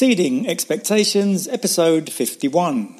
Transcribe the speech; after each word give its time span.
Exceeding 0.00 0.48
Expectations, 0.48 1.46
episode 1.46 2.10
51. 2.10 2.98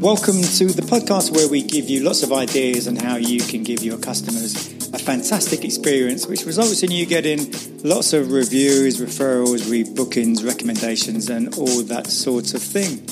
Welcome 0.00 0.40
to 0.56 0.72
the 0.72 0.86
podcast 0.88 1.36
where 1.36 1.46
we 1.46 1.60
give 1.60 1.90
you 1.90 2.04
lots 2.04 2.22
of 2.22 2.32
ideas 2.32 2.88
on 2.88 2.96
how 2.96 3.16
you 3.16 3.40
can 3.40 3.64
give 3.64 3.82
your 3.82 3.98
customers 3.98 4.72
a 4.94 4.98
fantastic 4.98 5.62
experience, 5.62 6.26
which 6.26 6.46
results 6.46 6.82
in 6.82 6.90
you 6.90 7.04
getting 7.04 7.52
lots 7.84 8.14
of 8.14 8.32
reviews, 8.32 8.98
referrals, 8.98 9.60
rebookings, 9.68 10.42
recommendations, 10.42 11.28
and 11.28 11.54
all 11.58 11.82
that 11.82 12.06
sort 12.06 12.54
of 12.54 12.62
thing. 12.62 13.04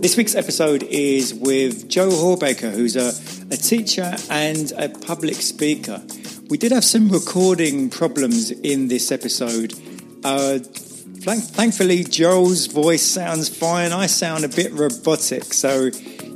This 0.00 0.16
week's 0.16 0.36
episode 0.36 0.84
is 0.84 1.34
with 1.34 1.88
Joe 1.88 2.10
Horbaker, 2.10 2.70
who's 2.70 2.94
a, 2.94 3.08
a 3.52 3.56
teacher 3.56 4.14
and 4.30 4.70
a 4.78 4.88
public 4.88 5.34
speaker. 5.34 6.00
We 6.48 6.56
did 6.56 6.72
have 6.72 6.84
some 6.84 7.10
recording 7.10 7.90
problems 7.90 8.50
in 8.50 8.88
this 8.88 9.12
episode. 9.12 9.74
Uh, 10.24 10.58
thankfully, 10.58 12.04
Joel's 12.04 12.68
voice 12.68 13.02
sounds 13.02 13.50
fine. 13.50 13.92
I 13.92 14.06
sound 14.06 14.46
a 14.46 14.48
bit 14.48 14.72
robotic, 14.72 15.44
so 15.52 15.90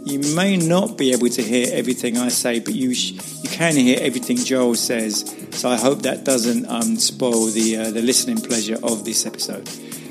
you 0.04 0.18
may 0.36 0.58
not 0.58 0.98
be 0.98 1.14
able 1.14 1.30
to 1.30 1.42
hear 1.42 1.68
everything 1.72 2.18
I 2.18 2.28
say, 2.28 2.60
but 2.60 2.74
you 2.74 2.92
sh- 2.92 3.12
you 3.42 3.48
can 3.48 3.74
hear 3.74 4.00
everything 4.02 4.36
Joel 4.36 4.74
says. 4.74 5.34
So 5.52 5.70
I 5.70 5.76
hope 5.76 6.02
that 6.02 6.24
doesn't 6.24 6.66
um, 6.66 6.96
spoil 6.96 7.46
the 7.46 7.78
uh, 7.78 7.90
the 7.90 8.02
listening 8.02 8.36
pleasure 8.36 8.78
of 8.82 9.06
this 9.06 9.24
episode. 9.24 9.64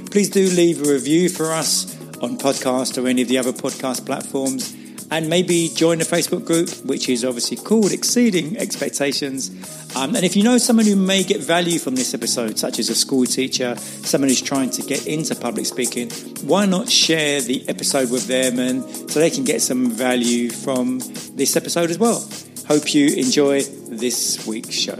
Please 0.09 0.31
do 0.31 0.50
leave 0.50 0.81
a 0.81 0.92
review 0.92 1.30
for 1.30 1.52
us 1.52 1.95
on 2.22 2.40
podcast 2.40 3.02
or 3.02 3.08
any 3.08 3.22
of 3.22 3.28
the 3.28 3.38
other 3.38 3.54
podcast 3.54 4.04
platforms 4.08 4.76
and 5.12 5.30
maybe 5.30 5.70
join 5.76 5.98
the 5.98 6.06
Facebook 6.06 6.46
group, 6.46 6.70
which 6.86 7.10
is 7.10 7.26
obviously 7.26 7.58
called 7.58 7.92
Exceeding 7.92 8.58
Expectations. 8.58 9.50
Um, 9.96 10.16
and 10.16 10.24
if 10.24 10.38
you 10.38 10.44
know 10.44 10.58
someone 10.58 10.86
who 10.86 10.96
may 10.96 11.24
get 11.24 11.42
value 11.42 11.80
from 11.80 11.96
this 11.96 12.14
episode, 12.14 12.58
such 12.58 12.80
as 12.80 12.90
a 12.90 12.96
school 12.96 13.26
teacher, 13.26 13.76
someone 13.76 14.30
who's 14.30 14.42
trying 14.42 14.70
to 14.72 14.82
get 14.82 15.06
into 15.06 15.36
public 15.36 15.66
speaking, 15.66 16.10
why 16.48 16.66
not 16.66 16.90
share 16.90 17.42
the 17.42 17.68
episode 17.68 18.09
with 18.09 18.28
them 18.28 18.58
and 18.58 18.84
so 19.12 19.20
they 19.20 19.30
can 19.30 19.44
get 19.44 19.62
some 19.62 19.92
value 19.92 20.50
from 20.50 21.00
this 21.36 21.58
episode 21.58 21.90
as 21.90 22.00
well? 22.00 22.25
Hope 22.68 22.94
you 22.94 23.08
enjoy 23.08 23.64
this 23.64 24.48
week's 24.48 24.73
show. 24.73 24.98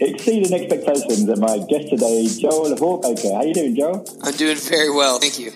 Exceeding 0.00 0.54
expectations, 0.54 1.28
and 1.28 1.40
my 1.40 1.58
guest 1.68 1.88
today, 1.88 2.28
Joel 2.38 2.76
Horbaker. 2.76 3.32
How 3.32 3.38
are 3.38 3.46
you 3.46 3.54
doing, 3.54 3.74
Joel? 3.74 4.06
I'm 4.22 4.34
doing 4.34 4.56
very 4.56 4.90
well, 4.90 5.18
thank 5.18 5.40
you 5.40 5.50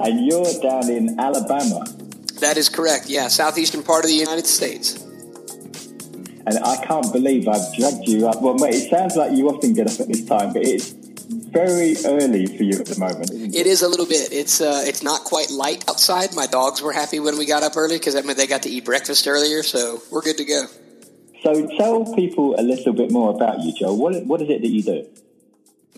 and 0.00 0.26
you're 0.26 0.52
down 0.60 0.90
in 0.90 1.18
Alabama. 1.18 1.84
That 2.40 2.56
is 2.56 2.68
correct. 2.68 3.08
Yeah, 3.08 3.28
southeastern 3.28 3.82
part 3.82 4.04
of 4.04 4.10
the 4.10 4.16
United 4.16 4.46
States. 4.46 5.00
And 6.44 6.58
I 6.58 6.84
can't 6.84 7.12
believe 7.12 7.46
I've 7.46 7.72
dragged 7.76 8.08
you 8.08 8.28
up. 8.28 8.42
Well, 8.42 8.54
mate, 8.54 8.74
it 8.74 8.90
sounds 8.90 9.14
like 9.14 9.32
you 9.32 9.48
often 9.48 9.74
get 9.74 9.86
up 9.86 10.00
at 10.00 10.08
this 10.08 10.24
time, 10.24 10.52
but 10.52 10.62
it's 10.66 10.90
very 11.52 11.94
early 12.04 12.46
for 12.46 12.64
you 12.64 12.78
at 12.80 12.86
the 12.86 12.98
moment. 12.98 13.30
It? 13.30 13.54
it 13.54 13.66
is 13.66 13.82
a 13.82 13.88
little 13.88 14.06
bit. 14.06 14.32
It's 14.32 14.60
uh, 14.60 14.82
it's 14.84 15.02
not 15.02 15.22
quite 15.24 15.50
light 15.50 15.88
outside. 15.88 16.34
My 16.34 16.46
dogs 16.46 16.82
were 16.82 16.92
happy 16.92 17.20
when 17.20 17.38
we 17.38 17.46
got 17.46 17.62
up 17.62 17.76
early 17.76 17.98
because 17.98 18.14
that 18.14 18.24
meant 18.24 18.38
they 18.38 18.46
got 18.46 18.62
to 18.62 18.70
eat 18.70 18.84
breakfast 18.84 19.28
earlier. 19.28 19.62
So 19.62 20.02
we're 20.10 20.22
good 20.22 20.38
to 20.38 20.44
go. 20.44 20.66
So 21.42 21.66
tell 21.76 22.12
people 22.14 22.58
a 22.58 22.62
little 22.62 22.92
bit 22.92 23.10
more 23.10 23.30
about 23.34 23.60
you, 23.60 23.72
Joe. 23.72 23.94
What 23.94 24.24
what 24.26 24.42
is 24.42 24.50
it 24.50 24.62
that 24.62 24.68
you 24.68 24.82
do? 24.82 25.06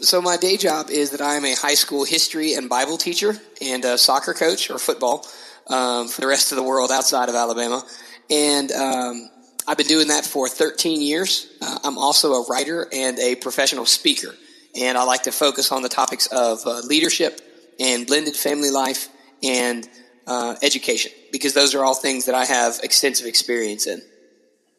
So 0.01 0.21
my 0.21 0.37
day 0.37 0.57
job 0.57 0.91
is 0.91 1.11
that 1.11 1.21
I 1.21 1.37
am 1.37 1.45
a 1.45 1.55
high 1.55 1.75
school 1.75 2.05
history 2.05 2.55
and 2.55 2.69
Bible 2.69 2.99
teacher 2.99 3.37
and 3.63 3.85
a 3.85 3.97
soccer 3.97 4.35
coach 4.35 4.69
or 4.69 4.79
football 4.79 5.25
um, 5.69 6.09
for 6.09 6.21
the 6.21 6.27
rest 6.27 6.51
of 6.51 6.57
the 6.57 6.65
world 6.65 6.91
outside 6.91 7.29
of 7.29 7.37
Alabama, 7.37 7.85
and 8.29 8.73
um, 8.73 9.31
I've 9.67 9.79
been 9.79 9.87
doing 9.87 10.09
that 10.09 10.27
for 10.27 10.49
13 10.49 11.01
years. 11.01 11.47
Uh, 11.63 11.79
I'm 11.85 11.97
also 11.97 12.33
a 12.35 12.47
writer 12.47 12.87
and 12.93 13.19
a 13.19 13.37
professional 13.37 13.87
speaker, 13.87 14.35
and 14.79 14.99
I 14.99 15.05
like 15.05 15.23
to 15.23 15.33
focus 15.33 15.71
on 15.73 15.83
the 15.83 15.89
topics 15.89 16.27
of 16.27 16.59
uh, 16.67 16.81
leadership 16.81 17.41
and 17.79 18.07
blended 18.07 18.37
family 18.37 18.71
life 18.71 19.09
and 19.43 19.89
uh, 20.27 20.57
education 20.61 21.13
because 21.33 21.55
those 21.55 21.75
are 21.75 21.85
all 21.85 21.95
things 21.95 22.27
that 22.27 22.35
I 22.35 22.45
have 22.45 22.81
extensive 22.83 23.27
experience 23.27 23.87
in. 23.87 24.03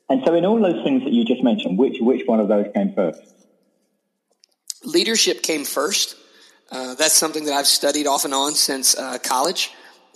And 0.09 0.21
so, 0.25 0.35
in 0.35 0.45
all 0.45 0.61
those 0.61 0.83
things 0.83 1.03
that 1.03 1.13
you 1.13 1.23
just 1.23 1.41
mentioned, 1.41 1.79
which 1.79 1.97
which 1.99 2.27
one 2.27 2.39
of 2.39 2.47
those 2.47 2.67
came 2.75 2.93
first? 2.93 3.34
Leadership 4.85 5.41
came 5.41 5.65
first. 5.65 6.15
Uh, 6.71 6.95
that's 6.95 7.13
something 7.13 7.45
that 7.45 7.53
I've 7.53 7.67
studied 7.67 8.07
off 8.07 8.25
and 8.25 8.33
on 8.33 8.53
since 8.53 8.97
uh, 8.97 9.17
college. 9.19 9.71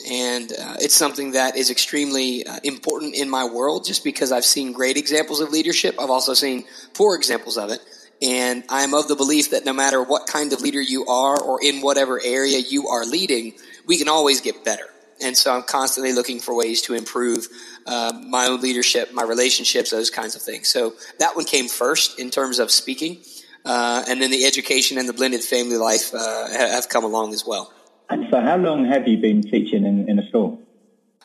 And 0.09 0.51
uh, 0.51 0.75
it's 0.79 0.95
something 0.95 1.31
that 1.31 1.57
is 1.57 1.69
extremely 1.69 2.45
uh, 2.45 2.59
important 2.63 3.15
in 3.15 3.29
my 3.29 3.45
world 3.45 3.85
just 3.85 4.03
because 4.03 4.31
I've 4.31 4.45
seen 4.45 4.71
great 4.71 4.95
examples 4.95 5.41
of 5.41 5.49
leadership. 5.49 5.95
I've 5.99 6.09
also 6.09 6.33
seen 6.33 6.65
poor 6.93 7.15
examples 7.15 7.57
of 7.57 7.69
it. 7.69 7.81
And 8.21 8.63
I'm 8.69 8.93
of 8.93 9.07
the 9.07 9.15
belief 9.15 9.51
that 9.51 9.65
no 9.65 9.73
matter 9.73 10.01
what 10.01 10.27
kind 10.27 10.51
of 10.53 10.61
leader 10.61 10.81
you 10.81 11.05
are 11.05 11.39
or 11.41 11.63
in 11.63 11.81
whatever 11.81 12.19
area 12.23 12.59
you 12.59 12.87
are 12.87 13.05
leading, 13.05 13.53
we 13.85 13.97
can 13.97 14.09
always 14.09 14.41
get 14.41 14.63
better. 14.65 14.85
And 15.21 15.35
so 15.35 15.53
I'm 15.53 15.63
constantly 15.63 16.13
looking 16.13 16.39
for 16.39 16.55
ways 16.55 16.81
to 16.83 16.93
improve 16.93 17.47
uh, 17.85 18.13
my 18.27 18.47
own 18.47 18.61
leadership, 18.61 19.13
my 19.13 19.23
relationships, 19.23 19.91
those 19.91 20.09
kinds 20.09 20.35
of 20.35 20.41
things. 20.41 20.69
So 20.69 20.93
that 21.19 21.35
one 21.35 21.45
came 21.45 21.67
first 21.67 22.19
in 22.19 22.29
terms 22.29 22.59
of 22.59 22.71
speaking. 22.71 23.19
Uh, 23.65 24.03
and 24.07 24.21
then 24.21 24.31
the 24.31 24.45
education 24.45 24.97
and 24.97 25.07
the 25.07 25.13
blended 25.13 25.41
family 25.41 25.77
life 25.77 26.13
uh, 26.13 26.49
have 26.49 26.89
come 26.89 27.03
along 27.03 27.33
as 27.33 27.45
well. 27.45 27.71
And 28.09 28.27
so, 28.31 28.41
how 28.41 28.57
long 28.57 28.85
have 28.85 29.07
you 29.07 29.17
been 29.17 29.43
teaching 29.43 29.85
in, 29.85 30.09
in 30.09 30.17
a 30.17 30.27
school? 30.27 30.61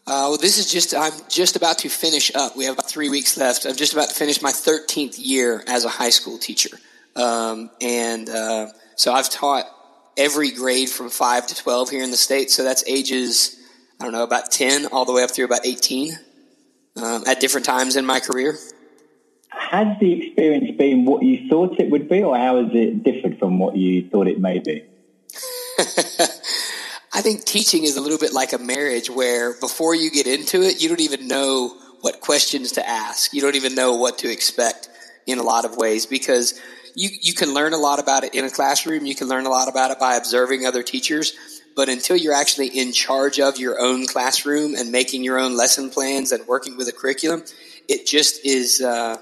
Uh, 0.07 0.29
well, 0.29 0.37
this 0.37 0.59
is 0.59 0.71
just, 0.71 0.95
I'm 0.95 1.13
just 1.31 1.57
about 1.57 1.79
to 1.79 1.89
finish 1.89 2.35
up. 2.35 2.57
We 2.57 2.67
have 2.67 2.75
about 2.75 2.91
three 2.91 3.09
weeks 3.09 3.39
left. 3.39 3.65
I'm 3.65 3.77
just 3.77 3.95
about 3.95 4.11
to 4.11 4.15
finish 4.15 4.43
my 4.43 4.51
13th 4.51 5.15
year 5.17 5.65
as 5.67 5.87
a 5.87 5.89
high 5.89 6.11
school 6.11 6.37
teacher. 6.37 6.77
Um, 7.17 7.71
and 7.81 8.29
uh, 8.29 8.67
so 8.97 9.15
I've 9.15 9.31
taught 9.31 9.65
every 10.19 10.51
grade 10.51 10.91
from 10.91 11.09
5 11.09 11.47
to 11.47 11.55
12 11.57 11.89
here 11.89 12.03
in 12.03 12.11
the 12.11 12.19
state. 12.19 12.51
So 12.51 12.65
that's 12.65 12.85
ages, 12.87 13.59
I 13.99 14.05
don't 14.05 14.13
know, 14.13 14.25
about 14.25 14.51
10 14.51 14.87
all 14.87 15.07
the 15.07 15.13
way 15.13 15.23
up 15.23 15.31
through 15.31 15.47
about 15.47 15.65
18 15.65 16.13
um, 16.97 17.25
at 17.27 17.41
different 17.41 17.65
times 17.65 17.97
in 17.97 18.05
my 18.05 18.21
career 18.21 18.59
has 19.57 19.99
the 20.01 20.27
experience 20.27 20.77
been 20.77 21.05
what 21.05 21.23
you 21.23 21.49
thought 21.49 21.79
it 21.81 21.91
would 21.91 22.09
be, 22.09 22.23
or 22.23 22.37
how 22.37 22.63
has 22.63 22.75
it 22.75 23.03
differed 23.03 23.39
from 23.39 23.59
what 23.59 23.77
you 23.77 24.09
thought 24.09 24.27
it 24.27 24.41
may 24.41 24.59
be? 24.59 24.85
I 27.13 27.21
think 27.21 27.45
teaching 27.45 27.85
is 27.85 27.97
a 27.97 28.01
little 28.01 28.19
bit 28.19 28.33
like 28.33 28.53
a 28.53 28.59
marriage 28.59 29.09
where 29.09 29.59
before 29.61 29.95
you 29.95 30.11
get 30.11 30.27
into 30.27 30.63
it, 30.63 30.83
you 30.83 30.89
don't 30.89 31.01
even 31.01 31.29
know 31.29 31.77
what 32.01 32.21
questions 32.21 32.73
to 32.73 32.87
ask. 32.87 33.33
You 33.33 33.41
don't 33.41 33.55
even 33.55 33.75
know 33.75 33.95
what 33.95 34.19
to 34.19 34.31
expect 34.31 34.89
in 35.27 35.39
a 35.39 35.43
lot 35.43 35.65
of 35.65 35.77
ways 35.77 36.07
because 36.07 36.61
you, 36.95 37.11
you 37.23 37.33
can 37.33 37.55
learn 37.55 37.73
a 37.73 37.79
lot 37.79 37.99
about 37.99 38.25
it 38.25 38.35
in 38.35 38.45
a 38.45 38.51
classroom. 38.51 39.07
You 39.07 39.15
can 39.15 39.29
learn 39.29 39.47
a 39.47 39.49
lot 39.49 39.69
about 39.69 39.91
it 39.91 39.99
by 39.99 40.17
observing 40.17 40.67
other 40.67 40.83
teachers. 40.83 41.35
But 41.77 41.89
until 41.89 42.17
you're 42.17 42.35
actually 42.35 42.69
in 42.69 42.93
charge 42.93 43.41
of 43.41 43.59
your 43.59 43.81
own 43.81 44.07
classroom 44.07 44.75
and 44.75 44.93
making 44.93 45.25
your 45.25 45.39
own 45.39 45.57
lesson 45.57 45.91
plans 45.91 46.31
and 46.31 46.47
working 46.47 46.77
with 46.77 46.89
a 46.89 46.93
curriculum, 46.93 47.43
it 47.89 48.07
just 48.07 48.45
is, 48.45 48.81
uh, 48.81 49.17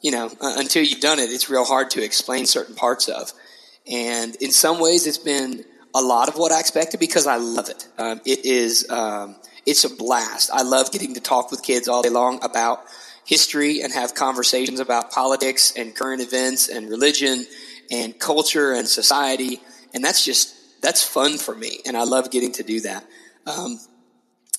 you 0.00 0.10
know, 0.10 0.26
uh, 0.40 0.54
until 0.56 0.82
you've 0.82 1.00
done 1.00 1.18
it, 1.18 1.30
it's 1.30 1.50
real 1.50 1.64
hard 1.64 1.90
to 1.90 2.02
explain 2.02 2.46
certain 2.46 2.74
parts 2.74 3.08
of. 3.08 3.32
And 3.90 4.34
in 4.36 4.50
some 4.50 4.80
ways, 4.80 5.06
it's 5.06 5.18
been 5.18 5.64
a 5.94 6.00
lot 6.00 6.28
of 6.28 6.36
what 6.36 6.52
I 6.52 6.60
expected 6.60 7.00
because 7.00 7.26
I 7.26 7.36
love 7.36 7.68
it. 7.68 7.88
Um, 7.98 8.20
it 8.24 8.44
is, 8.44 8.88
um, 8.90 9.36
it's 9.66 9.84
a 9.84 9.94
blast. 9.94 10.50
I 10.52 10.62
love 10.62 10.92
getting 10.92 11.14
to 11.14 11.20
talk 11.20 11.50
with 11.50 11.62
kids 11.62 11.88
all 11.88 12.02
day 12.02 12.10
long 12.10 12.42
about 12.42 12.84
history 13.26 13.80
and 13.82 13.92
have 13.92 14.14
conversations 14.14 14.80
about 14.80 15.10
politics 15.10 15.72
and 15.76 15.94
current 15.94 16.22
events 16.22 16.68
and 16.68 16.88
religion 16.88 17.46
and 17.90 18.18
culture 18.18 18.72
and 18.72 18.86
society. 18.88 19.60
And 19.92 20.04
that's 20.04 20.24
just, 20.24 20.54
that's 20.82 21.02
fun 21.02 21.36
for 21.38 21.54
me. 21.54 21.80
And 21.84 21.96
I 21.96 22.04
love 22.04 22.30
getting 22.30 22.52
to 22.52 22.62
do 22.62 22.80
that. 22.82 23.04
Um, 23.46 23.78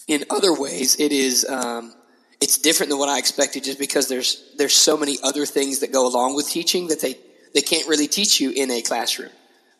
in 0.07 0.25
other 0.29 0.53
ways, 0.53 0.99
it 0.99 1.11
is, 1.11 1.45
um, 1.49 1.93
it's 2.41 2.57
different 2.57 2.89
than 2.89 2.99
what 2.99 3.07
I 3.07 3.19
expected 3.19 3.63
just 3.63 3.79
because 3.79 4.07
there's 4.07 4.43
there's 4.57 4.75
so 4.75 4.97
many 4.97 5.17
other 5.23 5.45
things 5.45 5.79
that 5.79 5.91
go 5.91 6.07
along 6.07 6.35
with 6.35 6.49
teaching 6.49 6.87
that 6.87 6.99
they 6.99 7.15
they 7.53 7.61
can't 7.61 7.87
really 7.87 8.07
teach 8.07 8.41
you 8.41 8.51
in 8.51 8.71
a 8.71 8.81
classroom, 8.81 9.29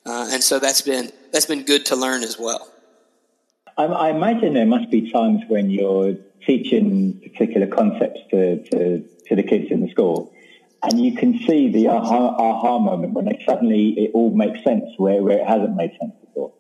uh, 0.06 0.30
and 0.32 0.44
so 0.44 0.60
that's 0.60 0.82
been 0.82 1.12
that's 1.34 1.48
been 1.48 1.64
good 1.64 1.88
to 1.88 1.96
learn 1.96 2.24
as 2.24 2.38
well. 2.40 2.72
I, 3.78 3.86
I, 3.86 4.10
imagine 4.10 4.54
there 4.54 4.66
must 4.66 4.92
be 4.92 5.12
times 5.12 5.42
when 5.48 5.70
you're 5.70 6.16
teaching 6.46 7.20
particular 7.22 7.68
concepts 7.68 8.20
to, 8.32 8.64
to, 8.64 9.06
to 9.28 9.36
the 9.36 9.44
kids 9.44 9.72
in 9.72 9.82
the 9.82 9.90
school, 9.90 10.34
and 10.84 11.04
you 11.04 11.16
can 11.16 11.40
see 11.40 11.72
the 11.72 11.88
aha, 11.88 12.36
aha 12.38 12.80
moment 12.80 13.14
when 13.14 13.28
it 13.28 13.42
suddenly 13.46 13.92
it 13.92 14.12
all 14.14 14.36
makes 14.36 14.64
sense 14.64 14.84
where, 14.98 15.24
where 15.24 15.40
it 15.40 15.48
hasn't 15.48 15.76
made 15.76 15.92
sense 16.00 16.14
before. 16.22 16.54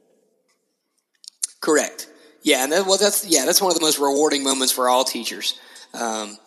Correct. 1.59 2.07
Yeah, 2.43 2.63
and 2.63 2.71
that, 2.71 2.85
well, 2.85 2.97
that's 2.97 3.27
yeah, 3.27 3.45
that's 3.45 3.61
one 3.61 3.71
of 3.71 3.77
the 3.77 3.85
most 3.85 3.99
rewarding 3.99 4.43
moments 4.43 4.73
for 4.73 4.89
all 4.89 5.03
teachers. 5.03 5.59
Um, 5.93 6.37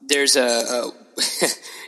there's 0.00 0.36
a, 0.36 0.42
a 0.42 0.92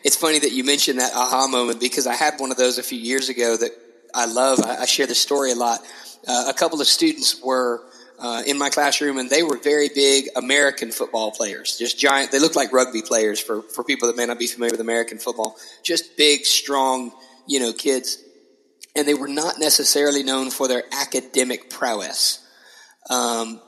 it's 0.04 0.16
funny 0.16 0.38
that 0.38 0.52
you 0.52 0.64
mentioned 0.64 1.00
that 1.00 1.14
aha 1.14 1.46
moment 1.48 1.80
because 1.80 2.06
I 2.06 2.14
had 2.14 2.34
one 2.38 2.50
of 2.50 2.56
those 2.56 2.78
a 2.78 2.82
few 2.82 2.98
years 2.98 3.28
ago 3.28 3.56
that 3.56 3.70
I 4.14 4.26
love. 4.26 4.60
I, 4.64 4.82
I 4.82 4.84
share 4.86 5.06
the 5.06 5.14
story 5.14 5.52
a 5.52 5.56
lot. 5.56 5.80
Uh, 6.26 6.46
a 6.48 6.54
couple 6.54 6.80
of 6.80 6.86
students 6.86 7.42
were 7.42 7.82
uh, 8.18 8.42
in 8.46 8.58
my 8.58 8.70
classroom, 8.70 9.18
and 9.18 9.28
they 9.28 9.42
were 9.42 9.58
very 9.58 9.88
big 9.94 10.28
American 10.36 10.92
football 10.92 11.30
players. 11.30 11.76
Just 11.78 11.98
giant. 11.98 12.30
They 12.32 12.38
looked 12.38 12.56
like 12.56 12.72
rugby 12.72 13.02
players 13.02 13.40
for 13.40 13.62
for 13.62 13.82
people 13.84 14.08
that 14.08 14.16
may 14.16 14.26
not 14.26 14.38
be 14.38 14.46
familiar 14.46 14.72
with 14.72 14.80
American 14.80 15.18
football. 15.18 15.56
Just 15.82 16.16
big, 16.16 16.44
strong, 16.44 17.12
you 17.46 17.60
know, 17.60 17.72
kids, 17.72 18.22
and 18.94 19.06
they 19.06 19.14
were 19.14 19.28
not 19.28 19.58
necessarily 19.58 20.22
known 20.22 20.50
for 20.50 20.68
their 20.68 20.84
academic 20.92 21.70
prowess. 21.70 22.40
Um, 23.10 23.60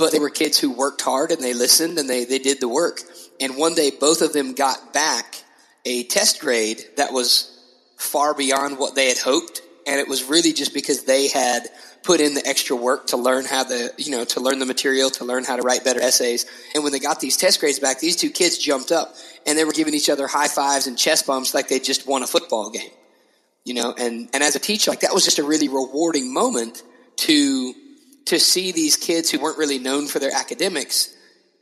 but 0.00 0.12
they 0.12 0.18
were 0.18 0.30
kids 0.30 0.58
who 0.58 0.72
worked 0.72 1.02
hard 1.02 1.30
and 1.30 1.42
they 1.42 1.52
listened 1.52 1.98
and 1.98 2.08
they, 2.08 2.24
they 2.24 2.38
did 2.38 2.58
the 2.58 2.68
work. 2.68 3.02
And 3.38 3.56
one 3.56 3.74
day, 3.74 3.90
both 3.90 4.22
of 4.22 4.32
them 4.32 4.54
got 4.54 4.92
back 4.92 5.44
a 5.84 6.04
test 6.04 6.40
grade 6.40 6.82
that 6.96 7.12
was 7.12 7.56
far 7.96 8.34
beyond 8.34 8.78
what 8.78 8.94
they 8.94 9.08
had 9.08 9.18
hoped. 9.18 9.60
And 9.86 10.00
it 10.00 10.08
was 10.08 10.24
really 10.24 10.52
just 10.54 10.72
because 10.72 11.04
they 11.04 11.28
had 11.28 11.68
put 12.02 12.20
in 12.20 12.32
the 12.32 12.46
extra 12.46 12.74
work 12.74 13.08
to 13.08 13.18
learn 13.18 13.44
how 13.44 13.64
the, 13.64 13.92
you 13.98 14.10
know, 14.10 14.24
to 14.24 14.40
learn 14.40 14.58
the 14.58 14.66
material, 14.66 15.10
to 15.10 15.24
learn 15.24 15.44
how 15.44 15.56
to 15.56 15.62
write 15.62 15.84
better 15.84 16.00
essays. 16.00 16.46
And 16.74 16.82
when 16.82 16.92
they 16.92 16.98
got 16.98 17.20
these 17.20 17.36
test 17.36 17.60
grades 17.60 17.78
back, 17.78 18.00
these 18.00 18.16
two 18.16 18.30
kids 18.30 18.56
jumped 18.56 18.90
up 18.92 19.14
and 19.46 19.58
they 19.58 19.64
were 19.64 19.72
giving 19.72 19.92
each 19.92 20.08
other 20.08 20.26
high 20.26 20.48
fives 20.48 20.86
and 20.86 20.98
chest 20.98 21.26
bumps 21.26 21.52
like 21.52 21.68
they 21.68 21.78
just 21.78 22.06
won 22.06 22.22
a 22.22 22.26
football 22.26 22.70
game. 22.70 22.90
You 23.64 23.74
know, 23.74 23.94
and, 23.98 24.30
and 24.32 24.42
as 24.42 24.56
a 24.56 24.58
teacher, 24.58 24.90
like 24.90 25.00
that 25.00 25.12
was 25.12 25.24
just 25.26 25.38
a 25.38 25.44
really 25.44 25.68
rewarding 25.68 26.32
moment 26.32 26.82
to, 27.18 27.74
to 28.26 28.38
see 28.38 28.72
these 28.72 28.96
kids 28.96 29.30
who 29.30 29.40
weren't 29.40 29.58
really 29.58 29.78
known 29.78 30.06
for 30.06 30.18
their 30.18 30.32
academics 30.32 31.14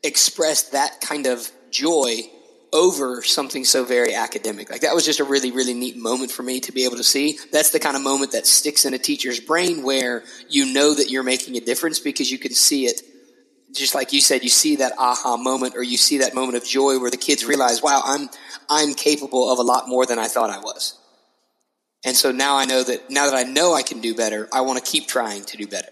express 0.02 0.70
that 0.70 1.00
kind 1.00 1.26
of 1.26 1.50
joy 1.70 2.22
over 2.72 3.22
something 3.22 3.64
so 3.64 3.84
very 3.84 4.14
academic. 4.14 4.70
Like 4.70 4.82
that 4.82 4.94
was 4.94 5.04
just 5.04 5.20
a 5.20 5.24
really, 5.24 5.50
really 5.50 5.74
neat 5.74 5.96
moment 5.96 6.30
for 6.30 6.42
me 6.42 6.60
to 6.60 6.72
be 6.72 6.84
able 6.84 6.96
to 6.96 7.04
see. 7.04 7.38
That's 7.50 7.70
the 7.70 7.80
kind 7.80 7.96
of 7.96 8.02
moment 8.02 8.32
that 8.32 8.46
sticks 8.46 8.84
in 8.84 8.94
a 8.94 8.98
teacher's 8.98 9.40
brain 9.40 9.82
where 9.82 10.24
you 10.48 10.72
know 10.72 10.94
that 10.94 11.10
you're 11.10 11.22
making 11.22 11.56
a 11.56 11.60
difference 11.60 11.98
because 11.98 12.30
you 12.30 12.38
can 12.38 12.52
see 12.52 12.86
it. 12.86 13.00
Just 13.74 13.94
like 13.94 14.12
you 14.12 14.20
said, 14.20 14.42
you 14.42 14.48
see 14.48 14.76
that 14.76 14.92
aha 14.98 15.36
moment 15.36 15.76
or 15.76 15.82
you 15.82 15.96
see 15.96 16.18
that 16.18 16.34
moment 16.34 16.56
of 16.56 16.64
joy 16.64 16.98
where 16.98 17.10
the 17.10 17.16
kids 17.16 17.44
realize, 17.44 17.82
wow, 17.82 18.02
I'm, 18.04 18.28
I'm 18.68 18.94
capable 18.94 19.50
of 19.50 19.58
a 19.58 19.62
lot 19.62 19.88
more 19.88 20.06
than 20.06 20.18
I 20.18 20.28
thought 20.28 20.50
I 20.50 20.58
was. 20.58 20.98
And 22.04 22.16
so 22.16 22.32
now 22.32 22.56
I 22.56 22.64
know 22.64 22.82
that, 22.82 23.10
now 23.10 23.30
that 23.30 23.34
I 23.34 23.42
know 23.42 23.74
I 23.74 23.82
can 23.82 24.00
do 24.00 24.14
better, 24.14 24.48
I 24.52 24.62
want 24.62 24.82
to 24.82 24.90
keep 24.90 25.06
trying 25.06 25.44
to 25.44 25.56
do 25.56 25.66
better. 25.66 25.90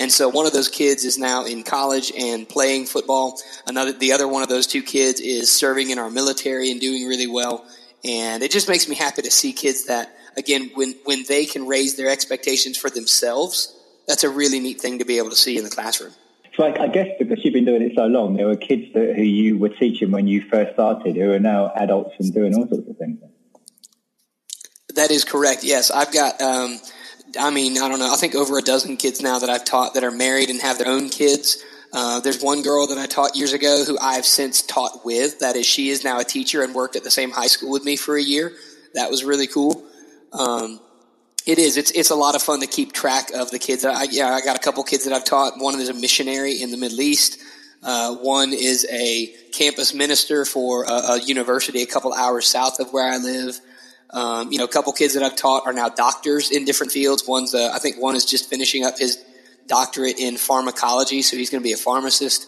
And 0.00 0.12
so 0.12 0.28
one 0.28 0.46
of 0.46 0.52
those 0.52 0.68
kids 0.68 1.04
is 1.04 1.18
now 1.18 1.44
in 1.44 1.64
college 1.64 2.12
and 2.16 2.48
playing 2.48 2.86
football. 2.86 3.40
Another, 3.66 3.92
the 3.92 4.12
other 4.12 4.28
one 4.28 4.42
of 4.42 4.48
those 4.48 4.66
two 4.66 4.82
kids 4.82 5.20
is 5.20 5.50
serving 5.50 5.90
in 5.90 5.98
our 5.98 6.08
military 6.08 6.70
and 6.70 6.80
doing 6.80 7.06
really 7.06 7.26
well. 7.26 7.66
And 8.04 8.44
it 8.44 8.52
just 8.52 8.68
makes 8.68 8.88
me 8.88 8.94
happy 8.94 9.22
to 9.22 9.30
see 9.30 9.52
kids 9.52 9.86
that, 9.86 10.14
again, 10.36 10.70
when, 10.74 10.94
when 11.04 11.24
they 11.28 11.46
can 11.46 11.66
raise 11.66 11.96
their 11.96 12.08
expectations 12.08 12.78
for 12.78 12.90
themselves, 12.90 13.74
that's 14.06 14.22
a 14.22 14.30
really 14.30 14.60
neat 14.60 14.80
thing 14.80 15.00
to 15.00 15.04
be 15.04 15.18
able 15.18 15.30
to 15.30 15.36
see 15.36 15.58
in 15.58 15.64
the 15.64 15.70
classroom. 15.70 16.12
So 16.56 16.64
I, 16.64 16.84
I 16.84 16.88
guess 16.88 17.08
because 17.18 17.44
you've 17.44 17.54
been 17.54 17.64
doing 17.64 17.82
it 17.82 17.92
so 17.96 18.06
long, 18.06 18.36
there 18.36 18.46
were 18.46 18.56
kids 18.56 18.92
that, 18.94 19.16
who 19.16 19.22
you 19.22 19.58
were 19.58 19.68
teaching 19.68 20.12
when 20.12 20.28
you 20.28 20.42
first 20.48 20.74
started 20.74 21.16
who 21.16 21.32
are 21.32 21.40
now 21.40 21.72
adults 21.74 22.14
and 22.20 22.32
doing 22.32 22.54
all 22.54 22.68
sorts 22.68 22.88
of 22.88 22.96
things. 22.96 23.18
That 24.94 25.10
is 25.10 25.24
correct. 25.24 25.64
Yes, 25.64 25.90
I've 25.90 26.12
got. 26.12 26.40
Um, 26.40 26.78
I 27.38 27.50
mean, 27.50 27.78
I 27.78 27.88
don't 27.88 27.98
know. 27.98 28.12
I 28.12 28.16
think 28.16 28.34
over 28.34 28.58
a 28.58 28.62
dozen 28.62 28.96
kids 28.96 29.20
now 29.20 29.38
that 29.38 29.50
I've 29.50 29.64
taught 29.64 29.94
that 29.94 30.04
are 30.04 30.10
married 30.10 30.50
and 30.50 30.60
have 30.60 30.78
their 30.78 30.88
own 30.88 31.08
kids. 31.10 31.62
Uh, 31.92 32.20
there's 32.20 32.42
one 32.42 32.62
girl 32.62 32.86
that 32.86 32.98
I 32.98 33.06
taught 33.06 33.36
years 33.36 33.52
ago 33.52 33.84
who 33.84 33.98
I've 33.98 34.26
since 34.26 34.62
taught 34.62 35.04
with. 35.04 35.40
That 35.40 35.56
is, 35.56 35.66
she 35.66 35.88
is 35.88 36.04
now 36.04 36.18
a 36.20 36.24
teacher 36.24 36.62
and 36.62 36.74
worked 36.74 36.96
at 36.96 37.04
the 37.04 37.10
same 37.10 37.30
high 37.30 37.46
school 37.46 37.70
with 37.70 37.84
me 37.84 37.96
for 37.96 38.16
a 38.16 38.22
year. 38.22 38.52
That 38.94 39.10
was 39.10 39.24
really 39.24 39.46
cool. 39.46 39.82
Um, 40.32 40.80
it 41.46 41.58
is. 41.58 41.78
It's 41.78 41.90
it's 41.92 42.10
a 42.10 42.14
lot 42.14 42.34
of 42.34 42.42
fun 42.42 42.60
to 42.60 42.66
keep 42.66 42.92
track 42.92 43.30
of 43.32 43.50
the 43.50 43.58
kids. 43.58 43.84
I, 43.84 44.02
yeah, 44.10 44.28
I 44.28 44.42
got 44.42 44.56
a 44.56 44.58
couple 44.58 44.82
kids 44.84 45.04
that 45.04 45.14
I've 45.14 45.24
taught. 45.24 45.54
One 45.56 45.80
is 45.80 45.88
a 45.88 45.94
missionary 45.94 46.60
in 46.60 46.70
the 46.70 46.76
Middle 46.76 47.00
East. 47.00 47.38
Uh, 47.82 48.16
one 48.16 48.52
is 48.52 48.86
a 48.90 49.26
campus 49.52 49.94
minister 49.94 50.44
for 50.44 50.84
a, 50.84 50.92
a 50.92 51.20
university 51.20 51.80
a 51.82 51.86
couple 51.86 52.12
hours 52.12 52.46
south 52.46 52.80
of 52.80 52.92
where 52.92 53.10
I 53.10 53.16
live. 53.16 53.58
Um, 54.10 54.50
you 54.50 54.58
know, 54.58 54.64
a 54.64 54.68
couple 54.68 54.92
kids 54.92 55.14
that 55.14 55.22
I've 55.22 55.36
taught 55.36 55.66
are 55.66 55.72
now 55.72 55.88
doctors 55.88 56.50
in 56.50 56.64
different 56.64 56.92
fields. 56.92 57.26
One's, 57.26 57.54
uh, 57.54 57.70
I 57.74 57.78
think 57.78 57.96
one 57.96 58.16
is 58.16 58.24
just 58.24 58.48
finishing 58.48 58.84
up 58.84 58.98
his 58.98 59.22
doctorate 59.66 60.18
in 60.18 60.36
pharmacology, 60.36 61.22
so 61.22 61.36
he's 61.36 61.50
going 61.50 61.62
to 61.62 61.66
be 61.66 61.72
a 61.72 61.76
pharmacist. 61.76 62.46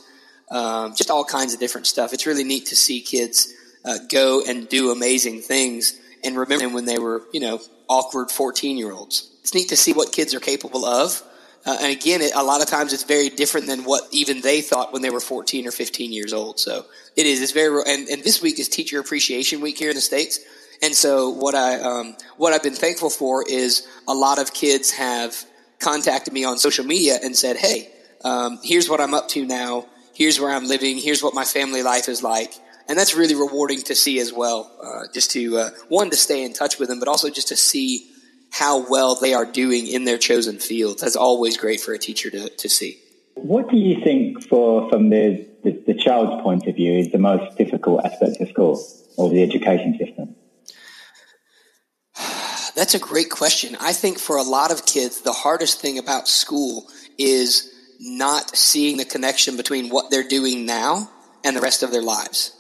Um, 0.51 0.95
just 0.97 1.11
all 1.11 1.25
kinds 1.25 1.55
of 1.55 1.61
different 1.61 1.87
stuff. 1.87 2.13
It's 2.13 2.27
really 2.27 2.45
neat 2.45 2.67
to 2.67 2.77
see 2.77 3.01
kids 3.01 3.53
uh, 3.85 3.99
go 4.11 4.43
and 4.47 4.69
do 4.69 4.91
amazing 4.91 5.43
things 5.43 5.99
and 6.25 6.37
remember 6.37 6.65
them 6.65 6.73
when 6.73 6.87
they 6.87 6.99
were, 6.99 7.23
you 7.33 7.41
know, 7.41 7.61
awkward 7.89 8.31
14 8.31 8.77
year 8.77 8.93
olds. 8.93 9.31
It's 9.43 9.55
neat 9.55 9.69
to 9.69 9.77
see 9.77 9.93
what 9.93 10.13
kids 10.13 10.35
are 10.35 10.41
capable 10.41 10.85
of. 10.85 11.23
Uh, 11.67 11.77
and 11.83 11.93
again, 11.93 12.23
it, 12.23 12.33
a 12.35 12.43
lot 12.43 12.63
of 12.63 12.69
times 12.69 12.93
it's 12.93 13.05
very 13.05 13.29
different 13.29 13.67
than 13.67 13.85
what 13.85 14.03
even 14.13 14.41
they 14.41 14.61
thought 14.61 14.93
when 14.93 15.03
they 15.03 15.11
were 15.11 15.21
14 15.21 15.67
or 15.67 15.71
15 15.71 16.13
years 16.13 16.33
old. 16.33 16.59
So 16.59 16.87
it 17.17 17.27
is. 17.27 17.43
It's 17.43 17.53
very, 17.53 17.83
and, 17.87 18.09
and 18.09 18.23
this 18.23 18.41
week 18.41 18.59
is 18.59 18.69
Teacher 18.69 18.99
Appreciation 18.99 19.61
Week 19.61 19.79
here 19.79 19.91
in 19.91 19.95
the 19.97 20.01
States. 20.01 20.41
And 20.83 20.95
so 20.95 21.31
what 21.31 21.55
I 21.55 21.81
um, 21.81 22.17
what 22.37 22.53
I've 22.53 22.63
been 22.63 22.75
thankful 22.75 23.11
for 23.11 23.45
is 23.49 23.87
a 24.09 24.15
lot 24.15 24.39
of 24.39 24.55
kids 24.55 24.93
have 24.93 25.45
contacted 25.79 26.33
me 26.33 26.45
on 26.45 26.59
social 26.59 26.85
media 26.85 27.19
and 27.23 27.37
said, 27.37 27.57
"Hey, 27.57 27.91
um, 28.25 28.59
here's 28.63 28.89
what 28.89 29.01
I'm 29.01 29.15
up 29.15 29.29
to 29.31 29.45
now. 29.45 29.87
Here's 30.15 30.41
where 30.41 30.51
I'm 30.51 30.67
living. 30.67 30.99
Here's 30.99 31.23
what 31.23 31.35
my 31.35 31.45
family 31.45 31.83
life 31.83 32.09
is 32.09 32.23
like." 32.23 32.55
And 32.89 32.99
that's 32.99 33.15
really 33.15 33.37
rewarding 33.37 33.83
to 33.83 33.95
see 33.95 34.19
as 34.19 34.33
well. 34.33 34.71
Uh, 34.83 35.07
just 35.13 35.31
to 35.33 35.59
uh, 35.59 35.71
one 35.89 36.11
to 36.11 36.17
stay 36.17 36.45
in 36.45 36.53
touch 36.53 36.79
with 36.79 36.89
them, 36.89 36.99
but 36.99 37.09
also 37.09 37.31
just 37.31 37.49
to 37.49 37.57
see 37.57 38.11
how 38.51 38.91
well 38.91 39.15
they 39.15 39.33
are 39.33 39.45
doing 39.45 39.87
in 39.87 40.05
their 40.05 40.19
chosen 40.19 40.59
field. 40.59 40.99
That's 40.99 41.15
always 41.17 41.57
great 41.57 41.81
for 41.81 41.93
a 41.93 41.99
teacher 41.99 42.31
to, 42.31 42.49
to 42.49 42.69
see. 42.69 42.99
What 43.35 43.71
do 43.71 43.77
you 43.77 44.03
think, 44.03 44.47
for 44.49 44.91
from 44.91 45.11
the, 45.11 45.47
the, 45.63 45.71
the 45.87 45.95
child's 45.95 46.43
point 46.43 46.67
of 46.67 46.75
view, 46.75 46.99
is 46.99 47.13
the 47.13 47.19
most 47.19 47.57
difficult 47.57 48.05
aspect 48.05 48.41
of 48.41 48.49
school 48.49 48.85
or 49.17 49.31
the 49.31 49.43
education 49.43 49.97
system? 49.97 50.35
That's 52.75 52.95
a 52.95 52.99
great 52.99 53.31
question. 53.31 53.77
I 53.81 53.93
think 53.93 54.19
for 54.19 54.37
a 54.37 54.43
lot 54.43 54.71
of 54.71 54.87
kids, 54.87 55.21
the 55.21 55.33
hardest 55.33 55.81
thing 55.81 55.99
about 55.99 56.29
school 56.29 56.87
is 57.19 57.71
not 58.01 58.57
seeing 58.57 58.97
the 58.97 59.05
connection 59.05 59.57
between 59.57 59.91
what 59.91 60.11
they're 60.11 60.27
doing 60.27 60.67
now 60.67 61.11
and 61.45 61.57
the 61.57 61.61
rest 61.61 61.83
of 61.83 61.93
their 61.93 62.03
lives. 62.03 62.53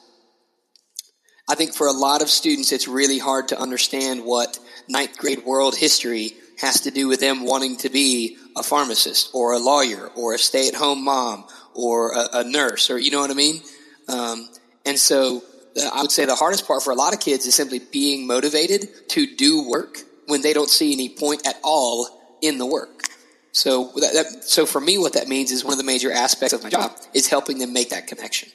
I 1.48 1.54
think 1.54 1.74
for 1.74 1.86
a 1.86 1.92
lot 1.92 2.22
of 2.22 2.28
students, 2.28 2.72
it's 2.72 2.86
really 2.86 3.18
hard 3.18 3.48
to 3.48 3.60
understand 3.60 4.24
what 4.24 4.58
ninth 4.88 5.18
grade 5.18 5.44
world 5.44 5.74
history 5.74 6.34
has 6.60 6.82
to 6.82 6.90
do 6.90 7.08
with 7.08 7.20
them 7.20 7.44
wanting 7.44 7.76
to 7.78 7.88
be 7.88 8.36
a 8.56 8.62
pharmacist 8.62 9.30
or 9.32 9.52
a 9.52 9.58
lawyer 9.58 10.10
or 10.14 10.34
a 10.34 10.38
stay 10.38 10.68
at 10.68 10.74
home 10.74 11.04
mom 11.04 11.44
or 11.74 12.12
a, 12.12 12.28
a, 12.34 12.44
nurse 12.44 12.90
or, 12.90 12.98
you 12.98 13.10
know 13.10 13.20
what 13.20 13.30
I 13.30 13.34
mean? 13.34 13.62
Um, 14.08 14.48
and 14.84 14.98
so 14.98 15.42
I 15.76 16.02
would 16.02 16.10
say 16.10 16.24
the 16.24 16.34
hardest 16.34 16.66
part 16.66 16.82
for 16.82 16.92
a 16.92 16.96
lot 16.96 17.14
of 17.14 17.20
kids 17.20 17.46
is 17.46 17.54
simply 17.54 17.78
being 17.78 18.26
motivated 18.26 18.88
to 19.10 19.36
do 19.36 19.68
work 19.68 19.98
when 20.26 20.42
they 20.42 20.52
don't 20.52 20.70
see 20.70 20.92
any 20.92 21.08
point 21.08 21.46
at 21.46 21.56
all 21.62 22.08
in 22.42 22.58
the 22.58 22.66
work. 22.66 23.04
So 23.52 23.92
that, 23.96 24.12
that, 24.12 24.44
so 24.44 24.66
for 24.66 24.80
me, 24.80 24.98
what 24.98 25.14
that 25.14 25.28
means 25.28 25.50
is 25.50 25.64
one 25.64 25.72
of 25.72 25.78
the 25.78 25.84
major 25.84 26.12
aspects 26.12 26.52
of 26.52 26.62
my 26.62 26.70
job 26.70 26.92
is 27.14 27.28
helping 27.28 27.58
them 27.58 27.72
make 27.72 27.90
that 27.90 28.06
connection. 28.06 28.48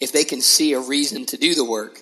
If 0.00 0.12
they 0.12 0.24
can 0.24 0.40
see 0.40 0.72
a 0.72 0.80
reason 0.80 1.26
to 1.26 1.36
do 1.36 1.54
the 1.54 1.64
work, 1.64 2.00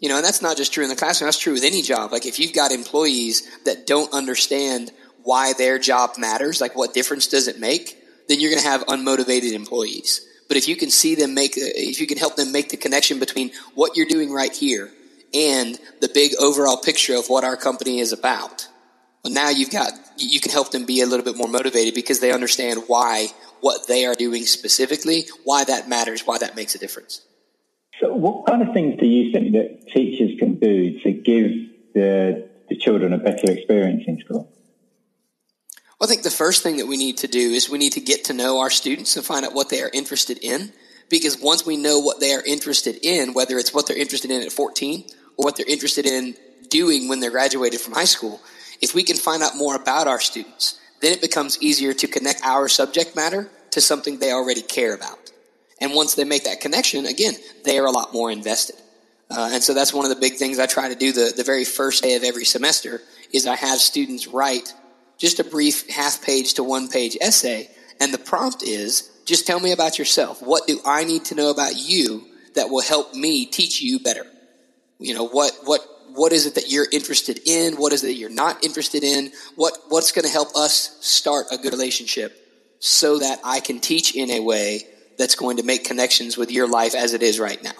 you 0.00 0.08
know, 0.08 0.16
and 0.16 0.24
that's 0.24 0.42
not 0.42 0.56
just 0.56 0.72
true 0.72 0.82
in 0.82 0.90
the 0.90 0.96
classroom. 0.96 1.28
That's 1.28 1.38
true 1.38 1.54
with 1.54 1.64
any 1.64 1.82
job. 1.82 2.12
Like 2.12 2.26
if 2.26 2.38
you've 2.38 2.52
got 2.52 2.72
employees 2.72 3.48
that 3.64 3.86
don't 3.86 4.12
understand 4.12 4.90
why 5.22 5.52
their 5.52 5.78
job 5.78 6.18
matters, 6.18 6.60
like 6.60 6.76
what 6.76 6.92
difference 6.92 7.28
does 7.28 7.48
it 7.48 7.58
make, 7.58 7.96
then 8.28 8.40
you're 8.40 8.50
going 8.50 8.62
to 8.62 8.68
have 8.68 8.86
unmotivated 8.86 9.52
employees. 9.52 10.25
But 10.48 10.56
if 10.56 10.68
you 10.68 10.76
can 10.76 10.90
see 10.90 11.14
them 11.14 11.34
make, 11.34 11.52
uh, 11.52 11.66
if 11.74 12.00
you 12.00 12.06
can 12.06 12.18
help 12.18 12.36
them 12.36 12.52
make 12.52 12.68
the 12.68 12.76
connection 12.76 13.18
between 13.18 13.50
what 13.74 13.96
you're 13.96 14.06
doing 14.06 14.32
right 14.32 14.54
here 14.54 14.90
and 15.34 15.78
the 16.00 16.08
big 16.12 16.32
overall 16.40 16.76
picture 16.76 17.16
of 17.16 17.26
what 17.26 17.44
our 17.44 17.56
company 17.56 17.98
is 17.98 18.12
about, 18.12 18.68
well, 19.24 19.32
now 19.32 19.48
you've 19.48 19.70
got, 19.70 19.92
you 20.16 20.40
can 20.40 20.52
help 20.52 20.70
them 20.70 20.86
be 20.86 21.00
a 21.00 21.06
little 21.06 21.24
bit 21.24 21.36
more 21.36 21.48
motivated 21.48 21.94
because 21.94 22.20
they 22.20 22.32
understand 22.32 22.84
why 22.86 23.28
what 23.60 23.88
they 23.88 24.06
are 24.06 24.14
doing 24.14 24.44
specifically, 24.44 25.26
why 25.44 25.64
that 25.64 25.88
matters, 25.88 26.22
why 26.26 26.38
that 26.38 26.54
makes 26.54 26.74
a 26.74 26.78
difference. 26.78 27.22
So, 28.00 28.14
what 28.14 28.46
kind 28.46 28.62
of 28.62 28.74
things 28.74 29.00
do 29.00 29.06
you 29.06 29.32
think 29.32 29.52
that 29.52 29.88
teachers 29.92 30.38
can 30.38 30.58
do 30.58 31.00
to 31.00 31.12
give 31.12 31.50
the, 31.94 32.48
the 32.68 32.76
children 32.76 33.12
a 33.12 33.18
better 33.18 33.50
experience 33.50 34.04
in 34.06 34.20
school? 34.20 34.52
Well, 35.98 36.08
I 36.08 36.10
think 36.10 36.24
the 36.24 36.30
first 36.30 36.62
thing 36.62 36.76
that 36.76 36.86
we 36.86 36.98
need 36.98 37.18
to 37.18 37.28
do 37.28 37.50
is 37.52 37.70
we 37.70 37.78
need 37.78 37.94
to 37.94 38.00
get 38.00 38.24
to 38.24 38.34
know 38.34 38.60
our 38.60 38.70
students 38.70 39.16
and 39.16 39.24
find 39.24 39.46
out 39.46 39.54
what 39.54 39.70
they 39.70 39.82
are 39.82 39.90
interested 39.92 40.38
in. 40.42 40.72
Because 41.08 41.40
once 41.40 41.64
we 41.64 41.76
know 41.76 42.00
what 42.00 42.20
they 42.20 42.34
are 42.34 42.42
interested 42.42 42.98
in, 43.02 43.32
whether 43.32 43.56
it's 43.58 43.72
what 43.72 43.86
they're 43.86 43.96
interested 43.96 44.30
in 44.30 44.42
at 44.42 44.52
14 44.52 45.04
or 45.36 45.44
what 45.44 45.56
they're 45.56 45.68
interested 45.68 46.04
in 46.04 46.34
doing 46.68 47.08
when 47.08 47.20
they're 47.20 47.30
graduated 47.30 47.80
from 47.80 47.94
high 47.94 48.04
school, 48.04 48.40
if 48.82 48.94
we 48.94 49.04
can 49.04 49.16
find 49.16 49.42
out 49.42 49.56
more 49.56 49.76
about 49.76 50.08
our 50.08 50.20
students, 50.20 50.78
then 51.00 51.12
it 51.12 51.20
becomes 51.20 51.62
easier 51.62 51.94
to 51.94 52.08
connect 52.08 52.42
our 52.44 52.68
subject 52.68 53.14
matter 53.14 53.48
to 53.70 53.80
something 53.80 54.18
they 54.18 54.32
already 54.32 54.62
care 54.62 54.94
about. 54.94 55.30
And 55.80 55.94
once 55.94 56.14
they 56.14 56.24
make 56.24 56.44
that 56.44 56.60
connection, 56.60 57.06
again, 57.06 57.34
they 57.64 57.78
are 57.78 57.86
a 57.86 57.90
lot 57.90 58.12
more 58.12 58.30
invested. 58.30 58.76
Uh, 59.30 59.50
and 59.52 59.62
so 59.62 59.74
that's 59.74 59.94
one 59.94 60.04
of 60.04 60.10
the 60.10 60.20
big 60.20 60.34
things 60.34 60.58
I 60.58 60.66
try 60.66 60.88
to 60.88 60.94
do 60.94 61.12
the, 61.12 61.32
the 61.36 61.44
very 61.44 61.64
first 61.64 62.02
day 62.02 62.16
of 62.16 62.24
every 62.24 62.44
semester 62.44 63.00
is 63.32 63.46
I 63.46 63.56
have 63.56 63.78
students 63.78 64.26
write 64.26 64.72
just 65.18 65.40
a 65.40 65.44
brief 65.44 65.88
half 65.88 66.22
page 66.22 66.54
to 66.54 66.64
one 66.64 66.88
page 66.88 67.16
essay 67.20 67.68
And 68.00 68.12
the 68.12 68.18
prompt 68.18 68.62
is 68.62 69.10
just 69.24 69.46
tell 69.46 69.60
me 69.60 69.72
about 69.72 69.98
yourself. 69.98 70.42
What 70.42 70.66
do 70.66 70.80
I 70.84 71.04
need 71.04 71.26
to 71.26 71.34
know 71.34 71.50
about 71.50 71.76
you 71.76 72.26
that 72.54 72.70
will 72.70 72.82
help 72.82 73.14
me 73.14 73.46
teach 73.46 73.82
you 73.82 73.98
better? 73.98 74.24
You 74.98 75.14
know, 75.14 75.26
what, 75.26 75.52
what, 75.64 75.80
what 76.10 76.32
is 76.32 76.46
it 76.46 76.54
that 76.54 76.70
you're 76.70 76.86
interested 76.90 77.40
in? 77.44 77.74
What 77.74 77.92
is 77.92 78.04
it 78.04 78.08
that 78.08 78.14
you're 78.14 78.30
not 78.30 78.64
interested 78.64 79.02
in? 79.02 79.32
What, 79.56 79.76
what's 79.88 80.12
going 80.12 80.24
to 80.24 80.30
help 80.30 80.54
us 80.56 80.96
start 81.00 81.46
a 81.50 81.58
good 81.58 81.72
relationship 81.72 82.36
so 82.78 83.18
that 83.18 83.40
I 83.44 83.60
can 83.60 83.80
teach 83.80 84.14
in 84.14 84.30
a 84.30 84.40
way 84.40 84.86
that's 85.18 85.34
going 85.34 85.56
to 85.56 85.62
make 85.62 85.84
connections 85.84 86.36
with 86.36 86.50
your 86.50 86.68
life 86.68 86.94
as 86.94 87.14
it 87.14 87.22
is 87.22 87.40
right 87.40 87.62
now? 87.62 87.72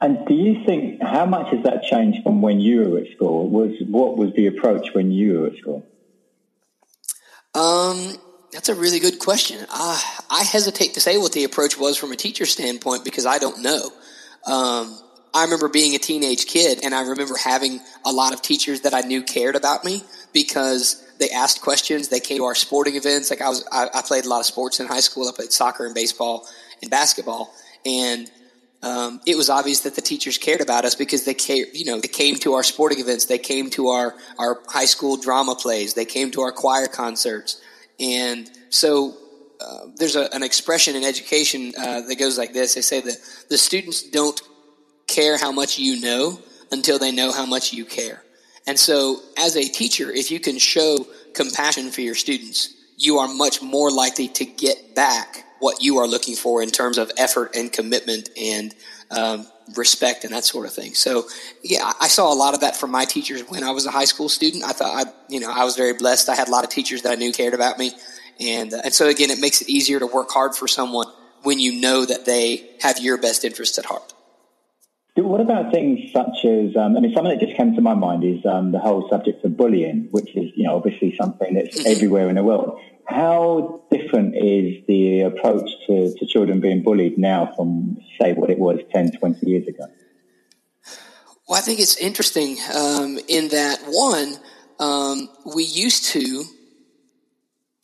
And 0.00 0.26
do 0.26 0.34
you 0.34 0.64
think 0.64 1.02
how 1.02 1.26
much 1.26 1.50
has 1.50 1.64
that 1.64 1.82
changed 1.84 2.22
from 2.22 2.42
when 2.42 2.60
you 2.60 2.82
were 2.82 2.98
at 2.98 3.10
school? 3.14 3.48
Was 3.48 3.72
what 3.86 4.16
was 4.16 4.32
the 4.34 4.46
approach 4.46 4.88
when 4.92 5.10
you 5.10 5.40
were 5.40 5.46
at 5.46 5.56
school? 5.56 5.86
Um, 7.56 8.16
that's 8.52 8.68
a 8.68 8.74
really 8.74 9.00
good 9.00 9.18
question. 9.18 9.64
Uh, 9.70 10.00
I 10.30 10.44
hesitate 10.44 10.94
to 10.94 11.00
say 11.00 11.16
what 11.16 11.32
the 11.32 11.44
approach 11.44 11.78
was 11.78 11.96
from 11.96 12.12
a 12.12 12.16
teacher 12.16 12.44
standpoint 12.44 13.02
because 13.02 13.24
I 13.24 13.38
don't 13.38 13.62
know. 13.62 13.90
Um, 14.46 14.98
I 15.32 15.44
remember 15.44 15.68
being 15.68 15.94
a 15.94 15.98
teenage 15.98 16.46
kid 16.46 16.80
and 16.84 16.94
I 16.94 17.00
remember 17.00 17.34
having 17.42 17.80
a 18.04 18.12
lot 18.12 18.34
of 18.34 18.42
teachers 18.42 18.82
that 18.82 18.92
I 18.92 19.00
knew 19.00 19.22
cared 19.22 19.56
about 19.56 19.84
me 19.84 20.02
because 20.34 21.02
they 21.18 21.30
asked 21.30 21.62
questions. 21.62 22.08
They 22.08 22.20
came 22.20 22.38
to 22.38 22.44
our 22.44 22.54
sporting 22.54 22.94
events. 22.94 23.30
Like 23.30 23.40
I 23.40 23.48
was, 23.48 23.66
I, 23.72 23.88
I 23.94 24.02
played 24.02 24.26
a 24.26 24.28
lot 24.28 24.40
of 24.40 24.46
sports 24.46 24.78
in 24.78 24.86
high 24.86 25.00
school. 25.00 25.26
I 25.26 25.32
played 25.34 25.52
soccer 25.52 25.86
and 25.86 25.94
baseball 25.94 26.46
and 26.82 26.90
basketball. 26.90 27.54
And 27.86 28.30
um, 28.82 29.20
it 29.26 29.36
was 29.36 29.50
obvious 29.50 29.80
that 29.80 29.94
the 29.94 30.02
teachers 30.02 30.38
cared 30.38 30.60
about 30.60 30.84
us 30.84 30.94
because 30.94 31.24
they 31.24 31.34
came, 31.34 31.66
you 31.72 31.84
know, 31.84 32.00
they 32.00 32.08
came 32.08 32.36
to 32.36 32.54
our 32.54 32.62
sporting 32.62 33.00
events, 33.00 33.24
they 33.24 33.38
came 33.38 33.70
to 33.70 33.88
our 33.88 34.14
our 34.38 34.60
high 34.68 34.84
school 34.84 35.16
drama 35.16 35.54
plays, 35.54 35.94
they 35.94 36.04
came 36.04 36.30
to 36.32 36.42
our 36.42 36.52
choir 36.52 36.86
concerts, 36.86 37.60
and 37.98 38.50
so 38.68 39.16
uh, 39.60 39.86
there's 39.96 40.16
a, 40.16 40.32
an 40.34 40.42
expression 40.42 40.94
in 40.94 41.04
education 41.04 41.72
uh, 41.78 42.02
that 42.02 42.16
goes 42.18 42.36
like 42.36 42.52
this: 42.52 42.74
They 42.74 42.82
say 42.82 43.00
that 43.00 43.16
the 43.48 43.58
students 43.58 44.02
don't 44.02 44.40
care 45.06 45.38
how 45.38 45.52
much 45.52 45.78
you 45.78 46.00
know 46.00 46.38
until 46.70 46.98
they 46.98 47.12
know 47.12 47.32
how 47.32 47.46
much 47.46 47.72
you 47.72 47.84
care. 47.84 48.22
And 48.66 48.78
so, 48.78 49.20
as 49.38 49.56
a 49.56 49.64
teacher, 49.64 50.10
if 50.10 50.30
you 50.30 50.40
can 50.40 50.58
show 50.58 51.06
compassion 51.34 51.90
for 51.90 52.02
your 52.02 52.16
students, 52.16 52.74
you 52.98 53.18
are 53.18 53.28
much 53.28 53.62
more 53.62 53.90
likely 53.90 54.28
to 54.28 54.44
get 54.44 54.94
back 54.94 55.45
what 55.58 55.82
you 55.82 55.98
are 55.98 56.06
looking 56.06 56.36
for 56.36 56.62
in 56.62 56.70
terms 56.70 56.98
of 56.98 57.10
effort 57.16 57.56
and 57.56 57.72
commitment 57.72 58.28
and 58.40 58.74
um, 59.10 59.46
respect 59.74 60.24
and 60.24 60.32
that 60.32 60.44
sort 60.44 60.66
of 60.66 60.72
thing. 60.72 60.94
So, 60.94 61.26
yeah, 61.62 61.92
I 62.00 62.08
saw 62.08 62.32
a 62.32 62.36
lot 62.36 62.54
of 62.54 62.60
that 62.60 62.76
from 62.76 62.90
my 62.90 63.04
teachers 63.04 63.42
when 63.42 63.64
I 63.64 63.70
was 63.70 63.86
a 63.86 63.90
high 63.90 64.04
school 64.04 64.28
student. 64.28 64.64
I 64.64 64.72
thought 64.72 65.06
I, 65.06 65.10
you 65.28 65.40
know, 65.40 65.50
I 65.50 65.64
was 65.64 65.76
very 65.76 65.94
blessed. 65.94 66.28
I 66.28 66.34
had 66.34 66.48
a 66.48 66.50
lot 66.50 66.64
of 66.64 66.70
teachers 66.70 67.02
that 67.02 67.12
I 67.12 67.14
knew 67.14 67.32
cared 67.32 67.54
about 67.54 67.78
me, 67.78 67.92
and 68.40 68.72
uh, 68.72 68.82
and 68.84 68.94
so 68.94 69.08
again, 69.08 69.30
it 69.30 69.38
makes 69.38 69.62
it 69.62 69.68
easier 69.68 69.98
to 69.98 70.06
work 70.06 70.30
hard 70.30 70.54
for 70.54 70.68
someone 70.68 71.06
when 71.42 71.58
you 71.58 71.80
know 71.80 72.04
that 72.04 72.26
they 72.26 72.68
have 72.80 72.98
your 72.98 73.18
best 73.18 73.44
interest 73.44 73.78
at 73.78 73.86
heart. 73.86 74.12
What 75.16 75.40
about 75.40 75.72
things 75.72 76.12
such 76.12 76.44
as, 76.44 76.76
um, 76.76 76.94
I 76.94 77.00
mean, 77.00 77.14
something 77.14 77.36
that 77.36 77.40
just 77.40 77.56
came 77.56 77.74
to 77.74 77.80
my 77.80 77.94
mind 77.94 78.22
is 78.22 78.44
um, 78.44 78.72
the 78.72 78.78
whole 78.78 79.08
subject 79.08 79.42
of 79.44 79.56
bullying, 79.56 80.08
which 80.10 80.36
is, 80.36 80.52
you 80.54 80.64
know, 80.64 80.76
obviously 80.76 81.16
something 81.16 81.54
that's 81.54 81.86
everywhere 81.86 82.28
in 82.28 82.34
the 82.34 82.44
world. 82.44 82.78
How 83.06 83.82
different 83.90 84.34
is 84.36 84.84
the 84.86 85.22
approach 85.22 85.70
to, 85.86 86.14
to 86.14 86.26
children 86.26 86.60
being 86.60 86.82
bullied 86.82 87.16
now 87.16 87.52
from, 87.56 87.96
say, 88.20 88.34
what 88.34 88.50
it 88.50 88.58
was 88.58 88.80
10, 88.92 89.12
20 89.12 89.46
years 89.46 89.66
ago? 89.66 89.86
Well, 91.48 91.58
I 91.58 91.62
think 91.62 91.80
it's 91.80 91.96
interesting 91.96 92.58
um, 92.74 93.18
in 93.26 93.48
that, 93.48 93.78
one, 93.86 94.34
um, 94.78 95.28
we 95.54 95.64
used 95.64 96.06
to 96.06 96.44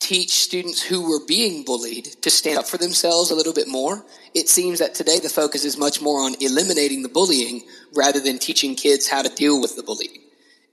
teach 0.03 0.31
students 0.31 0.81
who 0.81 1.09
were 1.09 1.25
being 1.25 1.63
bullied 1.63 2.05
to 2.21 2.29
stand 2.29 2.57
up 2.57 2.67
for 2.67 2.77
themselves 2.77 3.31
a 3.31 3.35
little 3.35 3.53
bit 3.53 3.69
more. 3.69 4.05
It 4.35 4.49
seems 4.49 4.79
that 4.79 4.95
today 4.95 5.19
the 5.19 5.29
focus 5.29 5.63
is 5.63 5.77
much 5.77 6.01
more 6.01 6.21
on 6.21 6.35
eliminating 6.41 7.03
the 7.03 7.09
bullying 7.09 7.61
rather 7.95 8.19
than 8.19 8.37
teaching 8.37 8.75
kids 8.75 9.07
how 9.07 9.21
to 9.21 9.33
deal 9.33 9.61
with 9.61 9.77
the 9.77 9.83
bullying. 9.83 10.17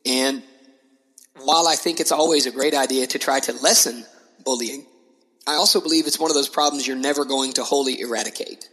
And 0.05 0.43
while 1.45 1.69
I 1.69 1.77
think 1.77 2.01
it's 2.01 2.11
always 2.11 2.47
a 2.47 2.51
great 2.51 2.75
idea 2.75 3.07
to 3.07 3.19
try 3.21 3.39
to 3.41 3.53
lessen 3.53 4.05
bullying. 4.45 4.85
I 5.47 5.55
also 5.55 5.81
believe 5.81 6.07
it's 6.07 6.19
one 6.19 6.31
of 6.31 6.35
those 6.35 6.49
problems 6.49 6.87
you're 6.87 6.97
never 6.97 7.25
going 7.25 7.53
to 7.55 7.63
wholly 7.63 8.01
eradicate 8.01 8.69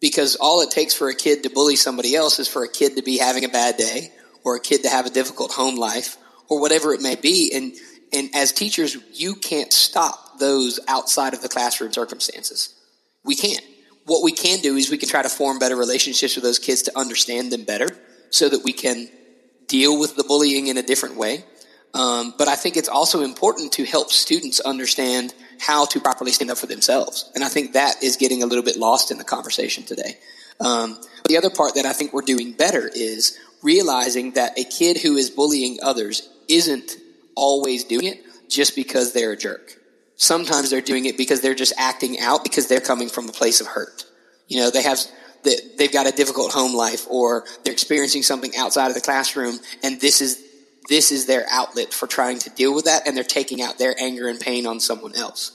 because 0.00 0.36
all 0.36 0.62
it 0.62 0.70
takes 0.70 0.94
for 0.94 1.08
a 1.08 1.14
kid 1.14 1.42
to 1.42 1.50
bully 1.50 1.74
somebody 1.74 2.14
else 2.14 2.38
is 2.38 2.48
for 2.48 2.62
a 2.62 2.68
kid 2.68 2.96
to 2.96 3.02
be 3.02 3.18
having 3.18 3.44
a 3.44 3.48
bad 3.48 3.76
day 3.76 4.12
or 4.44 4.54
a 4.54 4.60
kid 4.60 4.84
to 4.84 4.88
have 4.88 5.06
a 5.06 5.10
difficult 5.10 5.50
home 5.50 5.74
life 5.74 6.16
or 6.48 6.60
whatever 6.60 6.94
it 6.94 7.02
may 7.02 7.16
be. 7.16 7.50
And, 7.52 7.74
and 8.12 8.30
as 8.34 8.52
teachers, 8.52 8.96
you 9.12 9.34
can't 9.34 9.72
stop 9.72 10.38
those 10.38 10.80
outside 10.88 11.34
of 11.34 11.42
the 11.42 11.48
classroom 11.48 11.92
circumstances. 11.92 12.74
We 13.24 13.34
can't. 13.34 13.64
What 14.04 14.22
we 14.22 14.32
can 14.32 14.60
do 14.60 14.76
is 14.76 14.90
we 14.90 14.98
can 14.98 15.08
try 15.08 15.22
to 15.22 15.28
form 15.28 15.58
better 15.58 15.76
relationships 15.76 16.36
with 16.36 16.44
those 16.44 16.60
kids 16.60 16.82
to 16.82 16.96
understand 16.96 17.50
them 17.50 17.64
better 17.64 17.88
so 18.30 18.48
that 18.48 18.62
we 18.62 18.72
can 18.72 19.08
deal 19.66 19.98
with 19.98 20.16
the 20.16 20.24
bullying 20.24 20.68
in 20.68 20.76
a 20.76 20.82
different 20.82 21.16
way. 21.16 21.44
Um, 21.92 22.34
but 22.38 22.46
I 22.46 22.56
think 22.56 22.76
it's 22.76 22.88
also 22.88 23.22
important 23.22 23.72
to 23.72 23.84
help 23.84 24.12
students 24.12 24.60
understand 24.60 25.34
how 25.58 25.86
to 25.86 26.00
properly 26.00 26.30
stand 26.30 26.50
up 26.50 26.58
for 26.58 26.66
themselves. 26.66 27.30
And 27.34 27.42
I 27.42 27.48
think 27.48 27.72
that 27.72 28.02
is 28.02 28.16
getting 28.16 28.42
a 28.42 28.46
little 28.46 28.64
bit 28.64 28.76
lost 28.76 29.10
in 29.10 29.18
the 29.18 29.24
conversation 29.24 29.84
today. 29.84 30.18
Um, 30.60 30.98
the 31.26 31.38
other 31.38 31.50
part 31.50 31.74
that 31.74 31.86
I 31.86 31.92
think 31.92 32.12
we're 32.12 32.22
doing 32.22 32.52
better 32.52 32.88
is 32.94 33.38
realizing 33.62 34.32
that 34.32 34.58
a 34.58 34.64
kid 34.64 34.98
who 34.98 35.16
is 35.16 35.30
bullying 35.30 35.78
others 35.82 36.28
isn't 36.48 36.96
always 37.36 37.84
doing 37.84 38.06
it 38.06 38.24
just 38.48 38.74
because 38.74 39.12
they're 39.12 39.32
a 39.32 39.36
jerk. 39.36 39.76
Sometimes 40.16 40.70
they're 40.70 40.80
doing 40.80 41.04
it 41.04 41.16
because 41.16 41.40
they're 41.42 41.54
just 41.54 41.74
acting 41.76 42.18
out 42.18 42.42
because 42.42 42.66
they're 42.66 42.80
coming 42.80 43.08
from 43.08 43.28
a 43.28 43.32
place 43.32 43.60
of 43.60 43.66
hurt. 43.66 44.04
You 44.48 44.60
know, 44.60 44.70
they 44.70 44.82
have 44.82 44.98
that 45.44 45.78
they've 45.78 45.92
got 45.92 46.06
a 46.06 46.12
difficult 46.12 46.52
home 46.52 46.74
life 46.74 47.06
or 47.08 47.44
they're 47.64 47.72
experiencing 47.72 48.22
something 48.22 48.56
outside 48.56 48.88
of 48.88 48.94
the 48.94 49.00
classroom 49.00 49.58
and 49.82 50.00
this 50.00 50.20
is 50.20 50.42
this 50.88 51.12
is 51.12 51.26
their 51.26 51.44
outlet 51.50 51.92
for 51.92 52.06
trying 52.06 52.38
to 52.40 52.50
deal 52.50 52.74
with 52.74 52.86
that 52.86 53.06
and 53.06 53.16
they're 53.16 53.24
taking 53.24 53.60
out 53.60 53.78
their 53.78 53.94
anger 54.00 54.28
and 54.28 54.40
pain 54.40 54.66
on 54.66 54.80
someone 54.80 55.14
else. 55.14 55.52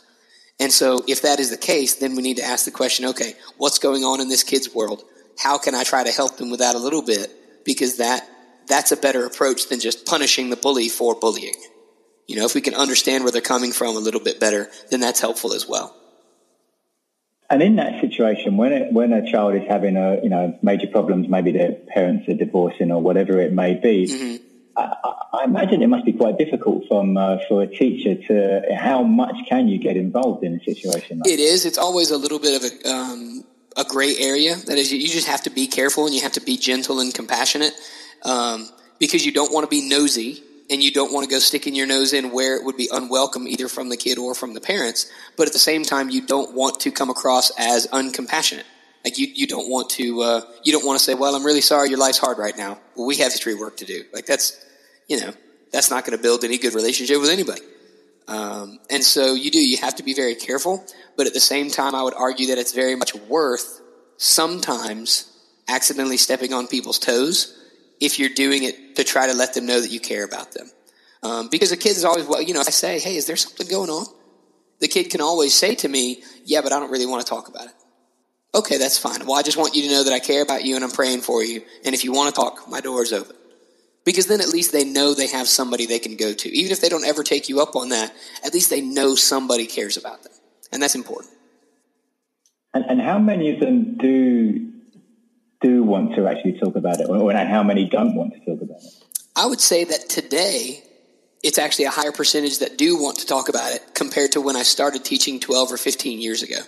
And 0.60 0.72
so 0.72 1.04
if 1.08 1.24
that 1.24 1.40
is 1.40 1.50
the 1.50 1.58
case, 1.58 1.96
then 1.96 2.16
we 2.16 2.22
need 2.22 2.38
to 2.38 2.44
ask 2.44 2.66
the 2.66 2.72
question, 2.72 3.06
okay, 3.08 3.34
what's 3.58 3.80
going 3.80 4.04
on 4.04 4.22
in 4.22 4.30
this 4.30 4.44
kid's 4.44 4.74
world? 4.76 5.04
How 5.40 5.58
can 5.58 5.74
I 5.74 5.84
try 5.84 6.04
to 6.04 6.12
help 6.12 6.38
them 6.38 6.52
with 6.52 6.60
that 6.60 6.76
a 6.76 6.80
little 6.80 7.02
bit? 7.02 7.32
Because 7.66 7.98
that, 7.98 8.28
that's 8.68 8.92
a 8.92 8.98
better 8.98 9.26
approach 9.26 9.70
than 9.70 9.80
just 9.80 10.06
punishing 10.06 10.50
the 10.50 10.56
bully 10.56 10.88
for 10.88 11.16
bullying. 11.16 11.56
You 12.28 12.38
know, 12.38 12.46
if 12.46 12.56
we 12.56 12.62
can 12.62 12.76
understand 12.76 13.24
where 13.24 13.32
they're 13.32 13.42
coming 13.42 13.72
from 13.72 13.96
a 13.96 14.00
little 14.00 14.22
bit 14.22 14.40
better, 14.40 14.70
then 14.90 15.00
that's 15.00 15.20
helpful 15.20 15.54
as 15.54 15.68
well. 15.68 15.96
And 17.50 17.62
in 17.62 17.76
that 17.76 18.00
situation, 18.00 18.56
when 18.56 18.72
it, 18.72 18.94
when 18.94 19.12
a 19.12 19.30
child 19.30 19.56
is 19.56 19.68
having 19.68 19.98
a 19.98 20.22
you 20.24 20.30
know 20.30 20.58
major 20.62 20.88
problems, 20.88 21.28
maybe 21.28 21.52
their 21.52 21.74
parents 21.74 22.30
are 22.30 22.34
divorcing 22.34 22.92
or 22.92 23.02
whatever 23.02 23.40
it 23.42 23.52
may 23.52 23.74
be, 23.74 24.08
mm-hmm. 24.08 24.44
I, 24.78 25.14
I, 25.34 25.44
imagine 25.44 25.82
it 25.82 25.88
must 25.88 26.06
be 26.06 26.14
quite 26.14 26.38
difficult 26.38 26.88
from 26.88 27.18
uh, 27.18 27.40
for 27.50 27.62
a 27.62 27.68
teacher 27.68 28.16
to 28.16 28.74
how 28.74 29.04
much 29.04 29.36
can 29.50 29.68
you 29.68 29.80
get 29.80 29.98
involved 29.98 30.46
in 30.46 30.56
a 30.56 30.64
situation 30.64 31.20
like 31.20 31.30
It 31.30 31.42
is. 31.42 31.66
It's 31.66 31.78
always 31.78 32.10
a 32.10 32.18
little 32.18 32.40
bit 32.40 32.64
of 32.64 32.72
a 32.72 32.90
um, 32.90 33.44
a 33.76 33.84
gray 33.84 34.16
area. 34.18 34.56
That 34.56 34.78
is, 34.78 34.94
you 34.94 35.08
just 35.08 35.28
have 35.28 35.44
to 35.44 35.50
be 35.50 35.68
careful 35.68 36.06
and 36.06 36.16
you 36.16 36.22
have 36.22 36.34
to 36.34 36.42
be 36.42 36.58
gentle 36.58 37.02
and 37.02 37.14
compassionate 37.14 37.74
um, 38.24 38.70
because 39.00 39.26
you 39.26 39.34
don't 39.34 39.52
want 39.52 39.66
to 39.66 39.70
be 39.70 39.90
nosy 39.90 40.42
and 40.72 40.82
you 40.82 40.90
don't 40.90 41.12
want 41.12 41.28
to 41.28 41.30
go 41.30 41.38
sticking 41.38 41.76
your 41.76 41.86
nose 41.86 42.14
in 42.14 42.32
where 42.32 42.56
it 42.56 42.64
would 42.64 42.78
be 42.78 42.90
unwelcome 42.92 43.46
either 43.46 43.68
from 43.68 43.90
the 43.90 43.98
kid 43.98 44.18
or 44.18 44.34
from 44.34 44.54
the 44.54 44.62
parents. 44.62 45.12
But 45.36 45.48
at 45.48 45.54
the 45.54 45.60
same 45.60 45.84
time, 45.84 46.10
you 46.10 46.26
don't 46.26 46.56
want 46.56 46.80
to 46.82 46.92
come 46.92 47.10
across 47.10 47.52
as 47.60 47.88
uncompassionate. 47.88 48.64
Like 49.04 49.18
you, 49.18 49.28
you 49.36 49.48
don't 49.48 49.70
want 49.70 49.90
to, 49.92 50.22
uh, 50.22 50.42
you 50.64 50.72
don't 50.72 50.86
want 50.86 50.98
to 50.98 51.04
say, 51.04 51.14
well, 51.14 51.36
I'm 51.36 51.46
really 51.46 51.62
sorry 51.62 51.90
your 51.90 52.00
life's 52.00 52.20
hard 52.20 52.38
right 52.38 52.56
now. 52.56 52.80
Well, 52.96 53.06
we 53.06 53.18
have 53.18 53.34
history 53.34 53.54
work 53.54 53.78
to 53.78 53.86
do. 53.86 54.06
Like 54.14 54.26
that's, 54.26 54.64
you 55.08 55.20
know, 55.20 55.34
that's 55.74 55.90
not 55.90 56.06
going 56.06 56.18
to 56.18 56.22
build 56.22 56.46
any 56.46 56.58
good 56.58 56.74
relationship 56.74 57.20
with 57.20 57.30
anybody. 57.30 57.62
Um, 58.30 58.80
and 58.90 59.04
so 59.04 59.34
you 59.34 59.52
do, 59.52 59.60
you 59.60 59.78
have 59.78 59.96
to 59.96 60.04
be 60.04 60.14
very 60.14 60.36
careful. 60.36 60.86
But 61.18 61.28
at 61.28 61.34
the 61.34 61.42
same 61.42 61.70
time, 61.70 61.96
I 61.96 62.04
would 62.04 62.14
argue 62.14 62.48
that 62.48 62.58
it's 62.58 62.72
very 62.72 62.96
much 62.96 63.14
worth 63.14 63.82
sometimes 64.16 65.28
accidentally 65.68 66.18
stepping 66.18 66.54
on 66.54 66.68
people's 66.68 67.00
toes 67.00 67.58
if 68.02 68.20
you're 68.20 68.30
doing 68.30 68.64
it 68.64 68.96
to 68.98 69.04
try 69.04 69.28
to 69.28 69.34
let 69.34 69.54
them 69.54 69.66
know 69.66 69.80
that 69.80 69.92
you 69.92 70.00
care 70.00 70.26
about 70.26 70.52
them. 70.52 70.70
Um, 71.24 71.50
because 71.50 71.70
the 71.70 71.78
kid 71.78 71.92
is 71.92 72.04
always, 72.04 72.26
well, 72.26 72.42
you 72.42 72.54
know, 72.54 72.62
I 72.62 72.64
say, 72.64 73.00
hey, 73.00 73.16
is 73.16 73.28
there 73.28 73.36
something 73.36 73.68
going 73.68 73.92
on? 73.92 74.06
The 74.80 74.88
kid 74.88 75.12
can 75.12 75.22
always 75.22 75.54
say 75.54 75.76
to 75.76 75.88
me, 75.88 76.24
yeah, 76.44 76.62
but 76.62 76.74
I 76.74 76.80
don't 76.80 76.92
really 76.92 77.06
want 77.06 77.24
to 77.24 77.30
talk 77.30 77.48
about 77.48 77.68
it. 77.68 77.74
Okay, 78.54 78.78
that's 78.78 78.98
fine. 78.98 79.26
Well, 79.26 79.36
I 79.36 79.44
just 79.44 79.58
want 79.58 79.76
you 79.76 79.84
to 79.84 79.90
know 79.90 80.04
that 80.04 80.14
I 80.14 80.20
care 80.20 80.42
about 80.42 80.66
you 80.66 80.76
and 80.76 80.84
I'm 80.84 80.92
praying 80.92 81.22
for 81.22 81.44
you. 81.44 81.62
And 81.86 81.94
if 81.94 82.04
you 82.04 82.12
want 82.12 82.34
to 82.34 82.42
talk, 82.42 82.68
my 82.68 82.82
door 82.82 83.04
is 83.04 83.14
open. 83.14 83.36
Because 84.04 84.26
then 84.26 84.42
at 84.42 84.50
least 84.50 84.72
they 84.72 84.84
know 84.84 85.14
they 85.14 85.28
have 85.28 85.48
somebody 85.48 85.86
they 85.86 86.00
can 86.00 86.18
go 86.18 86.34
to. 86.34 86.50
Even 86.50 86.72
if 86.72 86.82
they 86.82 86.90
don't 86.90 87.06
ever 87.06 87.24
take 87.24 87.48
you 87.48 87.62
up 87.62 87.76
on 87.76 87.90
that, 87.90 88.12
at 88.44 88.54
least 88.54 88.72
they 88.72 88.82
know 88.82 89.14
somebody 89.14 89.68
cares 89.68 89.96
about 89.96 90.24
them. 90.24 90.34
And 90.72 90.82
that's 90.82 90.96
important. 90.96 91.32
And, 92.74 92.84
and 92.86 93.00
how 93.02 93.20
many 93.20 93.54
of 93.54 93.60
them 93.60 93.98
do 93.98 94.71
do 95.62 95.84
want 95.84 96.16
to 96.16 96.28
actually 96.28 96.60
talk 96.60 96.76
about 96.76 97.00
it, 97.00 97.10
or, 97.10 97.32
how 97.34 97.64
many 97.64 97.88
don't 97.88 98.16
want 98.16 98.34
to 98.34 98.40
talk 98.40 98.62
about 98.62 98.78
it? 98.84 98.94
I 99.36 99.46
would 99.46 99.62
say 99.62 99.84
that 99.84 100.10
today, 100.10 100.84
it's 101.44 101.58
actually 101.58 101.86
a 101.86 101.92
higher 101.92 102.12
percentage 102.12 102.60
that 102.60 102.78
do 102.78 103.02
want 103.02 103.20
to 103.20 103.26
talk 103.26 103.50
about 103.50 103.74
it 103.74 103.82
compared 103.96 104.34
to 104.34 104.42
when 104.42 104.56
I 104.56 104.64
started 104.64 105.04
teaching 105.04 105.40
12 105.40 105.72
or 105.72 105.78
15 105.78 106.20
years 106.20 106.44
ago. 106.44 106.60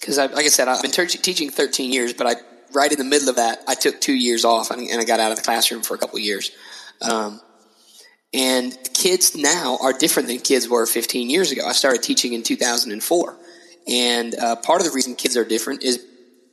Because, 0.00 0.18
um, 0.18 0.32
like 0.32 0.44
I 0.44 0.48
said, 0.48 0.68
I've 0.68 0.82
been 0.82 0.90
ter- 0.90 1.06
teaching 1.06 1.50
13 1.50 1.92
years, 1.92 2.12
but 2.12 2.26
I 2.26 2.34
right 2.72 2.90
in 2.90 2.98
the 2.98 3.04
middle 3.04 3.28
of 3.28 3.36
that, 3.36 3.62
I 3.66 3.74
took 3.74 4.00
two 4.00 4.14
years 4.14 4.44
off 4.44 4.70
and, 4.70 4.88
and 4.88 5.00
I 5.00 5.04
got 5.04 5.20
out 5.20 5.30
of 5.30 5.36
the 5.36 5.42
classroom 5.42 5.82
for 5.82 5.94
a 5.94 5.98
couple 5.98 6.18
years. 6.18 6.50
Um, 7.00 7.40
and 8.32 8.76
kids 8.94 9.36
now 9.36 9.78
are 9.82 9.92
different 9.92 10.28
than 10.28 10.38
kids 10.38 10.68
were 10.68 10.86
15 10.86 11.30
years 11.30 11.50
ago. 11.50 11.66
I 11.66 11.72
started 11.72 12.02
teaching 12.02 12.32
in 12.32 12.42
2004. 12.42 13.36
And 13.88 14.34
uh, 14.36 14.56
part 14.56 14.80
of 14.80 14.86
the 14.86 14.92
reason 14.92 15.16
kids 15.16 15.36
are 15.36 15.44
different 15.44 15.82
is, 15.82 16.04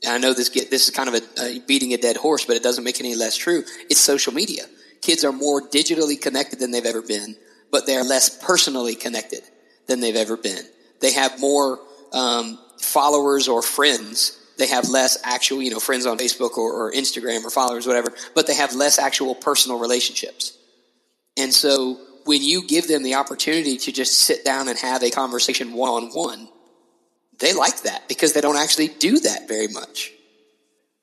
I 0.05 0.17
know 0.17 0.33
this 0.33 0.49
get, 0.49 0.69
this 0.69 0.87
is 0.87 0.93
kind 0.93 1.09
of 1.09 1.15
a, 1.15 1.41
a 1.41 1.59
beating 1.59 1.93
a 1.93 1.97
dead 1.97 2.17
horse, 2.17 2.45
but 2.45 2.55
it 2.55 2.63
doesn't 2.63 2.83
make 2.83 2.99
any 2.99 3.15
less 3.15 3.35
true. 3.35 3.63
It's 3.89 3.99
social 3.99 4.33
media. 4.33 4.63
Kids 5.01 5.23
are 5.23 5.31
more 5.31 5.61
digitally 5.61 6.19
connected 6.19 6.59
than 6.59 6.71
they've 6.71 6.85
ever 6.85 7.01
been, 7.01 7.35
but 7.71 7.85
they 7.85 7.95
are 7.95 8.03
less 8.03 8.29
personally 8.43 8.95
connected 8.95 9.41
than 9.87 9.99
they've 9.99 10.15
ever 10.15 10.37
been. 10.37 10.63
They 10.99 11.13
have 11.13 11.39
more 11.39 11.79
um, 12.13 12.59
followers 12.79 13.47
or 13.47 13.61
friends. 13.61 14.39
They 14.57 14.67
have 14.67 14.89
less 14.89 15.17
actual, 15.23 15.61
you 15.61 15.71
know, 15.71 15.79
friends 15.79 16.05
on 16.05 16.17
Facebook 16.17 16.57
or, 16.57 16.73
or 16.73 16.91
Instagram 16.91 17.43
or 17.43 17.49
followers, 17.49 17.87
whatever, 17.87 18.13
but 18.35 18.47
they 18.47 18.55
have 18.55 18.73
less 18.75 18.99
actual 18.99 19.35
personal 19.35 19.79
relationships. 19.79 20.57
And 21.37 21.53
so 21.53 21.99
when 22.25 22.43
you 22.43 22.65
give 22.67 22.87
them 22.87 23.03
the 23.03 23.15
opportunity 23.15 23.77
to 23.77 23.91
just 23.91 24.13
sit 24.19 24.43
down 24.43 24.67
and 24.67 24.77
have 24.79 25.03
a 25.03 25.11
conversation 25.11 25.73
one 25.73 26.03
on 26.03 26.09
one, 26.09 26.49
they 27.39 27.53
like 27.53 27.83
that 27.83 28.07
because 28.07 28.33
they 28.33 28.41
don't 28.41 28.57
actually 28.57 28.87
do 28.87 29.19
that 29.19 29.47
very 29.47 29.67
much. 29.67 30.11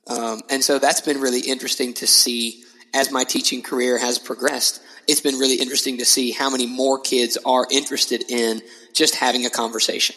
Um, 0.06 0.40
and 0.50 0.62
so 0.62 0.78
that's 0.78 1.00
been 1.00 1.20
really 1.20 1.40
interesting 1.40 1.94
to 1.94 2.06
see 2.06 2.62
as 2.92 3.10
my 3.10 3.24
teaching 3.24 3.62
career 3.62 3.98
has 3.98 4.18
progressed. 4.18 4.80
It's 5.08 5.20
been 5.20 5.38
really 5.38 5.56
interesting 5.56 5.98
to 5.98 6.04
see 6.04 6.30
how 6.30 6.50
many 6.50 6.66
more 6.66 6.98
kids 6.98 7.38
are 7.44 7.66
interested 7.70 8.24
in 8.28 8.62
just 8.92 9.16
having 9.16 9.46
a 9.46 9.50
conversation. 9.50 10.16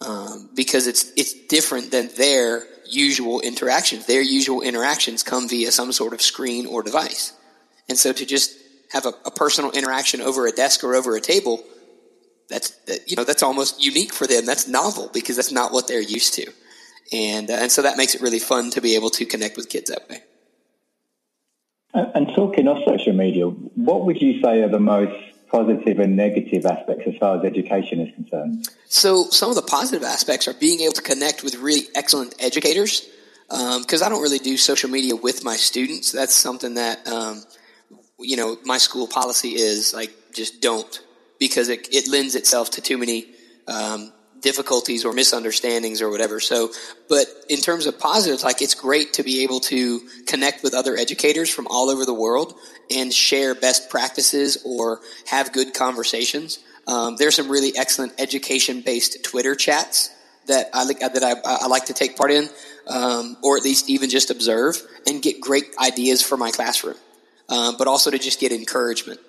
Um, 0.00 0.50
because 0.54 0.86
it's 0.86 1.12
it's 1.16 1.32
different 1.32 1.90
than 1.90 2.10
their 2.16 2.64
usual 2.84 3.40
interactions. 3.40 4.06
Their 4.06 4.20
usual 4.20 4.60
interactions 4.60 5.22
come 5.22 5.48
via 5.48 5.70
some 5.70 5.92
sort 5.92 6.12
of 6.12 6.20
screen 6.20 6.66
or 6.66 6.82
device, 6.82 7.32
and 7.88 7.96
so 7.96 8.12
to 8.12 8.26
just 8.26 8.54
have 8.92 9.06
a, 9.06 9.12
a 9.24 9.30
personal 9.30 9.70
interaction 9.70 10.20
over 10.20 10.46
a 10.46 10.52
desk 10.52 10.84
or 10.84 10.94
over 10.94 11.16
a 11.16 11.20
table, 11.20 11.62
that's 12.48 12.70
that, 12.86 13.10
you 13.10 13.16
know 13.16 13.24
that's 13.24 13.42
almost 13.42 13.84
unique 13.84 14.12
for 14.12 14.26
them. 14.26 14.46
That's 14.46 14.68
novel 14.68 15.10
because 15.12 15.36
that's 15.36 15.52
not 15.52 15.72
what 15.72 15.88
they're 15.88 16.00
used 16.00 16.34
to, 16.34 16.52
and 17.12 17.50
uh, 17.50 17.54
and 17.54 17.72
so 17.72 17.82
that 17.82 17.96
makes 17.96 18.14
it 18.14 18.20
really 18.20 18.38
fun 18.38 18.70
to 18.70 18.80
be 18.80 18.94
able 18.94 19.10
to 19.10 19.24
connect 19.24 19.56
with 19.56 19.68
kids 19.68 19.90
that 19.90 20.08
way. 20.08 20.22
And 21.94 22.28
talking 22.34 22.66
of 22.66 22.78
social 22.84 23.12
media, 23.12 23.46
what 23.46 24.04
would 24.04 24.20
you 24.20 24.42
say 24.42 24.62
are 24.62 24.68
the 24.68 24.80
most 24.80 25.14
positive 25.48 26.00
and 26.00 26.16
negative 26.16 26.66
aspects 26.66 27.04
as 27.06 27.14
far 27.18 27.38
as 27.38 27.44
education 27.44 28.00
is 28.00 28.12
concerned? 28.16 28.68
So 28.86 29.26
some 29.30 29.50
of 29.50 29.54
the 29.54 29.62
positive 29.62 30.02
aspects 30.02 30.48
are 30.48 30.54
being 30.54 30.80
able 30.80 30.94
to 30.94 31.02
connect 31.02 31.44
with 31.44 31.54
really 31.56 31.82
excellent 31.94 32.34
educators. 32.40 33.08
Because 33.48 34.02
um, 34.02 34.06
I 34.06 34.08
don't 34.08 34.22
really 34.22 34.40
do 34.40 34.56
social 34.56 34.90
media 34.90 35.14
with 35.14 35.44
my 35.44 35.54
students. 35.54 36.10
That's 36.10 36.34
something 36.34 36.74
that 36.74 37.06
um, 37.06 37.44
you 38.18 38.36
know 38.36 38.56
my 38.64 38.78
school 38.78 39.06
policy 39.06 39.50
is 39.50 39.94
like 39.94 40.12
just 40.32 40.60
don't 40.60 41.00
because 41.38 41.68
it, 41.68 41.88
it 41.92 42.08
lends 42.08 42.34
itself 42.34 42.70
to 42.72 42.80
too 42.80 42.98
many 42.98 43.26
um, 43.66 44.12
difficulties 44.44 45.04
or 45.04 45.12
misunderstandings 45.12 46.02
or 46.02 46.10
whatever. 46.10 46.38
So, 46.38 46.70
but 47.08 47.26
in 47.48 47.60
terms 47.60 47.86
of 47.86 47.98
positives, 47.98 48.44
like 48.44 48.60
it's 48.60 48.74
great 48.74 49.14
to 49.14 49.22
be 49.22 49.42
able 49.42 49.60
to 49.60 50.00
connect 50.26 50.62
with 50.62 50.74
other 50.74 50.96
educators 50.96 51.48
from 51.48 51.66
all 51.68 51.88
over 51.88 52.04
the 52.04 52.14
world 52.14 52.54
and 52.94 53.12
share 53.12 53.54
best 53.54 53.88
practices 53.88 54.58
or 54.64 55.00
have 55.26 55.52
good 55.52 55.72
conversations. 55.72 56.58
Um, 56.86 57.16
there's 57.16 57.36
some 57.36 57.50
really 57.50 57.72
excellent 57.76 58.12
education-based 58.18 59.24
Twitter 59.24 59.54
chats 59.54 60.10
that 60.46 60.68
I 60.74 60.84
like 60.84 61.00
that 61.00 61.24
I, 61.24 61.34
I 61.64 61.66
like 61.68 61.86
to 61.86 61.94
take 61.94 62.18
part 62.18 62.30
in, 62.30 62.50
um, 62.86 63.38
or 63.42 63.56
at 63.56 63.64
least 63.64 63.88
even 63.88 64.10
just 64.10 64.30
observe 64.30 64.76
and 65.06 65.22
get 65.22 65.40
great 65.40 65.64
ideas 65.78 66.22
for 66.22 66.36
my 66.36 66.50
classroom, 66.50 66.96
um, 67.48 67.76
but 67.78 67.88
also 67.88 68.10
to 68.10 68.18
just 68.18 68.40
get 68.40 68.52
encouragement. 68.52 69.20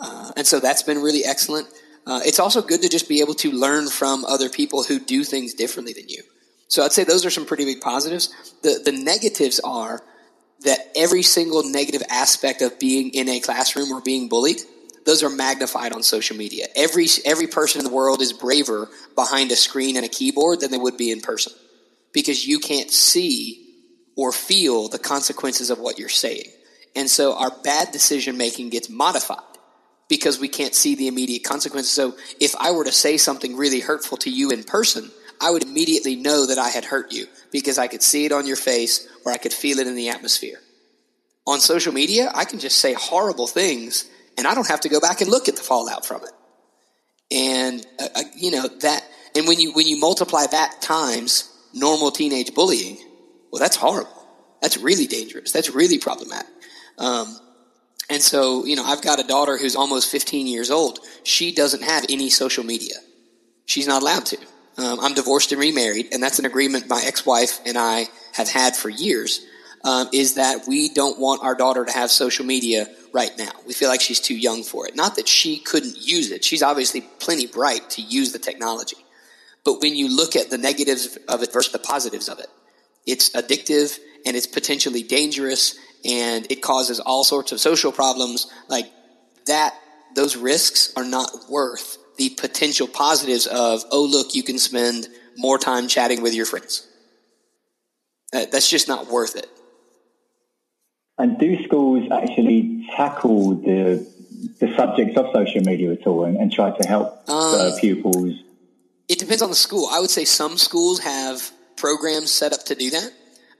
Uh, 0.00 0.32
and 0.36 0.46
so 0.46 0.60
that's 0.60 0.82
been 0.82 1.00
really 1.00 1.24
excellent. 1.24 1.68
Uh, 2.06 2.20
it's 2.24 2.38
also 2.38 2.60
good 2.60 2.82
to 2.82 2.88
just 2.88 3.08
be 3.08 3.20
able 3.20 3.34
to 3.34 3.50
learn 3.50 3.88
from 3.88 4.24
other 4.24 4.48
people 4.48 4.82
who 4.82 4.98
do 4.98 5.24
things 5.24 5.54
differently 5.54 5.92
than 5.92 6.08
you. 6.08 6.22
So 6.68 6.82
I'd 6.82 6.92
say 6.92 7.04
those 7.04 7.24
are 7.24 7.30
some 7.30 7.46
pretty 7.46 7.64
big 7.64 7.80
positives. 7.80 8.54
The 8.62 8.80
the 8.84 8.92
negatives 8.92 9.60
are 9.60 10.02
that 10.64 10.78
every 10.96 11.22
single 11.22 11.62
negative 11.62 12.02
aspect 12.10 12.62
of 12.62 12.78
being 12.78 13.10
in 13.10 13.28
a 13.28 13.40
classroom 13.40 13.92
or 13.92 14.00
being 14.00 14.28
bullied, 14.28 14.60
those 15.06 15.22
are 15.22 15.30
magnified 15.30 15.92
on 15.92 16.02
social 16.02 16.36
media. 16.36 16.66
Every 16.74 17.06
every 17.24 17.46
person 17.46 17.80
in 17.80 17.84
the 17.84 17.94
world 17.94 18.20
is 18.20 18.32
braver 18.32 18.88
behind 19.14 19.52
a 19.52 19.56
screen 19.56 19.96
and 19.96 20.04
a 20.04 20.08
keyboard 20.08 20.60
than 20.60 20.70
they 20.70 20.78
would 20.78 20.96
be 20.96 21.10
in 21.10 21.20
person. 21.20 21.52
Because 22.12 22.46
you 22.46 22.58
can't 22.58 22.90
see 22.90 23.60
or 24.16 24.30
feel 24.32 24.88
the 24.88 24.98
consequences 24.98 25.70
of 25.70 25.78
what 25.78 25.98
you're 25.98 26.08
saying. 26.08 26.46
And 26.94 27.10
so 27.10 27.36
our 27.36 27.50
bad 27.62 27.90
decision 27.90 28.36
making 28.36 28.70
gets 28.70 28.88
modified 28.88 29.53
because 30.08 30.38
we 30.38 30.48
can't 30.48 30.74
see 30.74 30.94
the 30.94 31.08
immediate 31.08 31.44
consequences. 31.44 31.92
So 31.92 32.14
if 32.40 32.54
I 32.56 32.70
were 32.72 32.84
to 32.84 32.92
say 32.92 33.16
something 33.16 33.56
really 33.56 33.80
hurtful 33.80 34.18
to 34.18 34.30
you 34.30 34.50
in 34.50 34.64
person, 34.64 35.10
I 35.40 35.50
would 35.50 35.62
immediately 35.62 36.16
know 36.16 36.46
that 36.46 36.58
I 36.58 36.68
had 36.68 36.84
hurt 36.84 37.12
you 37.12 37.26
because 37.50 37.78
I 37.78 37.88
could 37.88 38.02
see 38.02 38.24
it 38.24 38.32
on 38.32 38.46
your 38.46 38.56
face 38.56 39.06
or 39.24 39.32
I 39.32 39.38
could 39.38 39.52
feel 39.52 39.78
it 39.78 39.86
in 39.86 39.94
the 39.94 40.08
atmosphere. 40.08 40.58
On 41.46 41.60
social 41.60 41.92
media, 41.92 42.30
I 42.34 42.44
can 42.44 42.58
just 42.58 42.78
say 42.78 42.94
horrible 42.94 43.46
things 43.46 44.08
and 44.38 44.46
I 44.46 44.54
don't 44.54 44.68
have 44.68 44.80
to 44.80 44.88
go 44.88 45.00
back 45.00 45.20
and 45.20 45.30
look 45.30 45.48
at 45.48 45.56
the 45.56 45.62
fallout 45.62 46.06
from 46.06 46.22
it. 46.22 46.32
And 47.30 47.86
uh, 48.00 48.08
uh 48.14 48.22
you 48.36 48.50
know 48.50 48.68
that 48.68 49.02
and 49.34 49.46
when 49.46 49.58
you 49.58 49.72
when 49.72 49.86
you 49.86 49.98
multiply 49.98 50.46
that 50.46 50.80
times 50.80 51.50
normal 51.72 52.10
teenage 52.10 52.54
bullying, 52.54 52.98
well 53.50 53.60
that's 53.60 53.76
horrible. 53.76 54.10
That's 54.62 54.78
really 54.78 55.06
dangerous. 55.06 55.52
That's 55.52 55.70
really 55.70 55.98
problematic. 55.98 56.50
Um, 56.98 57.36
and 58.10 58.22
so, 58.22 58.64
you 58.64 58.76
know, 58.76 58.84
I've 58.84 59.02
got 59.02 59.18
a 59.18 59.26
daughter 59.26 59.56
who's 59.56 59.76
almost 59.76 60.10
15 60.10 60.46
years 60.46 60.70
old. 60.70 60.98
She 61.22 61.54
doesn't 61.54 61.82
have 61.82 62.04
any 62.08 62.28
social 62.30 62.64
media. 62.64 62.94
She's 63.66 63.86
not 63.86 64.02
allowed 64.02 64.26
to. 64.26 64.38
Um, 64.76 65.00
I'm 65.00 65.14
divorced 65.14 65.52
and 65.52 65.60
remarried, 65.60 66.08
and 66.12 66.22
that's 66.22 66.38
an 66.38 66.44
agreement 66.44 66.88
my 66.88 67.02
ex-wife 67.04 67.60
and 67.64 67.78
I 67.78 68.08
have 68.32 68.48
had 68.48 68.76
for 68.76 68.88
years. 68.88 69.44
Um, 69.84 70.08
is 70.14 70.36
that 70.36 70.66
we 70.66 70.88
don't 70.88 71.20
want 71.20 71.42
our 71.42 71.54
daughter 71.54 71.84
to 71.84 71.92
have 71.92 72.10
social 72.10 72.46
media 72.46 72.88
right 73.12 73.30
now. 73.36 73.50
We 73.66 73.74
feel 73.74 73.90
like 73.90 74.00
she's 74.00 74.18
too 74.18 74.34
young 74.34 74.62
for 74.62 74.88
it. 74.88 74.96
Not 74.96 75.16
that 75.16 75.28
she 75.28 75.58
couldn't 75.58 75.98
use 76.00 76.30
it. 76.30 76.42
She's 76.42 76.62
obviously 76.62 77.02
plenty 77.02 77.46
bright 77.46 77.90
to 77.90 78.02
use 78.02 78.32
the 78.32 78.38
technology. 78.38 78.96
But 79.62 79.82
when 79.82 79.94
you 79.94 80.14
look 80.14 80.36
at 80.36 80.48
the 80.48 80.56
negatives 80.56 81.18
of 81.28 81.42
it 81.42 81.52
versus 81.52 81.72
the 81.72 81.78
positives 81.78 82.30
of 82.30 82.38
it, 82.38 82.46
it's 83.06 83.30
addictive 83.30 83.98
and 84.24 84.36
it's 84.36 84.46
potentially 84.46 85.02
dangerous 85.02 85.78
and 86.04 86.46
it 86.50 86.62
causes 86.62 87.00
all 87.00 87.24
sorts 87.24 87.52
of 87.52 87.60
social 87.60 87.92
problems 87.92 88.50
like 88.68 88.90
that 89.46 89.74
those 90.14 90.36
risks 90.36 90.92
are 90.96 91.04
not 91.04 91.30
worth 91.48 91.98
the 92.16 92.30
potential 92.30 92.86
positives 92.86 93.46
of 93.46 93.84
oh 93.90 94.04
look 94.04 94.34
you 94.34 94.42
can 94.42 94.58
spend 94.58 95.08
more 95.36 95.58
time 95.58 95.88
chatting 95.88 96.22
with 96.22 96.34
your 96.34 96.46
friends. 96.46 96.86
That's 98.32 98.68
just 98.68 98.88
not 98.88 99.06
worth 99.08 99.36
it. 99.36 99.48
And 101.18 101.38
do 101.38 101.62
schools 101.64 102.10
actually 102.10 102.88
tackle 102.94 103.54
the 103.54 104.06
the 104.60 104.74
subjects 104.76 105.16
of 105.16 105.26
social 105.32 105.62
media 105.62 105.92
at 105.92 106.06
all 106.06 106.24
and, 106.24 106.36
and 106.36 106.52
try 106.52 106.70
to 106.76 106.86
help 106.86 107.28
um, 107.30 107.78
pupils? 107.78 108.34
it 109.08 109.18
depends 109.18 109.42
on 109.42 109.48
the 109.48 109.54
school. 109.56 109.88
I 109.90 110.00
would 110.00 110.10
say 110.10 110.24
some 110.24 110.58
schools 110.58 111.00
have 111.00 111.50
programs 111.76 112.30
set 112.30 112.52
up 112.52 112.64
to 112.64 112.74
do 112.74 112.90
that 112.90 113.10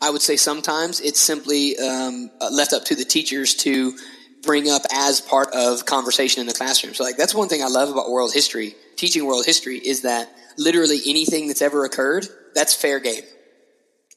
I 0.04 0.10
would 0.10 0.20
say 0.20 0.36
sometimes 0.36 1.00
it's 1.00 1.18
simply 1.18 1.78
um, 1.78 2.30
left 2.52 2.74
up 2.74 2.84
to 2.86 2.94
the 2.94 3.06
teachers 3.06 3.54
to 3.56 3.96
bring 4.42 4.68
up 4.68 4.82
as 4.92 5.22
part 5.22 5.48
of 5.54 5.86
conversation 5.86 6.42
in 6.42 6.46
the 6.46 6.52
classroom. 6.52 6.92
So 6.92 7.04
like 7.04 7.16
that's 7.16 7.34
one 7.34 7.48
thing 7.48 7.62
I 7.62 7.68
love 7.68 7.88
about 7.88 8.10
world 8.10 8.30
history, 8.34 8.74
teaching 8.96 9.24
world 9.24 9.46
history 9.46 9.78
is 9.78 10.02
that 10.02 10.30
literally 10.58 11.00
anything 11.06 11.48
that's 11.48 11.62
ever 11.62 11.86
occurred, 11.86 12.26
that's 12.54 12.74
fair 12.74 13.00
game. 13.00 13.22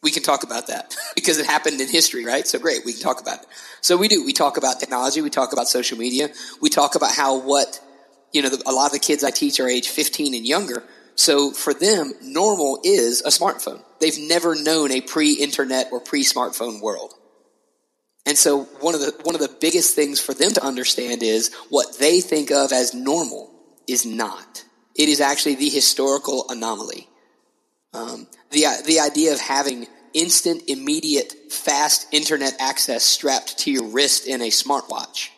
We 0.03 0.11
can 0.11 0.23
talk 0.23 0.43
about 0.43 0.67
that 0.67 0.93
because 1.15 1.37
it 1.37 1.45
happened 1.45 1.79
in 1.79 1.87
history, 1.87 2.25
right? 2.25 2.45
So 2.45 2.59
great, 2.59 2.81
we 2.85 2.91
can 2.91 3.01
talk 3.01 3.21
about 3.21 3.43
it. 3.43 3.47
So 3.79 3.95
we 3.95 4.09
do. 4.09 4.25
We 4.25 4.33
talk 4.33 4.57
about 4.57 4.81
technology. 4.81 5.21
We 5.21 5.29
talk 5.29 5.53
about 5.53 5.69
social 5.69 5.97
media. 5.97 6.27
We 6.61 6.67
talk 6.67 6.95
about 6.95 7.13
how 7.15 7.39
what, 7.39 7.79
you 8.33 8.41
know, 8.41 8.49
a 8.65 8.73
lot 8.73 8.87
of 8.87 8.91
the 8.91 8.99
kids 8.99 9.23
I 9.23 9.31
teach 9.31 9.57
are 9.61 9.69
age 9.69 9.87
15 9.87 10.33
and 10.33 10.45
younger. 10.45 10.83
So 11.15 11.51
for 11.51 11.73
them, 11.73 12.11
normal 12.21 12.81
is 12.83 13.21
a 13.21 13.29
smartphone. 13.29 13.81
They've 13.99 14.19
never 14.19 14.55
known 14.55 14.91
a 14.91 15.01
pre-internet 15.01 15.89
or 15.91 15.99
pre-smartphone 15.99 16.81
world. 16.81 17.13
And 18.25 18.37
so 18.37 18.63
one 18.81 18.93
of 18.93 18.99
the, 18.99 19.15
one 19.23 19.35
of 19.35 19.41
the 19.41 19.55
biggest 19.61 19.95
things 19.95 20.19
for 20.19 20.33
them 20.33 20.51
to 20.51 20.63
understand 20.63 21.23
is 21.23 21.53
what 21.69 21.97
they 21.97 22.19
think 22.19 22.51
of 22.51 22.71
as 22.73 22.93
normal 22.93 23.53
is 23.87 24.05
not. 24.05 24.65
It 24.95 25.07
is 25.07 25.21
actually 25.21 25.55
the 25.55 25.69
historical 25.69 26.45
anomaly. 26.49 27.07
Um, 27.93 28.27
the, 28.51 28.65
the 28.85 28.99
idea 28.99 29.33
of 29.33 29.39
having 29.39 29.87
instant, 30.13 30.63
immediate, 30.67 31.33
fast 31.49 32.07
internet 32.11 32.53
access 32.59 33.03
strapped 33.03 33.59
to 33.59 33.71
your 33.71 33.85
wrist 33.85 34.27
in 34.27 34.41
a 34.41 34.49
smartwatch 34.49 35.29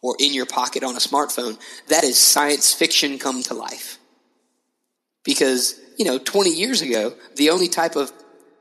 or 0.00 0.16
in 0.18 0.32
your 0.32 0.46
pocket 0.46 0.82
on 0.82 0.94
a 0.94 0.98
smartphone, 0.98 1.58
that 1.88 2.04
is 2.04 2.18
science 2.18 2.72
fiction 2.72 3.18
come 3.18 3.42
to 3.42 3.54
life. 3.54 3.98
Because, 5.24 5.78
you 6.00 6.06
know, 6.06 6.16
20 6.16 6.48
years 6.48 6.80
ago, 6.80 7.12
the 7.36 7.50
only 7.50 7.68
type 7.68 7.94
of, 7.94 8.10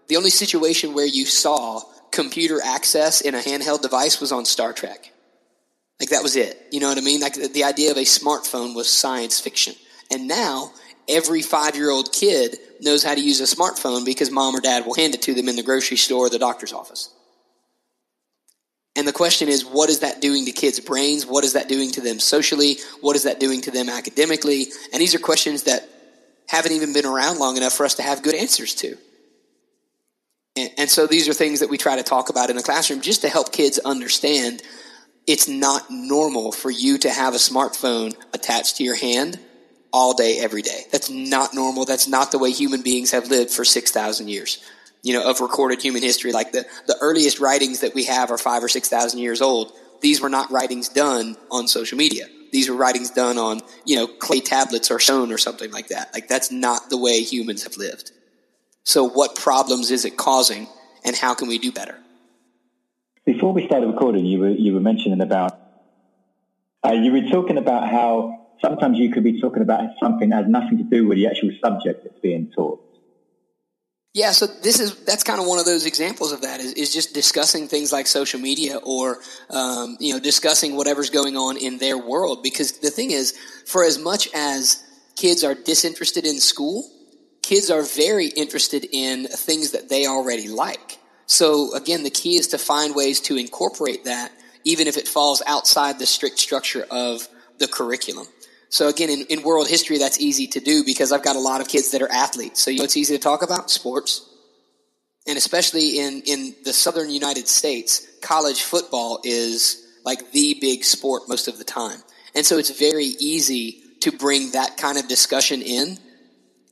the 0.10 0.17
only 0.17 0.30
situation 0.30 0.93
where 0.93 1.06
you 1.06 1.25
saw 1.25 1.82
computer 2.12 2.60
access 2.62 3.21
in 3.21 3.34
a 3.34 3.39
handheld 3.39 3.82
device 3.82 4.19
was 4.19 4.34
on 4.34 4.43
Star 4.43 4.73
Trek. 4.73 5.13
Like 6.02 6.10
that 6.10 6.21
was 6.21 6.36
it. 6.36 6.62
You 6.69 6.82
know 6.82 6.89
what 6.89 6.97
I 6.97 7.02
mean? 7.02 7.21
Like 7.21 7.36
the 7.36 7.63
idea 7.63 7.91
of 7.91 7.97
a 7.97 8.02
smartphone 8.02 8.75
was 8.75 8.89
science 8.89 9.39
fiction. 9.39 9.73
And 10.12 10.28
now 10.28 10.73
every 11.08 11.41
five 11.41 11.78
year 11.78 11.89
old 11.89 12.12
kid 12.12 12.58
knows 12.82 13.06
how 13.06 13.15
to 13.15 13.21
use 13.21 13.39
a 13.39 13.56
smartphone 13.56 14.04
because 14.04 14.30
mom 14.30 14.54
or 14.54 14.60
dad 14.60 14.86
will 14.86 14.95
hand 14.95 15.15
it 15.15 15.21
to 15.21 15.34
them 15.34 15.47
in 15.47 15.56
the 15.56 15.63
grocery 15.63 15.95
store 15.95 16.25
or 16.25 16.30
the 16.30 16.39
doctor's 16.39 16.73
office. 16.73 17.10
And 18.97 19.08
the 19.08 19.13
question 19.13 19.47
is, 19.47 19.63
what 19.63 19.89
is 19.89 19.99
that 19.99 20.19
doing 20.19 20.43
to 20.43 20.52
kids' 20.52 20.82
brains? 20.82 21.25
What 21.25 21.45
is 21.45 21.54
that 21.54 21.69
doing 21.69 21.91
to 21.91 22.02
them 22.02 22.19
socially? 22.19 22.80
What 22.99 23.15
is 23.15 23.23
that 23.23 23.39
doing 23.39 23.62
to 23.62 23.71
them 23.71 23.88
academically? 23.88 24.67
And 24.91 24.99
these 24.99 25.15
are 25.15 25.19
questions 25.19 25.63
that 25.63 25.88
haven't 26.50 26.72
even 26.72 26.94
been 26.94 27.06
around 27.06 27.38
long 27.38 27.58
enough 27.58 27.74
for 27.74 27.86
us 27.86 27.96
to 27.96 28.02
have 28.02 28.24
good 28.24 28.34
answers 28.34 28.74
to. 28.74 28.98
And, 30.56 30.72
and 30.80 30.90
so 30.90 31.06
these 31.06 31.30
are 31.30 31.34
things 31.34 31.60
that 31.60 31.70
we 31.70 31.78
try 31.78 31.96
to 31.96 32.04
talk 32.04 32.30
about 32.30 32.50
in 32.50 32.56
the 32.56 32.64
classroom 32.64 33.02
just 33.02 33.22
to 33.22 33.30
help 33.30 33.52
kids 33.52 33.78
understand 33.78 34.64
it's 35.28 35.48
not 35.48 35.92
normal 35.92 36.52
for 36.52 36.72
you 36.72 36.98
to 36.98 37.10
have 37.12 37.36
a 37.36 37.38
smartphone 37.38 38.16
attached 38.34 38.78
to 38.78 38.84
your 38.84 38.96
hand 38.96 39.40
all 39.94 40.16
day, 40.16 40.40
every 40.40 40.64
day. 40.64 40.86
That's 40.92 41.10
not 41.10 41.54
normal. 41.54 41.86
That's 41.86 42.08
not 42.08 42.32
the 42.32 42.40
way 42.40 42.52
human 42.52 42.82
beings 42.82 43.12
have 43.12 43.28
lived 43.28 43.52
for 43.52 43.64
6,000 43.64 44.28
years, 44.28 44.58
you 45.04 45.14
know, 45.14 45.30
of 45.30 45.42
recorded 45.42 45.84
human 45.84 46.02
history. 46.02 46.32
Like 46.32 46.52
the, 46.52 46.66
the 46.88 46.98
earliest 47.00 47.40
writings 47.40 47.82
that 47.82 47.94
we 47.94 48.06
have 48.06 48.32
are 48.32 48.40
five 48.40 48.64
or 48.64 48.70
6,000 48.70 49.20
years 49.20 49.40
old. 49.40 49.72
These 50.02 50.20
were 50.20 50.30
not 50.30 50.52
writings 50.52 50.90
done 50.90 51.38
on 51.52 51.68
social 51.68 51.98
media. 52.00 52.26
These 52.52 52.70
were 52.70 52.76
writings 52.76 53.12
done 53.12 53.38
on, 53.38 53.62
you 53.86 53.96
know, 53.96 54.08
clay 54.08 54.40
tablets 54.40 54.92
or 54.92 55.00
stone 55.00 55.32
or 55.32 55.38
something 55.38 55.72
like 55.72 55.88
that. 55.90 56.14
Like 56.14 56.28
that's 56.28 56.52
not 56.52 56.90
the 56.90 56.98
way 56.98 57.22
humans 57.22 57.64
have 57.64 57.78
lived. 57.78 58.12
So 58.84 59.04
what 59.04 59.36
problems 59.36 59.92
is 59.92 60.06
it 60.06 60.18
causing 60.18 60.68
and 61.04 61.16
how 61.16 61.34
can 61.34 61.48
we 61.48 61.58
do 61.58 61.72
better? 61.72 61.98
Before 63.26 63.54
we 63.54 63.66
started 63.66 63.88
recording, 63.88 64.26
you 64.26 64.40
were, 64.40 64.50
you 64.50 64.74
were 64.74 64.80
mentioning 64.80 65.22
about, 65.22 65.60
uh, 66.84 66.94
you 66.94 67.12
were 67.12 67.30
talking 67.30 67.58
about 67.58 67.88
how 67.90 68.48
sometimes 68.62 68.98
you 68.98 69.12
could 69.12 69.24
be 69.24 69.40
talking 69.40 69.62
about 69.62 69.92
something 70.00 70.30
that 70.30 70.44
has 70.44 70.48
nothing 70.48 70.78
to 70.78 70.84
do 70.84 71.08
with 71.08 71.18
the 71.18 71.28
actual 71.28 71.52
subject 71.64 72.04
that's 72.04 72.20
being 72.20 72.52
taught. 72.56 72.82
Yeah, 74.13 74.32
so 74.32 74.48
this 74.48 74.80
is 74.80 74.95
that's 75.04 75.24
kind 75.24 75.39
of 75.39 75.45
one 75.45 75.60
of 75.60 75.65
those 75.65 75.86
examples 75.86 76.32
of 76.32 76.41
that 76.41 76.60
is, 76.60 76.74
is 76.74 76.91
just 76.91 77.13
discussing 77.13 77.67
things 77.67 77.91
like 77.91 78.08
social 78.08 78.39
media 78.39 78.78
or 78.78 79.19
um, 79.52 79.98
you 80.00 80.13
know 80.13 80.19
discussing 80.19 80.76
whatever's 80.76 81.12
going 81.12 81.38
on 81.38 81.58
in 81.58 81.78
their 81.78 81.98
world. 81.98 82.41
Because 82.41 82.80
the 82.80 82.89
thing 82.89 83.12
is, 83.12 83.38
for 83.67 83.84
as 83.84 84.00
much 84.00 84.28
as 84.34 84.84
kids 85.15 85.43
are 85.43 85.54
disinterested 85.54 86.26
in 86.26 86.39
school, 86.39 86.89
kids 87.43 87.69
are 87.69 87.84
very 87.84 88.28
interested 88.28 88.88
in 88.91 89.28
things 89.28 89.72
that 89.72 89.89
they 89.89 90.08
already 90.08 90.48
like. 90.48 90.98
So 91.28 91.76
again, 91.76 92.02
the 92.02 92.10
key 92.10 92.38
is 92.38 92.48
to 92.48 92.58
find 92.58 92.95
ways 92.95 93.19
to 93.22 93.38
incorporate 93.38 94.06
that, 94.06 94.32
even 94.63 94.88
if 94.88 94.98
it 94.98 95.08
falls 95.08 95.43
outside 95.45 96.00
the 96.00 96.08
strict 96.08 96.39
structure 96.39 96.84
of 96.89 97.28
the 97.60 97.67
curriculum. 97.67 98.26
So 98.69 98.88
again, 98.88 99.10
in, 99.10 99.25
in 99.29 99.43
world 99.43 99.67
history, 99.67 99.97
that's 99.97 100.19
easy 100.19 100.47
to 100.47 100.60
do 100.60 100.84
because 100.86 101.12
I've 101.12 101.23
got 101.23 101.36
a 101.36 101.39
lot 101.39 101.60
of 101.60 101.67
kids 101.67 101.91
that 101.91 102.01
are 102.01 102.12
athletes. 102.12 102.62
So 102.63 102.71
you 102.71 102.77
know 102.77 102.84
it's 102.84 102.97
easy 102.97 103.15
to 103.15 103.21
talk 103.21 103.41
about? 103.41 103.69
Sports. 103.69 104.25
And 105.27 105.38
especially 105.38 105.99
in, 105.99 106.21
in 106.25 106.55
the 106.63 106.73
southern 106.73 107.10
United 107.10 107.47
States, 107.47 108.08
college 108.21 108.62
football 108.62 109.19
is 109.23 109.86
like 110.05 110.32
the 110.32 110.58
big 110.62 110.84
sport 110.84 111.23
most 111.27 111.47
of 111.47 111.58
the 111.58 111.63
time. 111.63 111.99
And 112.36 112.45
so 112.45 112.58
it's 112.58 112.69
very 112.79 113.05
easy 113.05 113.82
to 114.01 114.12
bring 114.12 114.51
that 114.51 114.77
kind 114.77 114.97
of 114.97 115.08
discussion 115.08 115.62
in 115.62 115.97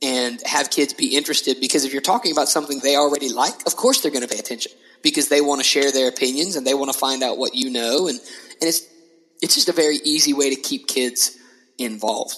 and 0.00 0.40
have 0.46 0.70
kids 0.70 0.94
be 0.94 1.16
interested 1.16 1.60
because 1.60 1.84
if 1.84 1.92
you're 1.92 2.00
talking 2.00 2.32
about 2.32 2.48
something 2.48 2.78
they 2.78 2.96
already 2.96 3.28
like, 3.28 3.66
of 3.66 3.76
course 3.76 4.00
they're 4.00 4.12
going 4.12 4.26
to 4.26 4.32
pay 4.32 4.38
attention 4.38 4.72
because 5.02 5.28
they 5.28 5.40
want 5.40 5.60
to 5.60 5.64
share 5.64 5.90
their 5.92 6.08
opinions 6.08 6.56
and 6.56 6.66
they 6.66 6.74
want 6.74 6.92
to 6.92 6.98
find 6.98 7.22
out 7.22 7.38
what 7.38 7.54
you 7.54 7.70
know. 7.70 8.08
And, 8.08 8.18
and 8.18 8.68
it's, 8.68 8.86
it's 9.42 9.54
just 9.54 9.68
a 9.68 9.72
very 9.72 9.96
easy 10.04 10.32
way 10.32 10.54
to 10.54 10.60
keep 10.60 10.86
kids 10.86 11.37
involved. 11.78 12.36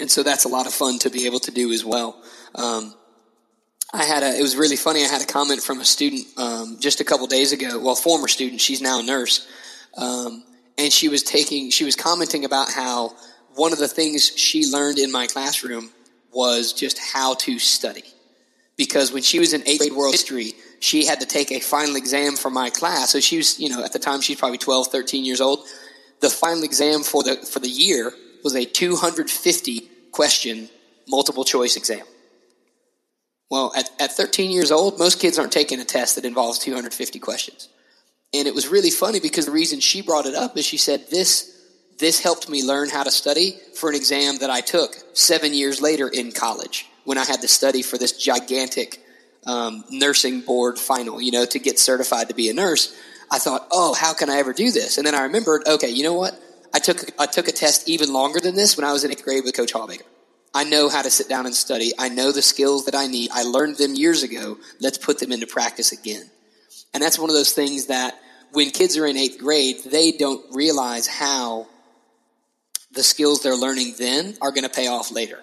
And 0.00 0.10
so 0.10 0.22
that's 0.22 0.44
a 0.44 0.48
lot 0.48 0.66
of 0.66 0.72
fun 0.72 0.98
to 1.00 1.10
be 1.10 1.26
able 1.26 1.40
to 1.40 1.50
do 1.50 1.72
as 1.72 1.84
well. 1.84 2.22
Um, 2.54 2.94
I 3.92 4.04
had 4.04 4.22
a, 4.22 4.38
it 4.38 4.42
was 4.42 4.56
really 4.56 4.76
funny. 4.76 5.02
I 5.02 5.08
had 5.08 5.22
a 5.22 5.26
comment 5.26 5.62
from 5.62 5.80
a 5.80 5.84
student 5.84 6.26
um, 6.36 6.76
just 6.78 7.00
a 7.00 7.04
couple 7.04 7.26
days 7.26 7.52
ago. 7.52 7.80
Well, 7.80 7.94
former 7.94 8.28
student, 8.28 8.60
she's 8.60 8.82
now 8.82 9.00
a 9.00 9.02
nurse, 9.02 9.48
um, 9.96 10.44
and 10.76 10.92
she 10.92 11.08
was 11.08 11.22
taking, 11.22 11.70
she 11.70 11.84
was 11.84 11.96
commenting 11.96 12.44
about 12.44 12.70
how 12.70 13.14
one 13.54 13.72
of 13.72 13.78
the 13.78 13.88
things 13.88 14.30
she 14.36 14.66
learned 14.66 14.98
in 14.98 15.10
my 15.10 15.26
classroom 15.26 15.90
was 16.32 16.72
just 16.72 16.98
how 16.98 17.34
to 17.34 17.58
study. 17.58 18.04
Because 18.76 19.10
when 19.10 19.22
she 19.22 19.40
was 19.40 19.54
in 19.54 19.66
eighth 19.66 19.80
grade 19.80 19.92
world 19.92 20.12
history, 20.12 20.52
she 20.78 21.04
had 21.04 21.20
to 21.20 21.26
take 21.26 21.50
a 21.50 21.58
final 21.58 21.96
exam 21.96 22.36
for 22.36 22.50
my 22.50 22.70
class. 22.70 23.10
So 23.10 23.18
she 23.18 23.38
was, 23.38 23.58
you 23.58 23.68
know, 23.68 23.82
at 23.82 23.92
the 23.92 23.98
time 23.98 24.20
she's 24.20 24.38
probably 24.38 24.58
12, 24.58 24.88
13 24.88 25.24
years 25.24 25.40
old 25.40 25.66
the 26.20 26.30
final 26.30 26.64
exam 26.64 27.02
for 27.02 27.22
the 27.22 27.36
for 27.36 27.60
the 27.60 27.68
year 27.68 28.12
was 28.44 28.54
a 28.54 28.64
250 28.64 29.88
question 30.12 30.68
multiple 31.08 31.44
choice 31.44 31.76
exam. 31.76 32.04
Well, 33.50 33.72
at, 33.76 33.88
at 33.98 34.12
13 34.12 34.50
years 34.50 34.70
old, 34.70 34.98
most 34.98 35.20
kids 35.20 35.38
aren't 35.38 35.52
taking 35.52 35.80
a 35.80 35.84
test 35.84 36.16
that 36.16 36.26
involves 36.26 36.58
250 36.58 37.18
questions. 37.18 37.68
And 38.34 38.46
it 38.46 38.54
was 38.54 38.68
really 38.68 38.90
funny 38.90 39.20
because 39.20 39.46
the 39.46 39.52
reason 39.52 39.80
she 39.80 40.02
brought 40.02 40.26
it 40.26 40.34
up 40.34 40.56
is 40.58 40.66
she 40.66 40.76
said 40.76 41.08
this 41.10 41.54
this 41.98 42.20
helped 42.20 42.48
me 42.48 42.62
learn 42.62 42.88
how 42.88 43.02
to 43.02 43.10
study 43.10 43.56
for 43.74 43.88
an 43.88 43.96
exam 43.96 44.38
that 44.38 44.50
I 44.50 44.60
took 44.60 44.94
seven 45.14 45.52
years 45.52 45.80
later 45.80 46.06
in 46.06 46.30
college 46.30 46.86
when 47.04 47.18
I 47.18 47.24
had 47.24 47.40
to 47.40 47.48
study 47.48 47.82
for 47.82 47.98
this 47.98 48.12
gigantic 48.12 49.02
um, 49.46 49.82
nursing 49.90 50.42
board 50.42 50.78
final, 50.78 51.20
you 51.20 51.32
know, 51.32 51.44
to 51.46 51.58
get 51.58 51.78
certified 51.78 52.28
to 52.28 52.34
be 52.34 52.50
a 52.50 52.54
nurse. 52.54 52.96
I 53.30 53.38
thought, 53.38 53.68
oh, 53.70 53.94
how 53.94 54.14
can 54.14 54.30
I 54.30 54.36
ever 54.36 54.52
do 54.52 54.70
this? 54.70 54.98
And 54.98 55.06
then 55.06 55.14
I 55.14 55.22
remembered, 55.22 55.62
okay, 55.66 55.90
you 55.90 56.02
know 56.02 56.14
what? 56.14 56.38
I 56.72 56.78
took 56.78 56.98
I 57.18 57.26
took 57.26 57.48
a 57.48 57.52
test 57.52 57.88
even 57.88 58.12
longer 58.12 58.40
than 58.40 58.54
this 58.54 58.76
when 58.76 58.84
I 58.84 58.92
was 58.92 59.04
in 59.04 59.10
eighth 59.10 59.24
grade 59.24 59.44
with 59.44 59.56
Coach 59.56 59.72
Hallbaker. 59.72 60.02
I 60.54 60.64
know 60.64 60.88
how 60.88 61.02
to 61.02 61.10
sit 61.10 61.28
down 61.28 61.46
and 61.46 61.54
study. 61.54 61.92
I 61.98 62.08
know 62.08 62.32
the 62.32 62.42
skills 62.42 62.86
that 62.86 62.94
I 62.94 63.06
need. 63.06 63.30
I 63.32 63.42
learned 63.42 63.76
them 63.76 63.94
years 63.94 64.22
ago. 64.22 64.58
Let's 64.80 64.98
put 64.98 65.18
them 65.18 65.32
into 65.32 65.46
practice 65.46 65.92
again. 65.92 66.30
And 66.94 67.02
that's 67.02 67.18
one 67.18 67.30
of 67.30 67.36
those 67.36 67.52
things 67.52 67.86
that 67.86 68.18
when 68.52 68.70
kids 68.70 68.96
are 68.96 69.06
in 69.06 69.16
eighth 69.16 69.38
grade, 69.38 69.76
they 69.84 70.12
don't 70.12 70.44
realize 70.54 71.06
how 71.06 71.66
the 72.92 73.02
skills 73.02 73.42
they're 73.42 73.54
learning 73.54 73.94
then 73.98 74.36
are 74.40 74.50
going 74.50 74.64
to 74.64 74.70
pay 74.70 74.88
off 74.88 75.12
later. 75.12 75.38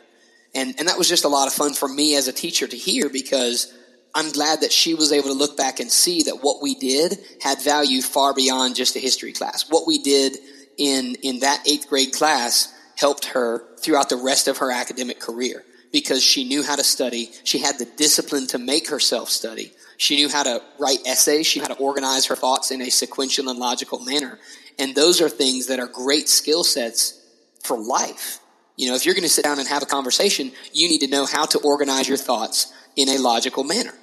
And, 0.56 0.74
and 0.80 0.88
that 0.88 0.98
was 0.98 1.08
just 1.08 1.26
a 1.26 1.30
lot 1.30 1.48
of 1.48 1.54
fun 1.54 1.74
for 1.74 1.88
me 1.88 2.16
as 2.16 2.28
a 2.28 2.34
teacher 2.34 2.68
to 2.68 2.78
hear 2.78 3.10
because 3.10 3.72
I'm 4.16 4.32
glad 4.32 4.62
that 4.62 4.72
she 4.72 4.94
was 4.94 5.12
able 5.12 5.28
to 5.28 5.34
look 5.34 5.58
back 5.58 5.82
and 5.82 5.92
see 5.92 6.24
that 6.24 6.42
what 6.42 6.62
we 6.62 6.74
did 6.74 7.20
had 7.42 7.62
value 7.62 8.02
far 8.02 8.34
beyond 8.34 8.78
just 8.78 8.96
a 8.96 9.00
history 9.00 9.34
class. 9.34 9.70
What 9.70 9.86
we 9.86 10.00
did 10.00 10.38
in, 10.78 11.16
in 11.22 11.42
that 11.42 11.68
eighth 11.68 11.90
grade 11.90 12.14
class 12.14 12.74
helped 12.98 13.26
her 13.26 13.66
throughout 13.78 14.08
the 14.08 14.16
rest 14.16 14.48
of 14.48 14.60
her 14.60 14.72
academic 14.72 15.20
career 15.20 15.66
because 15.92 16.24
she 16.24 16.46
knew 16.46 16.64
how 16.64 16.78
to 16.78 16.84
study. 16.84 17.30
She 17.44 17.60
had 17.60 17.78
the 17.78 17.86
discipline 17.98 18.48
to 18.48 18.58
make 18.58 18.88
herself 18.88 19.30
study. 19.30 19.74
She 19.98 20.16
knew 20.16 20.30
how 20.30 20.44
to 20.44 20.62
write 20.80 21.00
essays. 21.06 21.46
She 21.46 21.60
knew 21.60 21.68
how 21.68 21.74
to 21.74 21.82
organize 21.82 22.26
her 22.28 22.38
thoughts 22.38 22.72
in 22.72 22.82
a 22.82 22.90
sequential 22.90 23.50
and 23.50 23.60
logical 23.60 24.00
manner. 24.00 24.40
And 24.80 24.96
those 24.96 25.20
are 25.20 25.30
things 25.30 25.68
that 25.68 25.80
are 25.80 25.88
great 25.88 26.30
skill 26.30 26.64
sets 26.64 27.22
for 27.64 27.78
life. 27.78 28.40
You 28.78 28.90
know, 28.90 28.96
if 28.96 29.06
you're 29.06 29.16
going 29.16 29.24
to 29.24 29.30
sit 29.30 29.44
down 29.44 29.60
and 29.60 29.68
have 29.68 29.84
a 29.84 29.86
conversation, 29.86 30.54
you 30.72 30.88
need 30.88 31.00
to 31.00 31.08
know 31.08 31.26
how 31.26 31.46
to 31.48 31.60
organize 31.60 32.08
your 32.08 32.18
thoughts 32.18 32.74
in 32.96 33.10
a 33.10 33.18
logical 33.18 33.66
manner. 33.66 33.94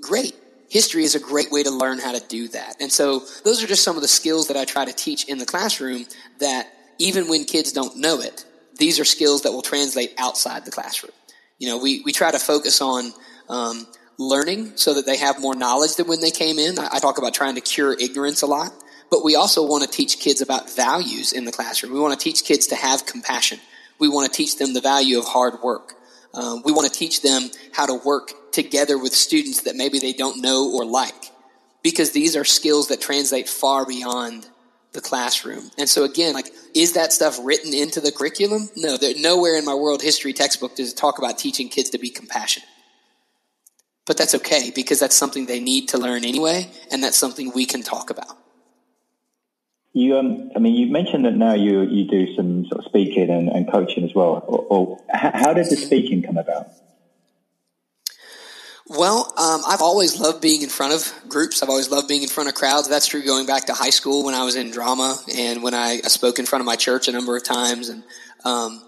Great. 0.00 0.34
History 0.68 1.04
is 1.04 1.14
a 1.14 1.20
great 1.20 1.50
way 1.50 1.62
to 1.62 1.70
learn 1.70 1.98
how 1.98 2.12
to 2.12 2.26
do 2.28 2.48
that. 2.48 2.76
And 2.80 2.92
so 2.92 3.20
those 3.44 3.62
are 3.62 3.66
just 3.66 3.82
some 3.82 3.96
of 3.96 4.02
the 4.02 4.08
skills 4.08 4.48
that 4.48 4.56
I 4.56 4.64
try 4.64 4.84
to 4.84 4.92
teach 4.92 5.24
in 5.24 5.38
the 5.38 5.46
classroom 5.46 6.06
that 6.40 6.68
even 6.98 7.28
when 7.28 7.44
kids 7.44 7.72
don't 7.72 7.96
know 7.96 8.20
it, 8.20 8.44
these 8.76 9.00
are 9.00 9.04
skills 9.04 9.42
that 9.42 9.52
will 9.52 9.62
translate 9.62 10.14
outside 10.18 10.64
the 10.64 10.70
classroom. 10.70 11.12
You 11.58 11.68
know, 11.68 11.78
we, 11.78 12.02
we 12.04 12.12
try 12.12 12.30
to 12.30 12.38
focus 12.38 12.80
on 12.80 13.12
um, 13.48 13.86
learning 14.18 14.76
so 14.76 14.94
that 14.94 15.06
they 15.06 15.16
have 15.16 15.40
more 15.40 15.54
knowledge 15.54 15.96
than 15.96 16.06
when 16.06 16.20
they 16.20 16.30
came 16.30 16.58
in. 16.58 16.78
I, 16.78 16.88
I 16.92 16.98
talk 16.98 17.18
about 17.18 17.34
trying 17.34 17.54
to 17.54 17.60
cure 17.60 17.94
ignorance 17.98 18.42
a 18.42 18.46
lot, 18.46 18.72
but 19.10 19.24
we 19.24 19.36
also 19.36 19.66
want 19.66 19.84
to 19.84 19.90
teach 19.90 20.20
kids 20.20 20.40
about 20.40 20.70
values 20.74 21.32
in 21.32 21.44
the 21.44 21.52
classroom. 21.52 21.92
We 21.92 22.00
want 22.00 22.18
to 22.18 22.22
teach 22.22 22.44
kids 22.44 22.66
to 22.68 22.76
have 22.76 23.06
compassion. 23.06 23.58
We 23.98 24.08
want 24.08 24.30
to 24.30 24.36
teach 24.36 24.58
them 24.58 24.74
the 24.74 24.80
value 24.80 25.18
of 25.18 25.24
hard 25.24 25.62
work. 25.62 25.94
Um, 26.34 26.62
we 26.64 26.72
want 26.72 26.92
to 26.92 26.98
teach 26.98 27.22
them 27.22 27.50
how 27.72 27.86
to 27.86 27.94
work 27.94 28.52
together 28.52 28.98
with 28.98 29.14
students 29.14 29.62
that 29.62 29.76
maybe 29.76 29.98
they 29.98 30.12
don't 30.12 30.42
know 30.42 30.70
or 30.72 30.84
like 30.84 31.32
because 31.82 32.12
these 32.12 32.36
are 32.36 32.44
skills 32.44 32.88
that 32.88 33.00
translate 33.00 33.48
far 33.48 33.86
beyond 33.86 34.48
the 34.92 35.00
classroom. 35.00 35.70
And 35.78 35.88
so 35.88 36.04
again, 36.04 36.34
like, 36.34 36.52
is 36.74 36.94
that 36.94 37.12
stuff 37.12 37.38
written 37.42 37.74
into 37.74 38.00
the 38.00 38.12
curriculum? 38.12 38.68
No, 38.76 38.96
there, 38.96 39.14
nowhere 39.16 39.56
in 39.56 39.64
my 39.64 39.74
world 39.74 40.02
history 40.02 40.32
textbook 40.32 40.76
does 40.76 40.92
it 40.92 40.96
talk 40.96 41.18
about 41.18 41.38
teaching 41.38 41.68
kids 41.68 41.90
to 41.90 41.98
be 41.98 42.10
compassionate. 42.10 42.68
But 44.06 44.16
that's 44.16 44.34
okay 44.36 44.72
because 44.74 44.98
that's 45.00 45.16
something 45.16 45.46
they 45.46 45.60
need 45.60 45.88
to 45.88 45.98
learn 45.98 46.24
anyway, 46.24 46.70
and 46.90 47.02
that's 47.02 47.18
something 47.18 47.52
we 47.54 47.66
can 47.66 47.82
talk 47.82 48.08
about. 48.10 48.38
You, 49.98 50.16
um, 50.16 50.52
I 50.54 50.60
mean, 50.60 50.76
you 50.76 50.86
mentioned 50.86 51.24
that 51.24 51.34
now 51.34 51.54
you 51.54 51.80
you 51.82 52.04
do 52.04 52.32
some 52.36 52.64
sort 52.66 52.84
of 52.84 52.84
speaking 52.84 53.30
and, 53.30 53.48
and 53.48 53.68
coaching 53.68 54.04
as 54.04 54.14
well. 54.14 54.44
Or, 54.46 54.66
or 54.70 55.00
how 55.12 55.52
did 55.54 55.68
the 55.68 55.76
speaking 55.76 56.22
come 56.22 56.36
about? 56.36 56.68
Well, 58.86 59.34
um, 59.36 59.62
I've 59.66 59.82
always 59.82 60.20
loved 60.20 60.40
being 60.40 60.62
in 60.62 60.68
front 60.68 60.94
of 60.94 61.12
groups. 61.28 61.64
I've 61.64 61.68
always 61.68 61.90
loved 61.90 62.06
being 62.06 62.22
in 62.22 62.28
front 62.28 62.48
of 62.48 62.54
crowds. 62.54 62.88
That's 62.88 63.08
true 63.08 63.24
going 63.24 63.46
back 63.46 63.66
to 63.66 63.74
high 63.74 63.90
school 63.90 64.24
when 64.24 64.34
I 64.36 64.44
was 64.44 64.54
in 64.54 64.70
drama 64.70 65.18
and 65.36 65.64
when 65.64 65.74
I, 65.74 66.00
I 66.04 66.08
spoke 66.08 66.38
in 66.38 66.46
front 66.46 66.60
of 66.60 66.66
my 66.66 66.76
church 66.76 67.08
a 67.08 67.12
number 67.12 67.36
of 67.36 67.42
times. 67.42 67.88
And, 67.88 68.04
um, 68.44 68.80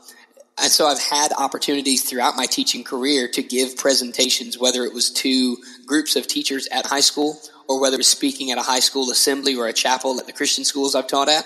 and 0.59 0.71
so 0.71 0.87
I've 0.87 1.03
had 1.03 1.33
opportunities 1.37 2.09
throughout 2.09 2.37
my 2.37 2.47
teaching 2.47 2.85
career 2.85 3.29
to 3.33 3.43
give 3.43 3.77
presentations, 3.77 4.59
whether 4.59 4.85
it 4.85 4.95
was 4.95 5.11
to 5.11 5.57
groups 5.91 6.15
of 6.15 6.29
teachers 6.29 6.69
at 6.69 6.87
high 6.87 7.01
school 7.01 7.37
or 7.69 7.81
whether 7.81 7.95
it 7.95 7.99
was 7.99 8.07
speaking 8.07 8.53
at 8.53 8.59
a 8.59 8.63
high 8.63 8.79
school 8.79 9.11
assembly 9.11 9.57
or 9.57 9.67
a 9.67 9.73
chapel 9.73 10.21
at 10.21 10.27
the 10.27 10.33
Christian 10.33 10.63
schools 10.63 10.95
I've 10.95 11.09
taught 11.09 11.29
at. 11.29 11.45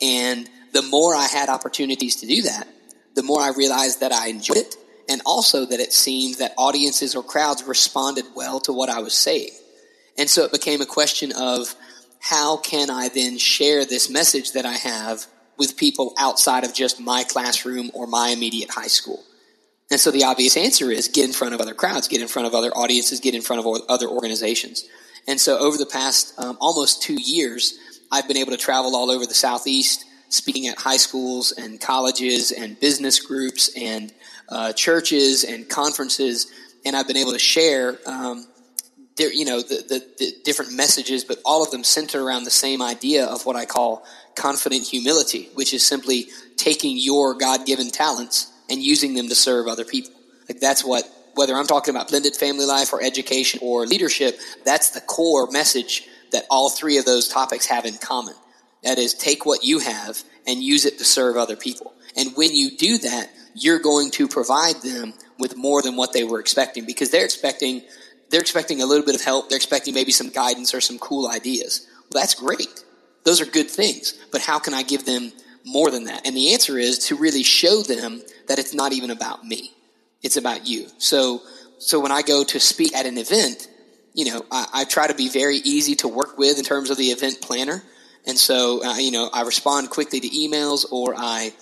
And 0.00 0.48
the 0.72 0.82
more 0.82 1.12
I 1.12 1.26
had 1.26 1.48
opportunities 1.48 2.14
to 2.20 2.26
do 2.26 2.42
that, 2.42 2.68
the 3.16 3.24
more 3.24 3.40
I 3.40 3.48
realized 3.48 3.98
that 3.98 4.12
I 4.12 4.28
enjoyed 4.28 4.58
it 4.58 4.76
and 5.08 5.20
also 5.26 5.66
that 5.66 5.80
it 5.80 5.92
seemed 5.92 6.36
that 6.36 6.54
audiences 6.56 7.16
or 7.16 7.24
crowds 7.24 7.64
responded 7.64 8.26
well 8.36 8.60
to 8.60 8.72
what 8.72 8.88
I 8.88 9.00
was 9.00 9.12
saying. 9.12 9.50
And 10.16 10.30
so 10.30 10.44
it 10.44 10.52
became 10.52 10.80
a 10.80 10.86
question 10.86 11.32
of 11.36 11.74
how 12.20 12.58
can 12.58 12.90
I 12.90 13.08
then 13.08 13.38
share 13.38 13.84
this 13.84 14.08
message 14.08 14.52
that 14.52 14.64
I 14.64 14.74
have 14.74 15.26
with 15.58 15.76
people 15.76 16.14
outside 16.16 16.62
of 16.62 16.72
just 16.72 17.00
my 17.00 17.24
classroom 17.24 17.90
or 17.92 18.06
my 18.06 18.28
immediate 18.28 18.70
high 18.70 18.86
school? 18.86 19.24
And 19.90 19.98
so 19.98 20.10
the 20.10 20.24
obvious 20.24 20.56
answer 20.56 20.90
is 20.90 21.08
get 21.08 21.24
in 21.24 21.32
front 21.32 21.54
of 21.54 21.60
other 21.60 21.74
crowds, 21.74 22.06
get 22.06 22.20
in 22.20 22.28
front 22.28 22.46
of 22.46 22.54
other 22.54 22.70
audiences, 22.70 23.18
get 23.20 23.34
in 23.34 23.42
front 23.42 23.66
of 23.66 23.82
other 23.88 24.06
organizations. 24.06 24.84
And 25.26 25.40
so 25.40 25.58
over 25.58 25.76
the 25.76 25.86
past 25.86 26.32
um, 26.38 26.56
almost 26.60 27.02
two 27.02 27.20
years, 27.20 27.78
I've 28.10 28.28
been 28.28 28.36
able 28.36 28.52
to 28.52 28.56
travel 28.56 28.94
all 28.94 29.10
over 29.10 29.26
the 29.26 29.34
Southeast, 29.34 30.04
speaking 30.28 30.68
at 30.68 30.78
high 30.78 30.96
schools 30.96 31.52
and 31.52 31.80
colleges 31.80 32.52
and 32.52 32.78
business 32.78 33.18
groups 33.18 33.70
and 33.76 34.12
uh, 34.48 34.72
churches 34.72 35.44
and 35.44 35.68
conferences, 35.68 36.46
and 36.84 36.96
I've 36.96 37.06
been 37.06 37.16
able 37.16 37.32
to 37.32 37.38
share, 37.38 37.98
um, 38.06 38.46
you 39.18 39.44
know, 39.44 39.60
the, 39.60 39.84
the, 39.88 40.06
the 40.18 40.32
different 40.44 40.72
messages, 40.72 41.24
but 41.24 41.38
all 41.44 41.62
of 41.62 41.70
them 41.70 41.84
centered 41.84 42.24
around 42.24 42.44
the 42.44 42.50
same 42.50 42.80
idea 42.80 43.26
of 43.26 43.44
what 43.44 43.54
I 43.54 43.66
call 43.66 44.04
confident 44.34 44.86
humility, 44.86 45.50
which 45.54 45.74
is 45.74 45.86
simply 45.86 46.28
taking 46.56 46.96
your 46.96 47.34
God-given 47.34 47.90
talents 47.90 48.49
and 48.70 48.82
using 48.82 49.14
them 49.14 49.28
to 49.28 49.34
serve 49.34 49.66
other 49.66 49.84
people. 49.84 50.14
Like 50.48 50.60
that's 50.60 50.84
what, 50.84 51.04
whether 51.34 51.54
I'm 51.54 51.66
talking 51.66 51.94
about 51.94 52.08
blended 52.08 52.36
family 52.36 52.66
life 52.66 52.92
or 52.92 53.02
education 53.02 53.60
or 53.62 53.86
leadership, 53.86 54.38
that's 54.64 54.90
the 54.90 55.00
core 55.00 55.50
message 55.50 56.08
that 56.32 56.44
all 56.50 56.70
three 56.70 56.98
of 56.98 57.04
those 57.04 57.28
topics 57.28 57.66
have 57.66 57.84
in 57.84 57.98
common. 57.98 58.34
That 58.82 58.98
is, 58.98 59.14
take 59.14 59.44
what 59.44 59.64
you 59.64 59.80
have 59.80 60.22
and 60.46 60.62
use 60.62 60.86
it 60.86 60.98
to 60.98 61.04
serve 61.04 61.36
other 61.36 61.56
people. 61.56 61.92
And 62.16 62.34
when 62.36 62.54
you 62.54 62.76
do 62.76 62.98
that, 62.98 63.30
you're 63.54 63.78
going 63.78 64.10
to 64.12 64.28
provide 64.28 64.76
them 64.82 65.14
with 65.38 65.56
more 65.56 65.82
than 65.82 65.96
what 65.96 66.12
they 66.12 66.24
were 66.24 66.40
expecting 66.40 66.86
because 66.86 67.10
they're 67.10 67.24
expecting 67.24 67.82
they're 68.30 68.40
expecting 68.40 68.80
a 68.80 68.86
little 68.86 69.04
bit 69.04 69.16
of 69.16 69.22
help. 69.22 69.48
They're 69.48 69.56
expecting 69.56 69.92
maybe 69.92 70.12
some 70.12 70.30
guidance 70.30 70.72
or 70.72 70.80
some 70.80 70.98
cool 70.98 71.28
ideas. 71.28 71.86
Well, 72.12 72.22
that's 72.22 72.34
great. 72.34 72.84
Those 73.24 73.40
are 73.40 73.44
good 73.44 73.68
things. 73.68 74.14
But 74.30 74.40
how 74.40 74.60
can 74.60 74.72
I 74.72 74.84
give 74.84 75.04
them 75.04 75.32
more 75.64 75.90
than 75.90 76.04
that? 76.04 76.26
And 76.26 76.36
the 76.36 76.52
answer 76.52 76.78
is 76.78 77.06
to 77.06 77.16
really 77.16 77.42
show 77.42 77.82
them 77.82 78.22
that 78.50 78.58
it's 78.58 78.74
not 78.74 78.92
even 78.92 79.10
about 79.10 79.44
me. 79.44 79.70
It's 80.24 80.36
about 80.36 80.66
you. 80.66 80.88
So, 80.98 81.40
so 81.78 82.00
when 82.00 82.10
I 82.10 82.22
go 82.22 82.42
to 82.42 82.58
speak 82.58 82.96
at 82.96 83.06
an 83.06 83.16
event, 83.16 83.68
you 84.12 84.24
know, 84.24 84.44
I, 84.50 84.66
I 84.74 84.84
try 84.84 85.06
to 85.06 85.14
be 85.14 85.28
very 85.28 85.58
easy 85.58 85.94
to 85.96 86.08
work 86.08 86.36
with 86.36 86.58
in 86.58 86.64
terms 86.64 86.90
of 86.90 86.96
the 86.96 87.10
event 87.10 87.40
planner. 87.40 87.80
And 88.26 88.36
so, 88.36 88.84
uh, 88.84 88.96
you 88.96 89.12
know, 89.12 89.30
I 89.32 89.42
respond 89.42 89.90
quickly 89.90 90.18
to 90.18 90.28
emails 90.28 90.84
or 90.90 91.14
I 91.16 91.52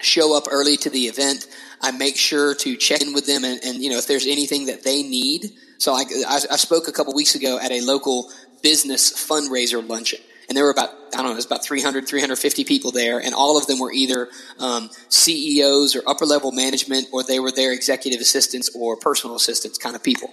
show 0.00 0.36
up 0.36 0.48
early 0.50 0.76
to 0.78 0.90
the 0.90 1.02
event. 1.02 1.46
I 1.80 1.92
make 1.92 2.16
sure 2.16 2.56
to 2.56 2.76
check 2.76 3.00
in 3.00 3.14
with 3.14 3.28
them 3.28 3.44
and, 3.44 3.60
and 3.64 3.80
you 3.80 3.90
know, 3.90 3.98
if 3.98 4.08
there's 4.08 4.26
anything 4.26 4.66
that 4.66 4.82
they 4.82 5.04
need. 5.04 5.52
So 5.78 5.92
I, 5.92 6.02
I, 6.26 6.40
I 6.50 6.56
spoke 6.56 6.88
a 6.88 6.92
couple 6.92 7.14
weeks 7.14 7.36
ago 7.36 7.60
at 7.62 7.70
a 7.70 7.80
local 7.80 8.28
business 8.60 9.12
fundraiser 9.12 9.88
luncheon. 9.88 10.20
And 10.48 10.56
there 10.56 10.64
were 10.64 10.70
about, 10.70 10.90
I 10.90 11.18
don't 11.18 11.26
know, 11.26 11.32
it 11.32 11.36
was 11.36 11.46
about 11.46 11.64
300, 11.64 12.06
350 12.06 12.64
people 12.64 12.90
there, 12.90 13.18
and 13.18 13.34
all 13.34 13.56
of 13.56 13.66
them 13.66 13.78
were 13.78 13.92
either 13.92 14.28
um, 14.58 14.90
CEOs 15.08 15.96
or 15.96 16.02
upper 16.06 16.26
level 16.26 16.52
management, 16.52 17.08
or 17.12 17.22
they 17.22 17.40
were 17.40 17.50
their 17.50 17.72
executive 17.72 18.20
assistants 18.20 18.70
or 18.74 18.96
personal 18.96 19.36
assistants 19.36 19.78
kind 19.78 19.96
of 19.96 20.02
people. 20.02 20.30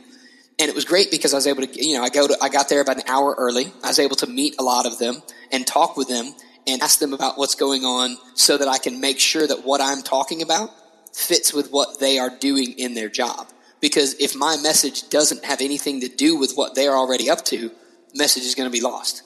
And 0.60 0.69
it 0.69 0.76
was 0.76 0.86
great 0.86 1.10
because 1.10 1.34
I 1.34 1.38
was 1.38 1.47
able 1.47 1.65
to, 1.65 1.84
you 1.84 1.97
know, 1.97 2.04
I 2.04 2.10
go 2.10 2.28
to, 2.28 2.38
I 2.41 2.50
got 2.50 2.69
there 2.69 2.82
about 2.82 2.97
an 2.97 3.08
hour 3.08 3.34
early. 3.38 3.71
I 3.84 3.88
was 3.88 4.00
able 4.00 4.15
to 4.17 4.28
meet 4.28 4.56
a 4.60 4.63
lot 4.63 4.86
of 4.86 5.00
them 5.00 5.24
and 5.52 5.65
talk 5.65 5.97
with 5.97 6.08
them 6.08 6.34
and 6.67 6.82
ask 6.82 7.00
them 7.00 7.13
about 7.13 7.38
what's 7.38 7.56
going 7.56 7.84
on 7.84 8.17
so 8.36 8.58
that 8.58 8.67
I 8.67 8.78
can 8.78 9.00
make 9.02 9.19
sure 9.19 9.47
that 9.47 9.65
what 9.65 9.82
I'm 9.82 10.04
talking 10.04 10.41
about 10.41 10.69
fits 11.13 11.54
with 11.54 11.71
what 11.71 12.00
they 12.00 12.19
are 12.19 12.30
doing 12.30 12.74
in 12.78 12.93
their 12.93 13.10
job. 13.10 13.47
Because 13.80 14.13
if 14.19 14.36
my 14.36 14.58
message 14.58 15.10
doesn't 15.10 15.43
have 15.45 15.62
anything 15.62 16.02
to 16.02 16.08
do 16.08 16.38
with 16.38 16.54
what 16.54 16.76
they're 16.76 16.95
already 16.95 17.30
up 17.30 17.43
to, 17.45 17.71
message 18.13 18.43
is 18.43 18.56
going 18.56 18.69
to 18.69 18.71
be 18.71 18.82
lost. 18.82 19.24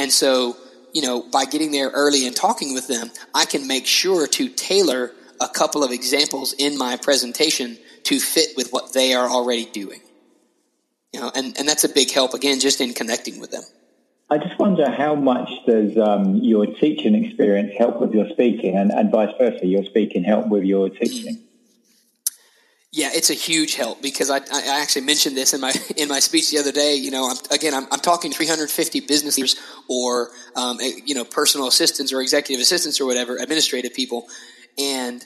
And 0.00 0.10
so, 0.10 0.56
you 0.94 1.02
know, 1.02 1.22
by 1.30 1.44
getting 1.44 1.72
there 1.72 1.90
early 1.90 2.26
and 2.26 2.34
talking 2.34 2.72
with 2.72 2.88
them, 2.88 3.10
I 3.34 3.44
can 3.44 3.66
make 3.66 3.86
sure 3.86 4.26
to 4.26 4.48
tailor 4.48 5.12
a 5.38 5.46
couple 5.46 5.84
of 5.84 5.92
examples 5.92 6.54
in 6.54 6.78
my 6.78 6.96
presentation 6.96 7.76
to 8.04 8.18
fit 8.18 8.56
with 8.56 8.70
what 8.70 8.94
they 8.94 9.12
are 9.12 9.28
already 9.28 9.66
doing. 9.66 10.00
You 11.12 11.20
know, 11.20 11.30
and, 11.34 11.54
and 11.58 11.68
that's 11.68 11.84
a 11.84 11.88
big 11.88 12.10
help 12.10 12.32
again, 12.32 12.60
just 12.60 12.80
in 12.80 12.94
connecting 12.94 13.40
with 13.40 13.50
them. 13.50 13.62
I 14.30 14.38
just 14.38 14.58
wonder 14.58 14.90
how 14.90 15.16
much 15.16 15.50
does 15.66 15.98
um, 15.98 16.36
your 16.36 16.64
teaching 16.64 17.14
experience 17.14 17.72
help 17.76 18.00
with 18.00 18.14
your 18.14 18.30
speaking, 18.30 18.76
and, 18.76 18.90
and 18.90 19.10
vice 19.10 19.34
versa, 19.36 19.66
your 19.66 19.84
speaking 19.84 20.24
help 20.24 20.48
with 20.48 20.64
your 20.64 20.88
teaching? 20.88 21.40
Yeah, 22.92 23.10
it's 23.12 23.30
a 23.30 23.34
huge 23.34 23.76
help 23.76 24.02
because 24.02 24.30
I, 24.30 24.38
I 24.38 24.80
actually 24.82 25.02
mentioned 25.02 25.36
this 25.36 25.54
in 25.54 25.60
my 25.60 25.72
in 25.96 26.08
my 26.08 26.18
speech 26.18 26.50
the 26.50 26.58
other 26.58 26.72
day. 26.72 26.96
You 26.96 27.12
know, 27.12 27.30
I'm, 27.30 27.36
again, 27.52 27.72
I'm, 27.72 27.86
I'm 27.92 28.00
talking 28.00 28.32
350 28.32 29.00
business 29.00 29.36
leaders 29.36 29.56
or 29.88 30.30
um, 30.56 30.78
eh, 30.80 30.92
you 31.04 31.14
know 31.14 31.24
personal 31.24 31.68
assistants 31.68 32.12
or 32.12 32.20
executive 32.20 32.60
assistants 32.60 33.00
or 33.00 33.06
whatever, 33.06 33.36
administrative 33.36 33.94
people, 33.94 34.26
and 34.76 35.24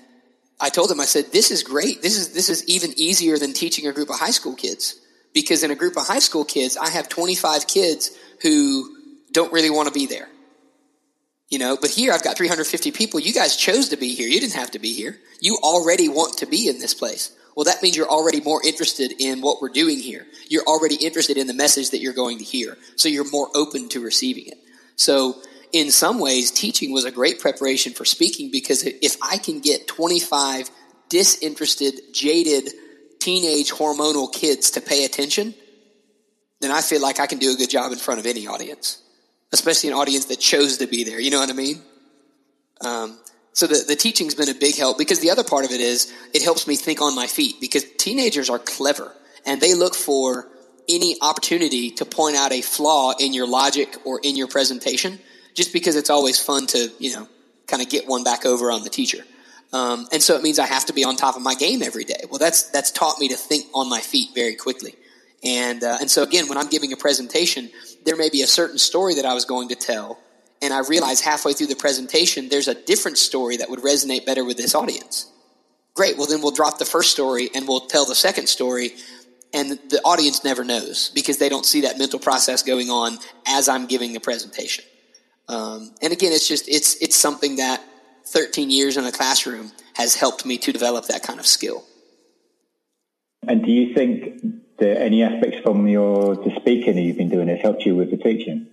I 0.60 0.68
told 0.68 0.90
them 0.90 1.00
I 1.00 1.06
said 1.06 1.32
this 1.32 1.50
is 1.50 1.62
great. 1.62 2.02
This 2.02 2.18
is 2.18 2.34
this 2.34 2.50
is 2.50 2.68
even 2.68 2.92
easier 2.98 3.38
than 3.38 3.54
teaching 3.54 3.86
a 3.86 3.92
group 3.92 4.10
of 4.10 4.18
high 4.18 4.30
school 4.30 4.54
kids 4.54 5.00
because 5.32 5.62
in 5.62 5.70
a 5.70 5.74
group 5.74 5.96
of 5.96 6.06
high 6.06 6.18
school 6.18 6.44
kids, 6.44 6.76
I 6.76 6.90
have 6.90 7.08
25 7.08 7.66
kids 7.66 8.10
who 8.42 8.94
don't 9.32 9.52
really 9.52 9.70
want 9.70 9.88
to 9.88 9.94
be 9.94 10.06
there. 10.06 10.28
You 11.48 11.58
know, 11.58 11.78
but 11.80 11.90
here 11.90 12.12
I've 12.12 12.22
got 12.22 12.36
350 12.36 12.90
people. 12.92 13.20
You 13.20 13.32
guys 13.32 13.56
chose 13.56 13.90
to 13.90 13.96
be 13.96 14.14
here. 14.14 14.28
You 14.28 14.40
didn't 14.40 14.54
have 14.54 14.72
to 14.72 14.78
be 14.78 14.92
here. 14.92 15.18
You 15.40 15.58
already 15.62 16.08
want 16.08 16.38
to 16.38 16.46
be 16.46 16.68
in 16.68 16.78
this 16.78 16.94
place. 16.94 17.34
Well, 17.56 17.64
that 17.64 17.82
means 17.82 17.96
you're 17.96 18.08
already 18.08 18.40
more 18.40 18.60
interested 18.64 19.12
in 19.18 19.40
what 19.40 19.62
we're 19.62 19.68
doing 19.68 19.98
here. 19.98 20.26
You're 20.48 20.64
already 20.64 20.96
interested 20.96 21.36
in 21.36 21.46
the 21.46 21.54
message 21.54 21.90
that 21.90 22.00
you're 22.00 22.12
going 22.12 22.38
to 22.38 22.44
hear. 22.44 22.76
So 22.96 23.08
you're 23.08 23.30
more 23.30 23.48
open 23.54 23.88
to 23.90 24.00
receiving 24.00 24.46
it. 24.48 24.58
So 24.96 25.40
in 25.72 25.90
some 25.90 26.18
ways, 26.18 26.50
teaching 26.50 26.92
was 26.92 27.04
a 27.04 27.10
great 27.10 27.40
preparation 27.40 27.92
for 27.92 28.04
speaking 28.04 28.50
because 28.50 28.82
if 28.84 29.16
I 29.22 29.38
can 29.38 29.60
get 29.60 29.86
25 29.86 30.70
disinterested, 31.08 31.94
jaded, 32.12 32.70
teenage 33.20 33.70
hormonal 33.70 34.32
kids 34.32 34.72
to 34.72 34.80
pay 34.80 35.04
attention, 35.04 35.54
then 36.60 36.70
I 36.70 36.80
feel 36.80 37.00
like 37.00 37.20
I 37.20 37.26
can 37.26 37.38
do 37.38 37.52
a 37.52 37.56
good 37.56 37.70
job 37.70 37.92
in 37.92 37.98
front 37.98 38.20
of 38.20 38.26
any 38.26 38.46
audience 38.46 39.00
especially 39.54 39.90
an 39.90 39.94
audience 39.94 40.26
that 40.26 40.40
chose 40.40 40.78
to 40.78 40.86
be 40.86 41.04
there. 41.04 41.20
You 41.20 41.30
know 41.30 41.38
what 41.38 41.48
I 41.48 41.52
mean? 41.52 41.80
Um, 42.84 43.18
so 43.54 43.68
the, 43.68 43.84
the 43.86 43.96
teaching's 43.96 44.34
been 44.34 44.48
a 44.48 44.54
big 44.54 44.76
help 44.76 44.98
because 44.98 45.20
the 45.20 45.30
other 45.30 45.44
part 45.44 45.64
of 45.64 45.70
it 45.70 45.80
is 45.80 46.12
it 46.34 46.42
helps 46.42 46.66
me 46.66 46.74
think 46.76 47.00
on 47.00 47.14
my 47.14 47.28
feet 47.28 47.60
because 47.60 47.84
teenagers 47.98 48.50
are 48.50 48.58
clever 48.58 49.12
and 49.46 49.60
they 49.60 49.74
look 49.74 49.94
for 49.94 50.48
any 50.88 51.16
opportunity 51.22 51.92
to 51.92 52.04
point 52.04 52.36
out 52.36 52.52
a 52.52 52.60
flaw 52.60 53.12
in 53.18 53.32
your 53.32 53.46
logic 53.46 53.96
or 54.04 54.20
in 54.22 54.36
your 54.36 54.48
presentation 54.48 55.18
just 55.54 55.72
because 55.72 55.94
it's 55.96 56.10
always 56.10 56.38
fun 56.38 56.66
to, 56.66 56.90
you 56.98 57.12
know, 57.14 57.28
kind 57.68 57.80
of 57.80 57.88
get 57.88 58.06
one 58.06 58.24
back 58.24 58.44
over 58.44 58.70
on 58.72 58.82
the 58.82 58.90
teacher. 58.90 59.24
Um, 59.72 60.06
and 60.12 60.22
so 60.22 60.36
it 60.36 60.42
means 60.42 60.58
I 60.58 60.66
have 60.66 60.86
to 60.86 60.92
be 60.92 61.04
on 61.04 61.16
top 61.16 61.36
of 61.36 61.42
my 61.42 61.54
game 61.54 61.82
every 61.82 62.04
day. 62.04 62.24
Well, 62.28 62.38
that's, 62.38 62.70
that's 62.70 62.90
taught 62.90 63.18
me 63.18 63.28
to 63.28 63.36
think 63.36 63.66
on 63.72 63.88
my 63.88 64.00
feet 64.00 64.30
very 64.34 64.56
quickly. 64.56 64.94
And, 65.44 65.82
uh, 65.84 65.98
and 66.00 66.10
so 66.10 66.22
again, 66.22 66.48
when 66.48 66.58
I'm 66.58 66.68
giving 66.68 66.92
a 66.92 66.96
presentation, 66.96 67.70
there 68.04 68.16
may 68.16 68.30
be 68.30 68.42
a 68.42 68.46
certain 68.46 68.78
story 68.78 69.14
that 69.14 69.24
I 69.24 69.34
was 69.34 69.44
going 69.44 69.68
to 69.68 69.74
tell. 69.74 70.18
And 70.62 70.72
I 70.72 70.80
realize 70.80 71.20
halfway 71.20 71.52
through 71.52 71.66
the 71.66 71.76
presentation, 71.76 72.48
there's 72.48 72.68
a 72.68 72.74
different 72.74 73.18
story 73.18 73.56
that 73.58 73.68
would 73.68 73.80
resonate 73.80 74.24
better 74.24 74.44
with 74.44 74.56
this 74.56 74.74
audience. 74.74 75.30
Great. 75.94 76.16
Well, 76.16 76.26
then 76.26 76.40
we'll 76.40 76.50
drop 76.50 76.78
the 76.78 76.84
first 76.84 77.10
story 77.12 77.50
and 77.54 77.68
we'll 77.68 77.86
tell 77.86 78.06
the 78.06 78.14
second 78.14 78.48
story. 78.48 78.94
And 79.52 79.70
the 79.70 80.00
audience 80.04 80.42
never 80.42 80.64
knows 80.64 81.10
because 81.14 81.38
they 81.38 81.48
don't 81.48 81.66
see 81.66 81.82
that 81.82 81.98
mental 81.98 82.18
process 82.18 82.62
going 82.62 82.90
on 82.90 83.18
as 83.46 83.68
I'm 83.68 83.86
giving 83.86 84.12
the 84.12 84.20
presentation. 84.20 84.84
Um, 85.48 85.94
and 86.02 86.12
again, 86.12 86.32
it's 86.32 86.48
just, 86.48 86.68
it's, 86.68 86.96
it's 87.02 87.16
something 87.16 87.56
that 87.56 87.82
13 88.26 88.70
years 88.70 88.96
in 88.96 89.04
a 89.04 89.12
classroom 89.12 89.70
has 89.94 90.16
helped 90.16 90.44
me 90.44 90.58
to 90.58 90.72
develop 90.72 91.06
that 91.06 91.22
kind 91.22 91.38
of 91.38 91.46
skill. 91.46 91.84
And 93.46 93.62
do 93.64 93.70
you 93.70 93.94
think 93.94 94.42
there 94.78 94.98
any 94.98 95.22
aspects 95.22 95.58
from 95.62 95.86
your 95.86 96.34
the 96.34 96.54
speaking 96.56 96.96
that 96.96 97.02
you've 97.02 97.16
been 97.16 97.28
doing 97.28 97.48
has 97.48 97.60
helped 97.60 97.84
you 97.84 97.94
with 97.94 98.10
the 98.10 98.16
teaching? 98.16 98.66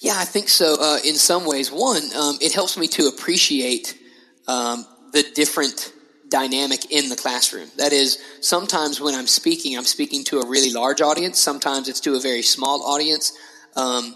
Yeah, 0.00 0.14
I 0.16 0.24
think 0.24 0.48
so. 0.48 0.76
Uh, 0.80 0.98
in 1.04 1.16
some 1.16 1.44
ways, 1.44 1.72
one, 1.72 2.02
um, 2.16 2.38
it 2.40 2.52
helps 2.52 2.78
me 2.78 2.86
to 2.88 3.08
appreciate 3.08 3.98
um, 4.46 4.86
the 5.12 5.24
different 5.34 5.92
dynamic 6.28 6.92
in 6.92 7.08
the 7.08 7.16
classroom. 7.16 7.68
That 7.78 7.92
is, 7.92 8.18
sometimes 8.40 9.00
when 9.00 9.14
I'm 9.14 9.26
speaking, 9.26 9.76
I'm 9.76 9.84
speaking 9.84 10.24
to 10.24 10.38
a 10.40 10.48
really 10.48 10.72
large 10.72 11.00
audience. 11.00 11.40
Sometimes 11.40 11.88
it's 11.88 12.00
to 12.00 12.14
a 12.14 12.20
very 12.20 12.42
small 12.42 12.82
audience. 12.84 13.32
Um, 13.74 14.14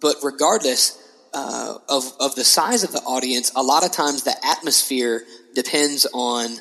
but 0.00 0.16
regardless 0.22 1.02
uh, 1.32 1.78
of 1.88 2.12
of 2.20 2.34
the 2.34 2.44
size 2.44 2.84
of 2.84 2.92
the 2.92 3.00
audience, 3.00 3.52
a 3.56 3.62
lot 3.62 3.84
of 3.84 3.92
times 3.92 4.22
the 4.22 4.36
atmosphere 4.44 5.24
depends 5.54 6.06
on 6.12 6.56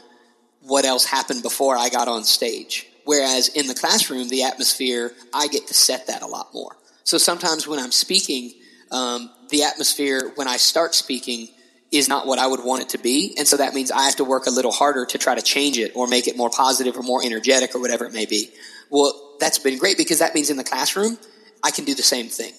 what 0.61 0.85
else 0.85 1.05
happened 1.05 1.43
before 1.43 1.77
I 1.77 1.89
got 1.89 2.07
on 2.07 2.23
stage. 2.23 2.87
Whereas 3.03 3.49
in 3.49 3.67
the 3.67 3.75
classroom, 3.75 4.29
the 4.29 4.43
atmosphere, 4.43 5.13
I 5.33 5.47
get 5.47 5.67
to 5.67 5.73
set 5.73 6.07
that 6.07 6.23
a 6.23 6.27
lot 6.27 6.53
more. 6.53 6.75
So 7.05 7.17
sometimes 7.17 7.67
when 7.67 7.79
I'm 7.79 7.91
speaking, 7.91 8.51
um, 8.91 9.29
the 9.49 9.63
atmosphere 9.63 10.31
when 10.35 10.47
I 10.47 10.57
start 10.57 10.93
speaking 10.93 11.47
is 11.91 12.09
not 12.09 12.25
what 12.25 12.39
I 12.39 12.47
would 12.47 12.63
want 12.63 12.81
it 12.81 12.89
to 12.89 12.97
be. 12.97 13.35
And 13.37 13.47
so 13.47 13.57
that 13.57 13.73
means 13.73 13.91
I 13.91 14.03
have 14.03 14.15
to 14.17 14.23
work 14.23 14.47
a 14.47 14.49
little 14.49 14.71
harder 14.71 15.05
to 15.05 15.17
try 15.17 15.35
to 15.35 15.41
change 15.41 15.77
it 15.77 15.91
or 15.95 16.07
make 16.07 16.27
it 16.27 16.35
more 16.35 16.49
positive 16.49 16.97
or 16.97 17.03
more 17.03 17.23
energetic 17.23 17.75
or 17.75 17.79
whatever 17.79 18.05
it 18.05 18.13
may 18.13 18.25
be. 18.25 18.49
Well, 18.89 19.35
that's 19.39 19.59
been 19.59 19.77
great 19.77 19.97
because 19.97 20.19
that 20.19 20.33
means 20.33 20.49
in 20.49 20.57
the 20.57 20.63
classroom, 20.63 21.17
I 21.63 21.71
can 21.71 21.85
do 21.85 21.93
the 21.93 22.03
same 22.03 22.27
thing. 22.27 22.53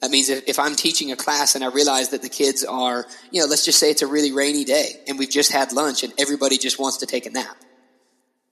That 0.00 0.12
means 0.12 0.28
if, 0.28 0.48
if 0.48 0.60
I'm 0.60 0.76
teaching 0.76 1.10
a 1.10 1.16
class 1.16 1.56
and 1.56 1.64
I 1.64 1.68
realize 1.68 2.10
that 2.10 2.22
the 2.22 2.28
kids 2.28 2.64
are, 2.64 3.04
you 3.32 3.40
know, 3.40 3.48
let's 3.48 3.64
just 3.64 3.80
say 3.80 3.90
it's 3.90 4.02
a 4.02 4.06
really 4.06 4.30
rainy 4.30 4.64
day 4.64 4.90
and 5.08 5.18
we've 5.18 5.28
just 5.28 5.50
had 5.50 5.72
lunch 5.72 6.04
and 6.04 6.12
everybody 6.18 6.56
just 6.56 6.78
wants 6.78 6.98
to 6.98 7.06
take 7.06 7.26
a 7.26 7.30
nap. 7.30 7.56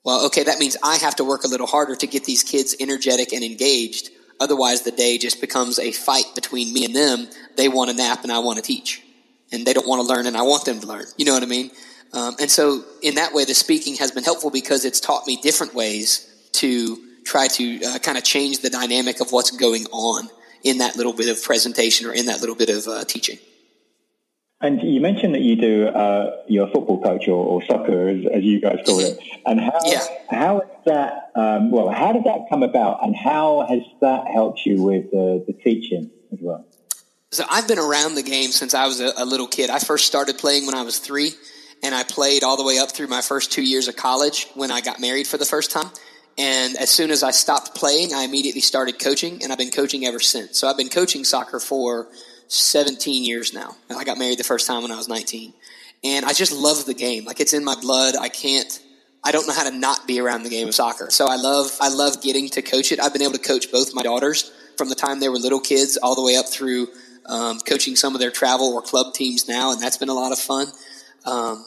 Well, 0.05 0.27
okay, 0.27 0.43
that 0.43 0.59
means 0.59 0.77
I 0.83 0.97
have 0.97 1.17
to 1.17 1.25
work 1.25 1.45
a 1.45 1.49
little 1.49 1.67
harder 1.69 1.95
to 1.95 2.07
get 2.09 2.25
these 2.25 2.43
kids 2.43 2.75
energetic 2.81 3.33
and 3.33 3.45
engaged. 3.45 4.11
Otherwise, 4.41 4.83
the 4.83 4.91
day 4.91 5.19
just 5.19 5.41
becomes 5.41 5.79
a 5.79 5.93
fight 5.93 6.27
between 6.35 6.73
me 6.73 6.85
and 6.85 6.95
them. 6.95 7.29
They 7.57 7.69
want 7.69 7.91
a 7.91 7.95
nap 7.95 8.23
and 8.23 8.33
I 8.33 8.39
want 8.41 8.57
to 8.59 8.63
teach. 8.63 9.03
And 9.53 9.67
they 9.67 9.73
don't 9.73 9.87
want 9.87 10.07
to 10.07 10.13
learn 10.13 10.27
and 10.27 10.37
I 10.37 10.43
want 10.43 10.65
them 10.65 10.81
to 10.81 10.87
learn. 10.87 11.05
You 11.17 11.25
know 11.25 11.35
what 11.35 11.43
I 11.43 11.47
mean? 11.47 11.71
Um, 12.13 12.37
and 12.41 12.51
so, 12.51 12.85
in 13.03 13.17
that 13.17 13.33
way, 13.33 13.45
the 13.45 13.55
speaking 13.55 13.97
has 13.97 14.11
been 14.11 14.25
helpful 14.25 14.51
because 14.51 14.85
it's 14.85 15.01
taught 15.01 15.27
me 15.27 15.37
different 15.37 15.75
ways 15.75 16.33
to 16.53 16.99
try 17.25 17.49
to 17.49 17.85
uh, 17.85 17.99
kind 17.99 18.17
of 18.17 18.25
change 18.25 18.61
the 18.61 18.71
dynamic 18.71 19.21
of 19.21 19.33
what's 19.33 19.51
going 19.51 19.87
on 19.93 20.29
in 20.63 20.79
that 20.79 20.97
little 20.97 21.13
bit 21.13 21.29
of 21.29 21.43
presentation 21.43 22.07
or 22.07 22.13
in 22.13 22.27
that 22.27 22.41
little 22.41 22.55
bit 22.55 22.71
of 22.71 22.87
uh, 22.87 23.05
teaching. 23.05 23.39
And 24.61 24.81
you 24.81 25.03
mentioned 25.03 25.35
that 25.35 25.43
you 25.43 25.57
do 25.57 25.87
uh, 25.89 26.43
you're 26.49 26.67
football 26.69 27.03
coach 27.03 27.29
or, 27.29 27.45
or 27.45 27.65
soccer, 27.65 28.09
as, 28.09 28.25
as, 28.33 28.43
you 28.43 28.59
guys 28.59 28.79
call 28.87 29.01
it. 29.01 29.19
And 29.45 29.61
how 29.61 29.79
yeah. 29.85 30.03
how 30.31 30.61
is 30.61 30.69
that? 30.87 31.31
Um, 31.35 31.71
well, 31.71 31.91
how 31.91 32.13
did 32.13 32.25
that 32.25 32.47
come 32.49 32.63
about, 32.63 33.05
and 33.05 33.15
how 33.15 33.67
has 33.69 33.83
that 34.01 34.29
helped 34.29 34.65
you 34.65 34.83
with 34.83 35.11
the, 35.11 35.45
the 35.47 35.53
teaching 35.53 36.11
as 36.33 36.39
well? 36.41 36.65
So 37.33 37.45
I've 37.51 37.69
been 37.69 37.79
around 37.79 38.15
the 38.15 38.23
game 38.23 38.51
since 38.51 38.73
I 38.73 38.87
was 38.87 39.01
a, 39.01 39.13
a 39.19 39.27
little 39.27 39.47
kid. 39.47 39.69
I 39.69 39.79
first 39.79 40.07
started 40.07 40.39
playing 40.39 40.65
when 40.65 40.75
I 40.75 40.83
was 40.83 41.01
three, 41.01 41.33
and 41.83 41.95
I 41.95 42.03
played 42.05 42.43
all 42.43 42.57
the 42.57 42.65
way 42.65 42.79
up 42.79 42.93
through 42.93 43.09
my 43.09 43.21
first 43.21 43.53
two 43.53 43.63
years 43.63 43.89
of 43.89 43.97
college 43.97 44.47
when 44.55 44.71
I 44.71 44.81
got 44.81 45.01
married 45.01 45.27
for 45.27 45.37
the 45.37 45.45
first 45.45 45.71
time. 45.71 45.91
And 46.39 46.77
as 46.77 46.89
soon 46.89 47.11
as 47.11 47.23
I 47.23 47.31
stopped 47.31 47.75
playing, 47.75 48.15
I 48.15 48.23
immediately 48.23 48.63
started 48.63 48.99
coaching, 48.99 49.43
and 49.43 49.53
I've 49.53 49.59
been 49.59 49.71
coaching 49.71 50.07
ever 50.07 50.21
since. 50.21 50.59
So 50.59 50.67
I've 50.67 50.79
been 50.79 50.89
coaching 50.89 51.25
soccer 51.25 51.61
for 51.61 52.09
17 52.49 53.25
years 53.25 53.53
now. 53.53 53.77
I 53.91 54.05
got 54.05 54.19
married 54.19 54.39
the 54.39 54.45
first 54.45 54.67
time 54.67 54.83
when 54.83 54.93
I 54.93 54.97
was 54.97 55.09
19. 55.09 55.53
And 56.05 56.25
I 56.25 56.33
just 56.33 56.53
love 56.53 56.85
the 56.85 56.95
game. 56.95 57.25
Like 57.25 57.41
it's 57.41 57.53
in 57.53 57.65
my 57.65 57.75
blood. 57.81 58.15
I 58.17 58.29
can't, 58.29 58.81
I 59.25 59.33
don't 59.33 59.47
know 59.47 59.55
how 59.55 59.69
to 59.69 59.77
not 59.77 60.07
be 60.07 60.21
around 60.21 60.45
the 60.45 60.51
game 60.51 60.69
of 60.69 60.75
soccer. 60.75 61.11
So 61.11 61.27
I 61.27 61.37
love, 61.37 61.77
I 61.81 61.89
love 61.89 62.23
getting 62.23 62.49
to 62.51 62.63
coach 62.63 62.93
it. 62.93 63.01
I've 63.01 63.13
been 63.13 63.23
able 63.23 63.33
to 63.33 63.39
coach 63.39 63.73
both 63.73 63.95
my 63.95 64.03
daughters 64.03 64.53
from 64.77 64.89
the 64.89 64.95
time 64.95 65.21
they 65.21 65.29
were 65.29 65.39
little 65.39 65.61
kids 65.61 65.97
all 65.97 66.15
the 66.15 66.23
way 66.23 66.37
up 66.37 66.47
through 66.47 66.89
um, 67.29 67.59
coaching 67.61 67.97
some 67.97 68.15
of 68.15 68.21
their 68.21 68.31
travel 68.31 68.75
or 68.75 68.83
club 68.83 69.15
teams 69.15 69.49
now, 69.49 69.73
and 69.73 69.81
that's 69.81 69.97
been 69.97 70.09
a 70.09 70.15
lot 70.15 70.33
of 70.33 70.39
fun. 70.39 70.69
Um, 71.25 71.67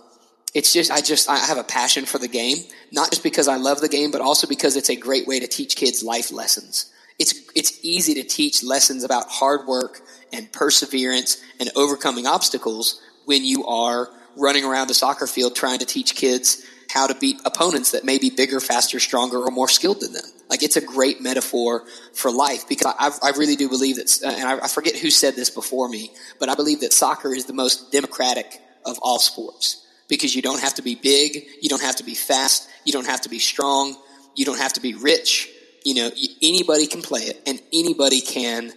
it's 0.53 0.73
just 0.73 0.89
I 0.91 1.01
just 1.01 1.29
I 1.29 1.37
have 1.37 1.57
a 1.57 1.63
passion 1.63 2.05
for 2.05 2.17
the 2.17 2.27
game, 2.27 2.57
not 2.91 3.11
just 3.11 3.23
because 3.23 3.47
I 3.47 3.57
love 3.57 3.81
the 3.81 3.89
game, 3.89 4.11
but 4.11 4.21
also 4.21 4.47
because 4.47 4.75
it's 4.75 4.89
a 4.89 4.95
great 4.95 5.27
way 5.27 5.39
to 5.39 5.47
teach 5.47 5.75
kids 5.75 6.03
life 6.03 6.31
lessons. 6.31 6.91
It's 7.19 7.33
it's 7.55 7.79
easy 7.83 8.15
to 8.15 8.23
teach 8.23 8.63
lessons 8.63 9.03
about 9.03 9.29
hard 9.29 9.67
work 9.67 10.01
and 10.33 10.51
perseverance 10.51 11.41
and 11.59 11.69
overcoming 11.75 12.27
obstacles 12.27 13.01
when 13.25 13.45
you 13.45 13.65
are 13.65 14.09
running 14.35 14.63
around 14.63 14.87
the 14.87 14.93
soccer 14.93 15.27
field 15.27 15.55
trying 15.55 15.79
to 15.79 15.85
teach 15.85 16.15
kids 16.15 16.65
how 16.89 17.05
to 17.05 17.15
beat 17.15 17.39
opponents 17.45 17.91
that 17.91 18.03
may 18.03 18.17
be 18.17 18.29
bigger, 18.29 18.59
faster, 18.59 18.99
stronger, 18.99 19.37
or 19.37 19.51
more 19.51 19.67
skilled 19.67 20.01
than 20.01 20.13
them. 20.13 20.25
Like 20.49 20.63
it's 20.63 20.75
a 20.75 20.81
great 20.81 21.21
metaphor 21.21 21.85
for 22.13 22.31
life 22.31 22.67
because 22.67 22.93
I, 22.97 23.11
I 23.21 23.37
really 23.37 23.55
do 23.55 23.69
believe 23.69 23.97
that, 23.97 24.19
uh, 24.23 24.29
and 24.29 24.47
I, 24.47 24.65
I 24.65 24.67
forget 24.67 24.95
who 24.95 25.11
said 25.11 25.35
this 25.35 25.51
before 25.51 25.87
me, 25.87 26.11
but 26.39 26.49
I 26.49 26.55
believe 26.55 26.81
that 26.81 26.91
soccer 26.91 27.33
is 27.33 27.45
the 27.45 27.53
most 27.53 27.91
democratic 27.91 28.59
of 28.85 28.97
all 29.03 29.19
sports 29.19 29.85
because 30.07 30.35
you 30.35 30.41
don't 30.41 30.59
have 30.59 30.73
to 30.75 30.81
be 30.81 30.95
big, 30.95 31.45
you 31.61 31.69
don't 31.69 31.83
have 31.83 31.97
to 31.97 32.03
be 32.03 32.15
fast, 32.15 32.67
you 32.83 32.91
don't 32.91 33.05
have 33.05 33.21
to 33.21 33.29
be 33.29 33.37
strong, 33.37 33.95
you 34.35 34.43
don't 34.43 34.57
have 34.57 34.73
to 34.73 34.81
be 34.81 34.95
rich. 34.95 35.49
You 35.85 35.93
know, 35.93 36.09
anybody 36.41 36.87
can 36.87 37.01
play 37.01 37.21
it, 37.21 37.41
and 37.47 37.61
anybody 37.71 38.19
can, 38.19 38.73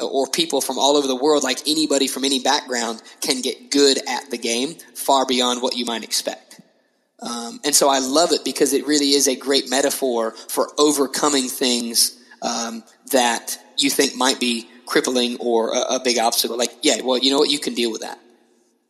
or 0.00 0.26
people 0.28 0.60
from 0.60 0.78
all 0.78 0.96
over 0.96 1.06
the 1.06 1.16
world, 1.16 1.42
like 1.42 1.60
anybody 1.66 2.06
from 2.06 2.24
any 2.24 2.40
background, 2.40 3.02
can 3.20 3.40
get 3.40 3.70
good 3.70 3.98
at 4.08 4.30
the 4.30 4.38
game 4.38 4.74
far 4.94 5.26
beyond 5.26 5.62
what 5.62 5.76
you 5.76 5.84
might 5.84 6.02
expect. 6.02 6.60
Um, 7.20 7.60
and 7.64 7.74
so 7.74 7.88
I 7.88 8.00
love 8.00 8.32
it 8.32 8.44
because 8.44 8.72
it 8.72 8.86
really 8.86 9.10
is 9.10 9.28
a 9.28 9.36
great 9.36 9.70
metaphor 9.70 10.32
for 10.32 10.68
overcoming 10.78 11.48
things 11.48 12.20
um, 12.42 12.84
that 13.12 13.58
you 13.78 13.88
think 13.88 14.14
might 14.16 14.40
be 14.40 14.68
crippling 14.86 15.38
or 15.38 15.72
a, 15.74 15.94
a 15.94 16.00
big 16.02 16.18
obstacle. 16.18 16.58
Like, 16.58 16.72
yeah, 16.82 17.00
well, 17.02 17.18
you 17.18 17.30
know 17.30 17.38
what? 17.38 17.50
You 17.50 17.58
can 17.58 17.74
deal 17.74 17.90
with 17.90 18.02
that. 18.02 18.18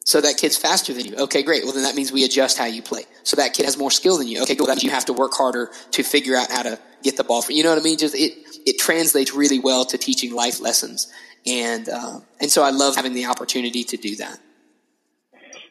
So 0.05 0.21
that 0.21 0.37
kid's 0.37 0.57
faster 0.57 0.93
than 0.93 1.07
you. 1.07 1.17
Okay, 1.17 1.43
great. 1.43 1.65
Well, 1.65 1.73
then 1.73 1.85
that 1.85 1.95
means 1.95 2.13
we 2.13 2.25
adjust 2.25 2.59
how 2.59 2.67
you 2.67 2.83
play. 2.83 3.05
So 3.23 3.37
that 3.37 3.55
kid 3.55 3.65
has 3.65 3.79
more 3.79 3.91
skill 3.91 4.19
than 4.19 4.29
you. 4.29 4.43
Okay, 4.43 4.55
cool. 4.55 4.67
That 4.67 4.75
means 4.75 4.85
you 4.85 4.91
have 4.91 5.07
to 5.07 5.15
work 5.15 5.33
harder 5.33 5.71
to 5.93 6.03
figure 6.03 6.37
out 6.37 6.51
how 6.51 6.63
to 6.63 6.79
get 7.03 7.17
the 7.17 7.25
ball. 7.25 7.41
For, 7.41 7.53
you 7.53 7.63
know 7.63 7.71
what 7.71 7.79
I 7.79 7.83
mean? 7.83 7.97
Just 7.97 8.15
it 8.15 8.54
it 8.67 8.79
translates 8.79 9.35
really 9.35 9.59
well 9.59 9.85
to 9.87 9.99
teaching 9.99 10.35
life 10.35 10.61
lessons, 10.61 11.13
and 11.47 11.89
uh, 11.89 12.21
and 12.41 12.51
so 12.51 12.63
I 12.63 12.71
love 12.71 12.97
having 12.97 13.15
the 13.15 13.27
opportunity 13.27 13.85
to 13.85 13.97
do 13.97 14.17
that. 14.17 14.41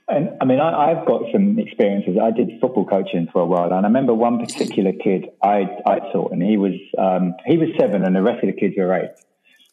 And 0.08 0.32
I 0.41 0.45
mean, 0.45 0.60
I, 0.60 0.89
have 0.89 1.06
got 1.06 1.21
some 1.32 1.58
experiences. 1.58 2.17
I 2.21 2.32
did 2.32 2.60
football 2.60 2.86
coaching 2.86 3.29
for 3.32 3.41
a 3.41 3.45
while, 3.45 3.65
and 3.65 3.73
I 3.73 3.82
remember 3.84 4.13
one 4.13 4.38
particular 4.38 4.91
kid 4.91 5.29
I 5.41 5.65
I 5.86 5.99
taught, 6.12 6.34
and 6.34 6.43
he 6.43 6.58
was 6.58 6.73
um, 6.97 7.36
he 7.45 7.58
was 7.58 7.69
seven, 7.79 8.03
and 8.03 8.15
the 8.15 8.21
rest 8.21 8.43
of 8.43 8.53
the 8.53 8.60
kids 8.60 8.75
were 8.77 8.93
eight. 8.93 9.12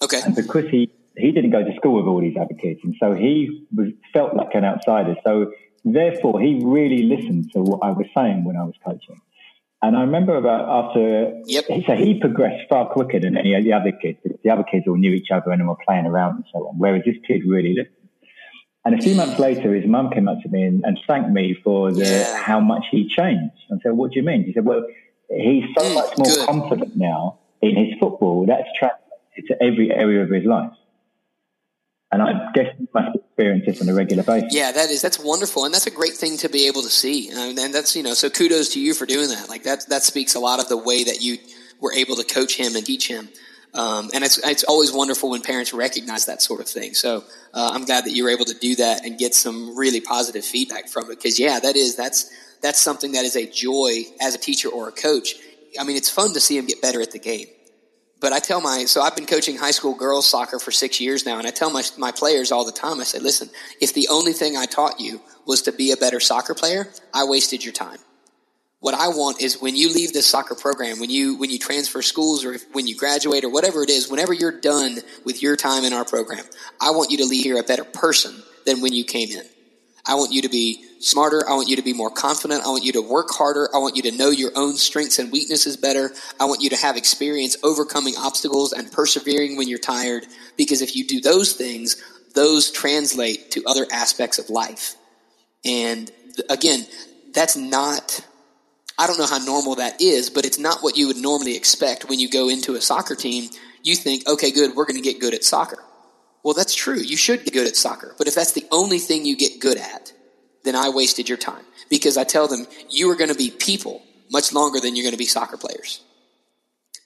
Okay. 0.02 0.20
And 0.24 0.36
because 0.36 0.66
he 0.70 0.90
he 1.16 1.32
didn't 1.32 1.50
go 1.50 1.64
to 1.64 1.74
school 1.76 1.96
with 1.96 2.06
all 2.06 2.20
these 2.20 2.36
other 2.40 2.54
kids, 2.54 2.80
and 2.84 2.94
so 3.00 3.14
he 3.14 3.66
was, 3.74 3.88
felt 4.12 4.34
like 4.36 4.54
an 4.54 4.64
outsider. 4.64 5.16
So 5.26 5.52
therefore, 5.84 6.40
he 6.40 6.60
really 6.64 7.02
listened 7.02 7.50
to 7.52 7.60
what 7.60 7.80
I 7.82 7.90
was 7.90 8.06
saying 8.16 8.44
when 8.44 8.56
I 8.56 8.62
was 8.62 8.74
coaching. 8.84 9.20
And 9.82 9.96
I 9.96 10.02
remember 10.02 10.36
about 10.36 10.90
after, 10.90 11.40
yep. 11.46 11.64
so 11.64 11.94
he 11.94 12.18
progressed 12.20 12.68
far 12.68 12.90
quicker 12.90 13.18
than 13.18 13.36
any 13.36 13.54
of 13.54 13.64
the 13.64 13.72
other 13.72 13.92
kids. 13.92 14.18
The 14.44 14.50
other 14.50 14.62
kids 14.62 14.86
all 14.86 14.96
knew 14.96 15.12
each 15.12 15.30
other 15.30 15.50
and 15.52 15.66
were 15.66 15.76
playing 15.86 16.04
around 16.04 16.36
and 16.36 16.44
so 16.52 16.68
on, 16.68 16.78
whereas 16.78 17.02
this 17.06 17.16
kid 17.26 17.42
really 17.46 17.74
listened. 17.74 17.96
And 18.84 18.98
a 18.98 19.02
few 19.02 19.14
months 19.14 19.38
later, 19.38 19.74
his 19.74 19.86
mum 19.86 20.10
came 20.10 20.28
up 20.28 20.40
to 20.42 20.48
me 20.48 20.62
and, 20.62 20.84
and 20.84 20.98
thanked 21.06 21.30
me 21.30 21.54
for 21.64 21.92
the, 21.92 22.04
yeah. 22.04 22.36
how 22.36 22.60
much 22.60 22.84
he 22.90 23.08
changed. 23.08 23.56
And 23.68 23.80
said, 23.82 23.92
"What 23.92 24.12
do 24.12 24.18
you 24.18 24.24
mean?" 24.24 24.44
He 24.44 24.54
said, 24.54 24.64
"Well, 24.64 24.86
he's 25.28 25.64
so 25.76 25.84
mm, 25.84 25.94
much 25.94 26.16
more 26.16 26.26
good. 26.26 26.46
confident 26.46 26.96
now 26.96 27.40
in 27.60 27.76
his 27.76 27.98
football. 28.00 28.46
That's 28.46 28.68
translated 28.78 29.48
to 29.48 29.62
every 29.62 29.90
area 29.92 30.22
of 30.22 30.30
his 30.30 30.44
life." 30.44 30.72
And 32.12 32.22
I 32.22 32.50
guess 32.54 32.74
you 32.78 32.88
must 32.92 33.16
experience 33.16 33.66
this 33.66 33.80
on 33.80 33.88
a 33.88 33.94
regular 33.94 34.24
basis. 34.24 34.52
Yeah, 34.52 34.72
that 34.72 34.90
is 34.90 35.00
that's 35.00 35.18
wonderful, 35.18 35.64
and 35.64 35.72
that's 35.72 35.86
a 35.86 35.92
great 35.92 36.14
thing 36.14 36.36
to 36.38 36.48
be 36.48 36.66
able 36.66 36.82
to 36.82 36.88
see. 36.88 37.30
And 37.30 37.56
that's 37.72 37.94
you 37.94 38.02
know, 38.02 38.14
so 38.14 38.28
kudos 38.28 38.70
to 38.70 38.80
you 38.80 38.94
for 38.94 39.06
doing 39.06 39.28
that. 39.28 39.48
Like 39.48 39.62
that 39.62 39.88
that 39.88 40.02
speaks 40.02 40.34
a 40.34 40.40
lot 40.40 40.58
of 40.58 40.68
the 40.68 40.76
way 40.76 41.04
that 41.04 41.20
you 41.20 41.38
were 41.80 41.92
able 41.92 42.16
to 42.16 42.24
coach 42.24 42.56
him 42.56 42.74
and 42.74 42.84
teach 42.84 43.08
him. 43.08 43.28
Um, 43.72 44.10
and 44.12 44.24
it's 44.24 44.38
it's 44.38 44.64
always 44.64 44.92
wonderful 44.92 45.30
when 45.30 45.42
parents 45.42 45.72
recognize 45.72 46.26
that 46.26 46.42
sort 46.42 46.60
of 46.60 46.68
thing. 46.68 46.94
So 46.94 47.24
uh, 47.54 47.70
I'm 47.72 47.84
glad 47.84 48.04
that 48.04 48.10
you 48.10 48.24
were 48.24 48.30
able 48.30 48.46
to 48.46 48.58
do 48.58 48.74
that 48.76 49.04
and 49.04 49.16
get 49.16 49.34
some 49.34 49.76
really 49.76 50.00
positive 50.00 50.44
feedback 50.44 50.88
from 50.88 51.04
it. 51.04 51.16
Because 51.16 51.38
yeah, 51.38 51.60
that 51.60 51.76
is 51.76 51.94
that's 51.94 52.28
that's 52.60 52.80
something 52.80 53.12
that 53.12 53.24
is 53.24 53.36
a 53.36 53.48
joy 53.48 54.02
as 54.20 54.34
a 54.34 54.38
teacher 54.38 54.68
or 54.68 54.88
a 54.88 54.92
coach. 54.92 55.34
I 55.78 55.84
mean, 55.84 55.96
it's 55.96 56.10
fun 56.10 56.34
to 56.34 56.40
see 56.40 56.58
him 56.58 56.66
get 56.66 56.82
better 56.82 57.00
at 57.00 57.12
the 57.12 57.20
game. 57.20 57.46
But 58.20 58.34
I 58.34 58.38
tell 58.38 58.60
my, 58.60 58.84
so 58.84 59.00
I've 59.00 59.16
been 59.16 59.26
coaching 59.26 59.56
high 59.56 59.70
school 59.70 59.94
girls 59.94 60.28
soccer 60.28 60.58
for 60.58 60.70
six 60.70 61.00
years 61.00 61.24
now, 61.24 61.38
and 61.38 61.46
I 61.46 61.50
tell 61.50 61.70
my, 61.70 61.82
my 61.96 62.12
players 62.12 62.52
all 62.52 62.66
the 62.66 62.72
time, 62.72 63.00
I 63.00 63.04
say, 63.04 63.18
listen, 63.18 63.48
if 63.80 63.94
the 63.94 64.08
only 64.10 64.34
thing 64.34 64.56
I 64.56 64.66
taught 64.66 65.00
you 65.00 65.22
was 65.46 65.62
to 65.62 65.72
be 65.72 65.90
a 65.90 65.96
better 65.96 66.20
soccer 66.20 66.54
player, 66.54 66.86
I 67.14 67.24
wasted 67.24 67.64
your 67.64 67.72
time. 67.72 67.98
What 68.80 68.94
I 68.94 69.08
want 69.08 69.42
is 69.42 69.60
when 69.60 69.74
you 69.74 69.92
leave 69.92 70.12
this 70.12 70.26
soccer 70.26 70.54
program, 70.54 71.00
when 71.00 71.10
you, 71.10 71.36
when 71.36 71.50
you 71.50 71.58
transfer 71.58 72.02
schools 72.02 72.44
or 72.44 72.54
if, 72.54 72.64
when 72.72 72.86
you 72.86 72.96
graduate 72.96 73.44
or 73.44 73.50
whatever 73.50 73.82
it 73.82 73.90
is, 73.90 74.10
whenever 74.10 74.32
you're 74.32 74.58
done 74.58 74.98
with 75.24 75.42
your 75.42 75.56
time 75.56 75.84
in 75.84 75.92
our 75.92 76.04
program, 76.04 76.44
I 76.80 76.90
want 76.90 77.10
you 77.10 77.18
to 77.18 77.26
leave 77.26 77.44
here 77.44 77.58
a 77.58 77.62
better 77.62 77.84
person 77.84 78.34
than 78.66 78.80
when 78.80 78.92
you 78.92 79.04
came 79.04 79.30
in. 79.30 79.44
I 80.06 80.14
want 80.14 80.32
you 80.32 80.42
to 80.42 80.48
be 80.48 80.84
smarter. 81.00 81.42
I 81.48 81.54
want 81.54 81.68
you 81.68 81.76
to 81.76 81.82
be 81.82 81.92
more 81.92 82.10
confident. 82.10 82.62
I 82.62 82.68
want 82.68 82.84
you 82.84 82.92
to 82.92 83.00
work 83.02 83.30
harder. 83.30 83.68
I 83.74 83.78
want 83.78 83.96
you 83.96 84.02
to 84.02 84.12
know 84.12 84.30
your 84.30 84.52
own 84.54 84.76
strengths 84.76 85.18
and 85.18 85.32
weaknesses 85.32 85.76
better. 85.76 86.12
I 86.38 86.44
want 86.44 86.62
you 86.62 86.70
to 86.70 86.76
have 86.76 86.96
experience 86.96 87.56
overcoming 87.62 88.14
obstacles 88.16 88.72
and 88.72 88.92
persevering 88.92 89.56
when 89.56 89.68
you're 89.68 89.78
tired. 89.78 90.26
Because 90.56 90.82
if 90.82 90.94
you 90.94 91.06
do 91.06 91.20
those 91.20 91.54
things, 91.54 91.96
those 92.34 92.70
translate 92.70 93.50
to 93.52 93.64
other 93.66 93.86
aspects 93.90 94.38
of 94.38 94.50
life. 94.50 94.94
And 95.64 96.10
again, 96.48 96.86
that's 97.34 97.56
not, 97.56 98.24
I 98.98 99.06
don't 99.06 99.18
know 99.18 99.26
how 99.26 99.38
normal 99.38 99.76
that 99.76 100.00
is, 100.00 100.30
but 100.30 100.44
it's 100.44 100.58
not 100.58 100.82
what 100.82 100.96
you 100.96 101.06
would 101.08 101.16
normally 101.16 101.56
expect 101.56 102.08
when 102.08 102.18
you 102.18 102.28
go 102.28 102.48
into 102.48 102.74
a 102.74 102.80
soccer 102.80 103.14
team. 103.14 103.50
You 103.82 103.96
think, 103.96 104.28
okay, 104.28 104.50
good, 104.50 104.76
we're 104.76 104.86
going 104.86 105.02
to 105.02 105.08
get 105.08 105.20
good 105.20 105.34
at 105.34 105.44
soccer. 105.44 105.82
Well, 106.42 106.54
that's 106.54 106.74
true. 106.74 106.98
You 106.98 107.16
should 107.16 107.44
get 107.44 107.54
good 107.54 107.66
at 107.66 107.76
soccer. 107.76 108.14
But 108.18 108.26
if 108.26 108.34
that's 108.34 108.52
the 108.52 108.66
only 108.70 108.98
thing 108.98 109.24
you 109.24 109.36
get 109.36 109.60
good 109.60 109.78
at, 109.78 110.12
then 110.64 110.76
I 110.76 110.90
wasted 110.90 111.28
your 111.28 111.38
time. 111.38 111.64
Because 111.88 112.16
I 112.16 112.24
tell 112.24 112.46
them, 112.46 112.66
you 112.88 113.10
are 113.10 113.16
going 113.16 113.30
to 113.30 113.36
be 113.36 113.50
people 113.50 114.02
much 114.30 114.52
longer 114.52 114.80
than 114.80 114.94
you're 114.94 115.04
going 115.04 115.12
to 115.12 115.18
be 115.18 115.26
soccer 115.26 115.56
players. 115.56 116.00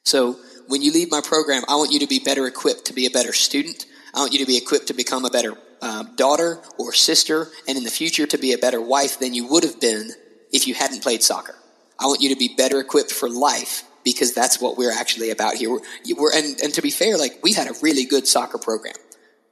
So 0.04 0.36
when 0.68 0.82
you 0.82 0.92
leave 0.92 1.10
my 1.10 1.20
program, 1.22 1.62
I 1.68 1.76
want 1.76 1.92
you 1.92 2.00
to 2.00 2.06
be 2.06 2.18
better 2.18 2.46
equipped 2.46 2.86
to 2.86 2.92
be 2.92 3.06
a 3.06 3.10
better 3.10 3.32
student. 3.32 3.86
I 4.14 4.20
want 4.20 4.32
you 4.32 4.38
to 4.40 4.46
be 4.46 4.56
equipped 4.56 4.88
to 4.88 4.94
become 4.94 5.24
a 5.24 5.30
better 5.30 5.56
uh, 5.80 6.04
daughter 6.16 6.60
or 6.78 6.92
sister, 6.92 7.48
and 7.68 7.76
in 7.76 7.84
the 7.84 7.90
future 7.90 8.26
to 8.26 8.38
be 8.38 8.52
a 8.52 8.58
better 8.58 8.80
wife 8.80 9.18
than 9.18 9.34
you 9.34 9.46
would 9.46 9.64
have 9.64 9.80
been 9.80 10.10
if 10.52 10.66
you 10.66 10.74
hadn't 10.74 11.02
played 11.02 11.22
soccer. 11.22 11.54
I 11.98 12.06
want 12.06 12.20
you 12.20 12.30
to 12.30 12.36
be 12.36 12.54
better 12.56 12.80
equipped 12.80 13.12
for 13.12 13.28
life 13.28 13.84
because 14.04 14.34
that's 14.34 14.60
what 14.60 14.76
we're 14.76 14.92
actually 14.92 15.30
about 15.30 15.54
here. 15.54 15.70
We're, 15.70 15.80
we're 16.16 16.34
and, 16.34 16.60
and 16.60 16.74
to 16.74 16.82
be 16.82 16.90
fair, 16.90 17.18
like 17.18 17.38
we 17.42 17.52
had 17.52 17.68
a 17.68 17.74
really 17.82 18.04
good 18.04 18.26
soccer 18.26 18.58
program. 18.58 18.94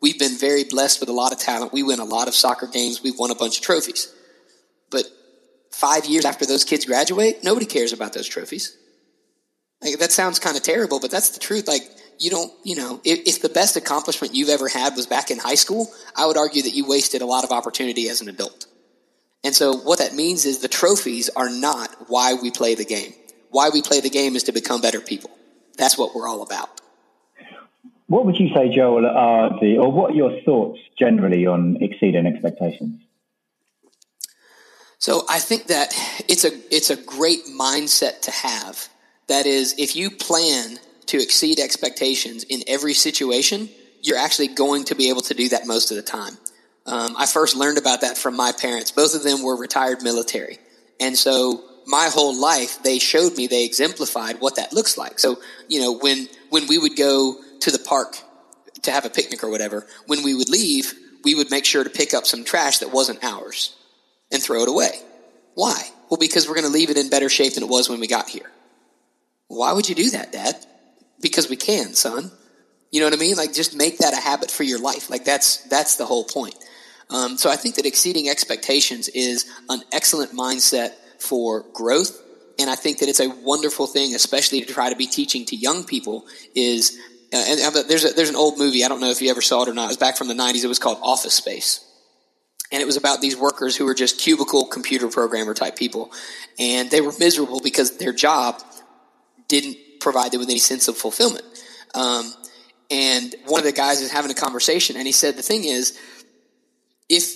We've 0.02 0.18
been 0.18 0.36
very 0.36 0.64
blessed 0.64 0.98
with 0.98 1.08
a 1.08 1.12
lot 1.12 1.32
of 1.32 1.38
talent. 1.38 1.72
We 1.72 1.84
win 1.84 2.00
a 2.00 2.04
lot 2.04 2.26
of 2.26 2.34
soccer 2.34 2.66
games. 2.66 3.02
We've 3.02 3.18
won 3.18 3.30
a 3.30 3.36
bunch 3.36 3.58
of 3.58 3.64
trophies. 3.64 4.12
But 4.90 5.04
five 5.70 6.06
years 6.06 6.24
after 6.24 6.44
those 6.44 6.64
kids 6.64 6.84
graduate, 6.84 7.44
nobody 7.44 7.66
cares 7.66 7.92
about 7.92 8.12
those 8.12 8.26
trophies. 8.26 8.76
Like, 9.80 10.00
that 10.00 10.10
sounds 10.10 10.40
kind 10.40 10.56
of 10.56 10.64
terrible, 10.64 10.98
but 10.98 11.12
that's 11.12 11.30
the 11.30 11.40
truth. 11.40 11.68
Like, 11.68 11.82
you 12.18 12.30
don't, 12.30 12.52
you 12.64 12.74
know, 12.74 13.00
if, 13.04 13.20
if, 13.26 13.42
the 13.42 13.48
best 13.48 13.76
accomplishment 13.76 14.34
you've 14.34 14.48
ever 14.48 14.68
had 14.68 14.96
was 14.96 15.06
back 15.06 15.30
in 15.30 15.38
high 15.38 15.54
school, 15.54 15.88
I 16.16 16.26
would 16.26 16.36
argue 16.36 16.62
that 16.62 16.74
you 16.74 16.86
wasted 16.86 17.22
a 17.22 17.26
lot 17.26 17.44
of 17.44 17.52
opportunity 17.52 18.08
as 18.08 18.20
an 18.20 18.28
adult. 18.28 18.66
And 19.44 19.54
so 19.54 19.72
what 19.72 20.00
that 20.00 20.14
means 20.14 20.44
is 20.44 20.58
the 20.58 20.68
trophies 20.68 21.30
are 21.30 21.48
not 21.48 21.90
why 22.08 22.34
we 22.34 22.50
play 22.50 22.74
the 22.74 22.84
game. 22.84 23.12
Why 23.50 23.70
we 23.70 23.82
play 23.82 24.00
the 24.00 24.10
game 24.10 24.36
is 24.36 24.44
to 24.44 24.52
become 24.52 24.80
better 24.80 25.00
people. 25.00 25.30
That's 25.76 25.96
what 25.96 26.14
we're 26.14 26.28
all 26.28 26.42
about. 26.42 26.81
What 28.12 28.26
would 28.26 28.36
you 28.38 28.50
say, 28.54 28.68
Joel, 28.68 29.06
are 29.06 29.58
the, 29.58 29.78
or 29.78 29.90
what 29.90 30.10
are 30.10 30.14
your 30.14 30.38
thoughts 30.42 30.78
generally 30.98 31.46
on 31.46 31.78
exceeding 31.80 32.26
expectations? 32.26 33.00
So 34.98 35.22
I 35.30 35.38
think 35.38 35.68
that 35.68 35.94
it's 36.28 36.44
a 36.44 36.50
it's 36.70 36.90
a 36.90 36.96
great 36.96 37.46
mindset 37.46 38.20
to 38.20 38.30
have. 38.30 38.86
That 39.28 39.46
is, 39.46 39.76
if 39.78 39.96
you 39.96 40.10
plan 40.10 40.78
to 41.06 41.22
exceed 41.22 41.58
expectations 41.58 42.44
in 42.44 42.62
every 42.66 42.92
situation, 42.92 43.70
you're 44.02 44.18
actually 44.18 44.48
going 44.48 44.84
to 44.84 44.94
be 44.94 45.08
able 45.08 45.22
to 45.22 45.32
do 45.32 45.48
that 45.48 45.66
most 45.66 45.90
of 45.90 45.96
the 45.96 46.02
time. 46.02 46.36
Um, 46.84 47.14
I 47.16 47.24
first 47.24 47.56
learned 47.56 47.78
about 47.78 48.02
that 48.02 48.18
from 48.18 48.36
my 48.36 48.52
parents. 48.52 48.90
Both 48.90 49.14
of 49.14 49.22
them 49.22 49.42
were 49.42 49.56
retired 49.56 50.02
military, 50.02 50.58
and 51.00 51.16
so 51.16 51.64
my 51.86 52.10
whole 52.12 52.38
life 52.38 52.82
they 52.82 52.98
showed 52.98 53.38
me 53.38 53.46
they 53.46 53.64
exemplified 53.64 54.36
what 54.40 54.56
that 54.56 54.74
looks 54.74 54.98
like. 54.98 55.18
So 55.18 55.38
you 55.66 55.80
know 55.80 55.96
when 55.96 56.28
when 56.50 56.66
we 56.66 56.76
would 56.76 56.94
go 56.94 57.38
to 57.62 57.70
the 57.70 57.78
park 57.78 58.16
to 58.82 58.90
have 58.90 59.04
a 59.04 59.10
picnic 59.10 59.42
or 59.42 59.50
whatever, 59.50 59.86
when 60.06 60.22
we 60.22 60.34
would 60.34 60.48
leave, 60.48 60.94
we 61.24 61.34
would 61.34 61.50
make 61.50 61.64
sure 61.64 61.84
to 61.84 61.90
pick 61.90 62.14
up 62.14 62.26
some 62.26 62.44
trash 62.44 62.78
that 62.78 62.92
wasn't 62.92 63.22
ours 63.22 63.76
and 64.30 64.42
throw 64.42 64.62
it 64.62 64.68
away. 64.68 64.90
Why? 65.54 65.80
Well, 66.10 66.18
because 66.18 66.48
we're 66.48 66.54
going 66.54 66.66
to 66.66 66.72
leave 66.72 66.90
it 66.90 66.96
in 66.96 67.10
better 67.10 67.28
shape 67.28 67.54
than 67.54 67.62
it 67.62 67.68
was 67.68 67.88
when 67.88 68.00
we 68.00 68.06
got 68.06 68.28
here. 68.28 68.50
Why 69.48 69.72
would 69.72 69.88
you 69.88 69.94
do 69.94 70.10
that, 70.10 70.32
Dad? 70.32 70.56
Because 71.20 71.48
we 71.48 71.56
can, 71.56 71.94
son. 71.94 72.30
You 72.90 73.00
know 73.00 73.06
what 73.06 73.14
I 73.14 73.18
mean? 73.18 73.36
Like, 73.36 73.52
just 73.52 73.76
make 73.76 73.98
that 73.98 74.12
a 74.12 74.20
habit 74.20 74.50
for 74.50 74.64
your 74.64 74.80
life. 74.80 75.08
Like, 75.08 75.24
that's 75.24 75.58
that's 75.68 75.96
the 75.96 76.06
whole 76.06 76.24
point. 76.24 76.54
Um, 77.10 77.36
so 77.36 77.50
I 77.50 77.56
think 77.56 77.76
that 77.76 77.86
exceeding 77.86 78.28
expectations 78.28 79.08
is 79.08 79.46
an 79.68 79.82
excellent 79.92 80.32
mindset 80.32 80.92
for 81.18 81.64
growth, 81.74 82.20
and 82.58 82.70
I 82.70 82.74
think 82.74 82.98
that 82.98 83.08
it's 83.08 83.20
a 83.20 83.28
wonderful 83.28 83.86
thing, 83.86 84.14
especially 84.14 84.62
to 84.62 84.72
try 84.72 84.88
to 84.88 84.96
be 84.96 85.06
teaching 85.06 85.44
to 85.46 85.56
young 85.56 85.84
people, 85.84 86.24
is 86.54 86.98
and 87.32 87.88
there's 87.88 88.04
a, 88.04 88.12
there's 88.12 88.28
an 88.28 88.36
old 88.36 88.58
movie. 88.58 88.84
I 88.84 88.88
don't 88.88 89.00
know 89.00 89.10
if 89.10 89.22
you 89.22 89.30
ever 89.30 89.40
saw 89.40 89.62
it 89.62 89.68
or 89.68 89.74
not. 89.74 89.84
It 89.84 89.88
was 89.88 89.96
back 89.96 90.16
from 90.16 90.28
the 90.28 90.34
'90s. 90.34 90.64
It 90.64 90.68
was 90.68 90.78
called 90.78 90.98
Office 91.02 91.34
Space, 91.34 91.84
and 92.70 92.82
it 92.82 92.84
was 92.84 92.96
about 92.96 93.20
these 93.20 93.36
workers 93.36 93.74
who 93.74 93.86
were 93.86 93.94
just 93.94 94.20
cubicle 94.20 94.66
computer 94.66 95.08
programmer 95.08 95.54
type 95.54 95.76
people, 95.76 96.12
and 96.58 96.90
they 96.90 97.00
were 97.00 97.12
miserable 97.18 97.60
because 97.60 97.96
their 97.96 98.12
job 98.12 98.62
didn't 99.48 99.78
provide 100.00 100.32
them 100.32 100.40
with 100.40 100.50
any 100.50 100.58
sense 100.58 100.88
of 100.88 100.96
fulfillment. 100.96 101.44
Um, 101.94 102.32
and 102.90 103.34
one 103.46 103.60
of 103.60 103.64
the 103.64 103.72
guys 103.72 104.02
is 104.02 104.12
having 104.12 104.30
a 104.30 104.34
conversation, 104.34 104.96
and 104.96 105.06
he 105.06 105.12
said, 105.12 105.36
"The 105.36 105.42
thing 105.42 105.64
is, 105.64 105.98
if 107.08 107.34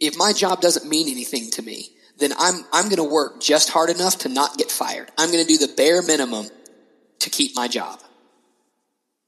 if 0.00 0.16
my 0.16 0.32
job 0.32 0.60
doesn't 0.60 0.88
mean 0.88 1.08
anything 1.08 1.50
to 1.52 1.62
me, 1.62 1.90
then 2.18 2.32
I'm 2.36 2.64
I'm 2.72 2.86
going 2.86 2.96
to 2.96 3.04
work 3.04 3.40
just 3.40 3.70
hard 3.70 3.90
enough 3.90 4.18
to 4.18 4.28
not 4.28 4.58
get 4.58 4.72
fired. 4.72 5.12
I'm 5.16 5.30
going 5.30 5.46
to 5.46 5.48
do 5.48 5.64
the 5.64 5.72
bare 5.72 6.02
minimum 6.02 6.48
to 7.20 7.30
keep 7.30 7.54
my 7.54 7.68
job." 7.68 8.00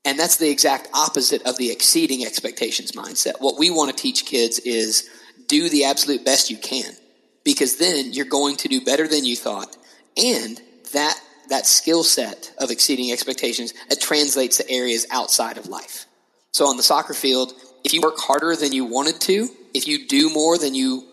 And 0.05 0.19
that's 0.19 0.37
the 0.37 0.51
exact 0.51 0.89
opposite 0.95 1.43
of 1.43 1.57
the 1.59 1.71
exceeding 1.71 2.25
expectations 2.25 2.93
mindset. 2.93 3.41
What 3.41 3.59
we 3.59 3.71
want 3.71 3.95
to 3.95 4.03
teach 4.03 4.25
kids 4.25 4.59
is 4.59 5.09
do 5.49 5.69
the 5.69 5.85
absolute 5.85 6.25
best 6.25 6.51
you 6.51 6.57
can 6.57 6.93
because 7.45 7.79
then 7.79 8.13
you're 8.13 8.27
going 8.27 8.57
to 8.57 8.69
do 8.69 8.81
better 8.81 9.09
than 9.09 9.25
you 9.25 9.37
thought. 9.37 9.77
And 10.17 10.61
that, 10.93 11.19
that 11.49 11.67
skill 11.67 12.03
set 12.03 12.53
of 12.59 12.71
exceeding 12.71 13.11
expectations, 13.13 13.75
it 13.91 14.01
translates 14.01 14.59
to 14.59 14.71
areas 14.71 15.07
outside 15.11 15.59
of 15.59 15.67
life. 15.67 16.07
So 16.53 16.67
on 16.67 16.77
the 16.77 16.83
soccer 16.83 17.15
field, 17.15 17.53
if 17.85 17.93
you 17.93 18.01
work 18.01 18.19
harder 18.19 18.57
than 18.57 18.73
you 18.73 18.85
wanted 18.85 19.21
to, 19.23 19.49
if 19.75 19.87
you 19.87 20.07
do 20.07 20.31
more 20.33 20.59
than 20.59 20.75
you 20.75 21.07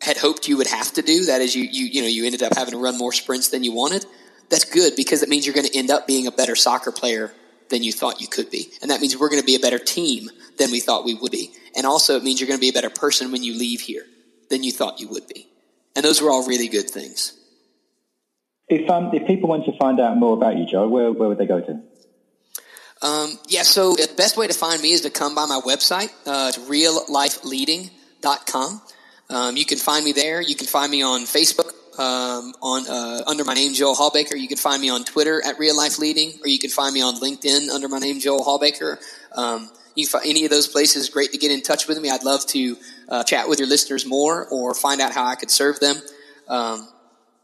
had 0.00 0.16
hoped 0.16 0.48
you 0.48 0.56
would 0.56 0.66
have 0.66 0.92
to 0.94 1.02
do, 1.02 1.26
that 1.26 1.40
is 1.40 1.54
you, 1.54 1.64
you, 1.64 1.86
you 1.86 2.02
know, 2.02 2.08
you 2.08 2.24
ended 2.24 2.42
up 2.42 2.54
having 2.56 2.72
to 2.72 2.78
run 2.78 2.98
more 2.98 3.12
sprints 3.12 3.48
than 3.48 3.64
you 3.64 3.72
wanted, 3.72 4.04
that's 4.50 4.64
good 4.64 4.94
because 4.96 5.22
it 5.22 5.28
means 5.28 5.46
you're 5.46 5.54
going 5.54 5.66
to 5.66 5.76
end 5.76 5.90
up 5.90 6.06
being 6.06 6.26
a 6.26 6.30
better 6.30 6.56
soccer 6.56 6.92
player 6.92 7.32
than 7.72 7.82
you 7.82 7.90
thought 7.90 8.20
you 8.20 8.28
could 8.28 8.50
be. 8.50 8.70
And 8.82 8.90
that 8.90 9.00
means 9.00 9.16
we're 9.16 9.30
going 9.30 9.40
to 9.40 9.46
be 9.46 9.56
a 9.56 9.60
better 9.60 9.78
team 9.78 10.28
than 10.58 10.70
we 10.70 10.78
thought 10.78 11.04
we 11.04 11.14
would 11.14 11.32
be. 11.32 11.52
And 11.74 11.84
also 11.86 12.16
it 12.16 12.22
means 12.22 12.38
you're 12.38 12.46
going 12.46 12.58
to 12.58 12.60
be 12.60 12.68
a 12.68 12.72
better 12.72 12.90
person 12.90 13.32
when 13.32 13.42
you 13.42 13.58
leave 13.58 13.80
here 13.80 14.04
than 14.50 14.62
you 14.62 14.70
thought 14.70 15.00
you 15.00 15.08
would 15.08 15.26
be. 15.26 15.48
And 15.96 16.04
those 16.04 16.22
were 16.22 16.30
all 16.30 16.46
really 16.46 16.68
good 16.68 16.90
things. 16.90 17.32
If, 18.68 18.88
um, 18.90 19.10
if 19.14 19.26
people 19.26 19.48
want 19.48 19.64
to 19.64 19.76
find 19.78 19.98
out 19.98 20.16
more 20.16 20.36
about 20.36 20.56
you, 20.58 20.66
Joe, 20.66 20.86
where, 20.86 21.10
where 21.10 21.30
would 21.30 21.38
they 21.38 21.46
go 21.46 21.60
to? 21.60 21.80
Um, 23.02 23.38
yeah, 23.48 23.62
so 23.62 23.94
the 23.94 24.08
best 24.16 24.36
way 24.36 24.46
to 24.46 24.54
find 24.54 24.80
me 24.80 24.92
is 24.92 25.00
to 25.00 25.10
come 25.10 25.34
by 25.34 25.46
my 25.46 25.60
website. 25.64 26.12
Uh, 26.26 26.52
it's 26.54 26.58
reallifeleading.com. 26.58 28.82
Um, 29.30 29.56
you 29.56 29.64
can 29.64 29.78
find 29.78 30.04
me 30.04 30.12
there. 30.12 30.42
You 30.42 30.54
can 30.54 30.66
find 30.66 30.92
me 30.92 31.02
on 31.02 31.22
Facebook, 31.22 31.72
um, 31.98 32.54
on 32.62 32.88
uh, 32.88 33.22
under 33.26 33.44
my 33.44 33.54
name 33.54 33.74
Joel 33.74 33.94
Hallbaker. 33.94 34.38
You 34.38 34.48
can 34.48 34.56
find 34.56 34.80
me 34.80 34.88
on 34.88 35.04
Twitter 35.04 35.42
at 35.44 35.58
Real 35.58 35.76
Life 35.76 35.98
Leading, 35.98 36.32
or 36.42 36.48
you 36.48 36.58
can 36.58 36.70
find 36.70 36.94
me 36.94 37.02
on 37.02 37.16
LinkedIn 37.16 37.68
under 37.70 37.88
my 37.88 37.98
name 37.98 38.20
Joel 38.20 38.44
Hallbaker. 38.44 38.98
Um, 39.36 39.70
you 39.94 40.06
find 40.06 40.24
any 40.26 40.44
of 40.44 40.50
those 40.50 40.68
places 40.68 41.10
great 41.10 41.32
to 41.32 41.38
get 41.38 41.50
in 41.50 41.62
touch 41.62 41.86
with 41.86 42.00
me. 42.00 42.10
I'd 42.10 42.24
love 42.24 42.46
to 42.46 42.76
uh, 43.08 43.24
chat 43.24 43.48
with 43.48 43.58
your 43.58 43.68
listeners 43.68 44.06
more 44.06 44.46
or 44.48 44.74
find 44.74 45.00
out 45.00 45.12
how 45.12 45.24
I 45.24 45.34
could 45.34 45.50
serve 45.50 45.80
them. 45.80 45.96
Um, 46.48 46.88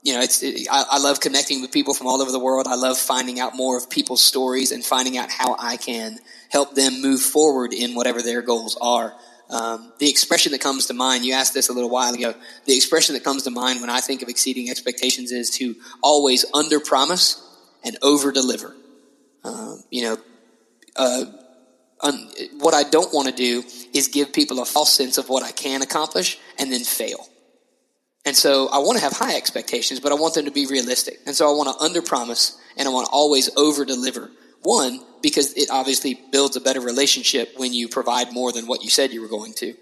you 0.03 0.15
know, 0.15 0.21
it's 0.21 0.43
it, 0.43 0.67
I, 0.71 0.85
I 0.93 0.99
love 0.99 1.21
connecting 1.21 1.61
with 1.61 1.73
people 1.73 1.93
from 1.93 2.07
all 2.07 2.23
over 2.23 2.33
the 2.33 2.39
world. 2.39 2.67
I 2.69 2.77
love 2.77 2.99
finding 2.99 3.41
out 3.41 3.55
more 3.55 3.77
of 3.77 3.91
people's 3.91 4.25
stories 4.25 4.73
and 4.73 4.85
finding 4.85 5.19
out 5.19 5.31
how 5.31 5.57
I 5.59 5.77
can 5.77 6.19
help 6.51 6.75
them 6.75 7.03
move 7.03 7.21
forward 7.21 7.73
in 7.73 7.95
whatever 7.95 8.23
their 8.23 8.41
goals 8.41 8.79
are. 8.81 9.15
Um, 9.51 9.93
the 9.99 10.11
expression 10.11 10.53
that 10.53 10.61
comes 10.61 10.87
to 10.87 10.95
mind, 10.95 11.25
you 11.25 11.33
asked 11.33 11.55
this 11.55 11.69
a 11.69 11.73
little 11.73 11.89
while 11.89 12.13
ago, 12.13 12.35
the 12.67 12.77
expression 12.77 13.15
that 13.15 13.25
comes 13.25 13.45
to 13.45 13.51
mind 13.51 13.81
when 13.81 13.89
I 13.89 14.01
think 14.01 14.23
of 14.23 14.29
exceeding 14.29 14.69
expectations 14.69 15.33
is 15.33 15.51
to 15.53 15.75
always 16.03 16.45
under 16.53 16.81
promise 16.81 17.43
and 17.83 17.97
over 18.03 18.31
deliver. 18.31 18.77
Um, 19.45 19.83
you 19.91 20.03
know, 20.03 20.19
uh, 20.97 21.25
what 22.59 22.75
I 22.75 22.85
don't 22.85 23.13
want 23.13 23.29
to 23.29 23.35
do 23.35 23.65
is 23.95 24.09
give 24.09 24.33
people 24.33 24.61
a 24.61 24.65
false 24.65 24.93
sense 24.93 25.19
of 25.19 25.29
what 25.29 25.43
I 25.43 25.51
can 25.51 25.83
accomplish 25.83 26.39
and 26.59 26.71
then 26.71 26.85
fail. 26.85 27.27
And 28.27 28.37
so 28.37 28.69
I 28.69 28.79
want 28.79 28.99
to 28.99 29.05
have 29.05 29.13
high 29.13 29.37
expectations, 29.37 30.01
but 30.01 30.13
I 30.13 30.17
want 30.17 30.35
them 30.35 30.45
to 30.45 30.51
be 30.51 30.67
realistic. 30.67 31.19
And 31.27 31.35
so 31.35 31.49
I 31.49 31.57
want 31.57 31.75
to 31.75 31.83
under 31.83 32.03
promise 32.03 32.59
and 32.77 32.87
I 32.87 32.91
want 32.91 33.07
to 33.07 33.13
always 33.13 33.49
over 33.57 33.85
deliver. 33.85 34.31
One, 34.63 35.01
because 35.23 35.55
it 35.55 35.69
obviously 35.71 36.21
builds 36.33 36.57
a 36.57 36.61
better 36.61 36.81
relationship 36.81 37.55
when 37.57 37.73
you 37.73 37.89
provide 37.89 38.33
more 38.33 38.53
than 38.53 38.67
what 38.67 38.83
you 38.83 38.91
said 38.91 39.13
you 39.13 39.21
were 39.21 39.29
going 39.29 39.53
to. 39.55 39.75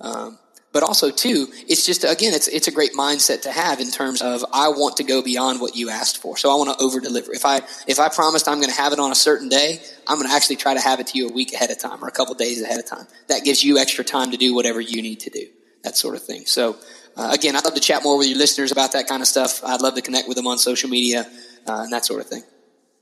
Um, 0.00 0.38
but 0.72 0.82
also 0.82 1.12
too, 1.12 1.46
it's 1.68 1.86
just 1.86 2.02
again, 2.02 2.34
it's 2.34 2.48
it's 2.48 2.66
a 2.66 2.72
great 2.72 2.94
mindset 2.94 3.42
to 3.42 3.52
have 3.52 3.78
in 3.78 3.92
terms 3.92 4.20
of 4.20 4.44
I 4.52 4.68
want 4.70 4.96
to 4.96 5.04
go 5.04 5.22
beyond 5.22 5.60
what 5.60 5.76
you 5.76 5.88
asked 5.88 6.18
for, 6.18 6.36
so 6.36 6.50
I 6.50 6.56
want 6.56 6.76
to 6.76 6.84
over 6.84 6.98
deliver. 6.98 7.32
If 7.32 7.46
I 7.46 7.60
if 7.86 8.00
I 8.00 8.08
promised 8.08 8.48
I'm 8.48 8.58
going 8.58 8.70
to 8.70 8.76
have 8.76 8.92
it 8.92 8.98
on 8.98 9.12
a 9.12 9.14
certain 9.14 9.48
day, 9.48 9.80
I'm 10.08 10.18
going 10.18 10.28
to 10.28 10.34
actually 10.34 10.56
try 10.56 10.74
to 10.74 10.80
have 10.80 10.98
it 10.98 11.06
to 11.08 11.18
you 11.18 11.28
a 11.28 11.32
week 11.32 11.52
ahead 11.52 11.70
of 11.70 11.78
time 11.78 12.04
or 12.04 12.08
a 12.08 12.10
couple 12.10 12.34
days 12.34 12.60
ahead 12.60 12.80
of 12.80 12.86
time. 12.86 13.06
That 13.28 13.44
gives 13.44 13.62
you 13.62 13.78
extra 13.78 14.02
time 14.02 14.32
to 14.32 14.36
do 14.36 14.52
whatever 14.52 14.80
you 14.80 15.00
need 15.00 15.20
to 15.20 15.30
do. 15.30 15.46
that 15.84 15.96
sort 15.96 16.16
of 16.16 16.22
thing. 16.22 16.44
So, 16.46 16.76
uh, 17.16 17.30
again, 17.32 17.54
I'd 17.54 17.64
love 17.64 17.74
to 17.74 17.80
chat 17.80 18.02
more 18.02 18.18
with 18.18 18.26
your 18.26 18.38
listeners 18.38 18.72
about 18.72 18.92
that 18.92 19.06
kind 19.06 19.22
of 19.22 19.28
stuff. 19.28 19.62
I'd 19.62 19.80
love 19.80 19.94
to 19.94 20.02
connect 20.02 20.26
with 20.26 20.36
them 20.36 20.46
on 20.46 20.58
social 20.58 20.90
media 20.90 21.30
uh, 21.68 21.82
and 21.82 21.92
that 21.92 22.04
sort 22.04 22.20
of 22.20 22.26
thing. 22.26 22.42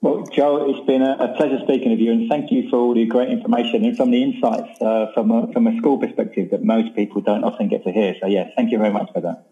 Well, 0.03 0.27
Joe, 0.27 0.69
it's 0.69 0.85
been 0.85 1.01
a, 1.01 1.13
a, 1.13 1.37
pleasure 1.37 1.61
speaking 1.63 1.93
with 1.93 2.01
you, 2.01 2.11
and 2.11 2.29
thank 2.29 2.51
you 2.51 2.69
for 2.69 2.77
all 2.77 2.93
the 2.93 3.07
great 3.07 3.29
information 3.29 3.85
and 3.85 3.97
from 3.97 4.11
the 4.11 4.21
insights 4.21 4.83
uh, 4.83 5.13
from 5.15 5.31
a, 5.31 5.53
from 5.53 5.69
a 5.69 5.77
school 5.79 5.97
perspective 5.97 6.51
that 6.51 6.65
most 6.65 6.97
people 6.97 7.21
don't 7.21 7.45
often 7.45 7.69
get 7.69 7.85
to 7.85 7.93
hear. 7.93 8.17
So, 8.21 8.27
yeah, 8.27 8.51
thank 8.57 8.73
you 8.73 8.79
very 8.79 8.91
much 8.91 9.13
for 9.15 9.21
that. 9.21 9.47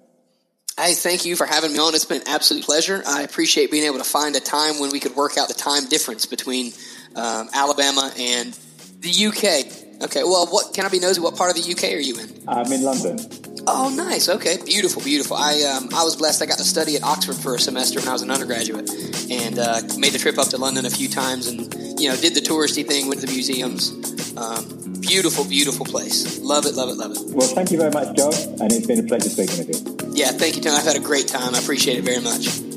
Hey, 0.76 0.94
thank 0.94 1.24
you 1.24 1.36
for 1.36 1.46
having 1.46 1.72
me 1.72 1.78
on. 1.78 1.94
It's 1.94 2.05
been 2.05 2.22
an 2.22 2.28
absolute 2.28 2.64
pleasure. 2.64 3.01
I 3.07 3.22
appreciate 3.22 3.70
being 3.70 3.84
able 3.84 3.98
to 3.98 4.05
find 4.05 4.34
a 4.34 4.40
time 4.40 4.80
when 4.80 4.90
we 4.90 4.98
could 4.98 5.14
work 5.14 5.38
out 5.38 5.46
the 5.46 5.55
time 5.55 5.86
difference 5.86 6.26
between 6.26 6.72
um, 7.14 7.48
Alabama 7.55 8.11
and 8.18 8.53
the 8.98 9.26
UK. 9.26 9.89
Okay, 10.03 10.24
well, 10.24 10.46
what 10.46 10.72
can 10.72 10.86
I 10.86 10.88
be 10.88 10.98
nosy? 10.98 11.20
What 11.20 11.36
part 11.36 11.51
of 11.51 11.62
the 11.62 11.70
UK 11.70 11.92
are 11.92 12.01
you 12.01 12.18
in? 12.18 12.28
I'm 12.48 12.72
in 12.72 12.82
London. 12.82 13.18
Oh, 13.66 13.92
nice. 13.94 14.28
Okay, 14.28 14.57
beautiful, 14.64 15.03
beautiful. 15.03 15.36
I 15.36 15.62
um, 15.62 15.90
I 15.94 16.03
was 16.05 16.16
blessed. 16.16 16.42
I 16.42 16.46
got 16.46 16.59
to 16.59 16.64
study 16.64 16.96
at 16.96 17.03
Oxford 17.03 17.36
for 17.36 17.55
a 17.55 17.59
semester 17.59 18.01
when 18.01 18.09
I 18.09 18.12
was 18.12 18.22
an 18.22 18.30
undergraduate, 18.30 18.88
and 19.30 19.59
uh, 19.59 19.82
made 19.98 20.12
the 20.12 20.18
trip 20.18 20.38
up 20.38 20.48
to 20.48 20.59
London 20.59 20.86
a 20.86 20.90
few 20.90 21.09
times, 21.09 21.46
and 21.46 21.72
you 22.01 22.09
know, 22.09 22.16
did 22.16 22.34
the 22.34 22.40
touristy 22.40 22.86
thing, 22.86 23.09
went 23.09 23.20
to 23.20 23.26
the 23.26 23.32
museums. 23.32 23.92
Um, 24.36 25.01
beautiful, 25.01 25.44
beautiful 25.44 25.84
place. 25.84 26.38
Love 26.40 26.64
it, 26.64 26.74
love 26.74 26.88
it, 26.88 26.96
love 26.96 27.12
it. 27.12 27.18
Well, 27.34 27.48
thank 27.48 27.70
you 27.70 27.78
very 27.78 27.90
much, 27.90 28.16
Joe, 28.16 28.30
and 28.61 28.72
it's 28.72 28.86
been 28.86 29.01
a 29.01 29.03
pleasure 29.03 29.28
speaking 29.28 29.59
with 29.59 29.68
you. 29.68 30.11
Yeah, 30.14 30.30
thank 30.32 30.57
you, 30.57 30.62
Tom. 30.62 30.74
I've 30.74 30.84
had 30.84 30.96
a 30.96 31.01
great 31.01 31.28
time. 31.28 31.55
I 31.55 31.59
appreciate 31.59 31.98
it 31.98 32.05
very 32.05 32.20
much. 32.20 32.69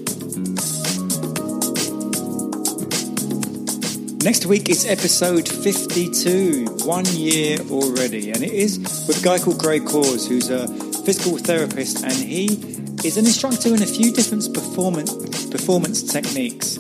Next 4.24 4.46
week 4.46 4.70
is 4.70 4.86
episode 4.86 5.50
52, 5.50 6.78
one 6.86 7.04
year 7.08 7.60
already, 7.70 8.32
and 8.32 8.42
it 8.42 8.54
is 8.54 8.80
with 9.06 9.20
a 9.20 9.22
guy 9.22 9.38
called 9.38 9.60
Greg 9.60 9.86
Cause, 9.86 10.26
who's 10.26 10.50
a 10.50 10.66
physical 11.04 11.38
therapist, 11.38 12.06
and 12.06 12.14
he 12.14 12.46
is 13.06 13.18
an 13.18 13.26
instructor 13.26 13.76
in 13.76 13.84
a 13.84 13.86
few 13.86 14.14
different 14.14 14.54
performance 14.54 15.12
performance 15.48 16.04
techniques. 16.04 16.78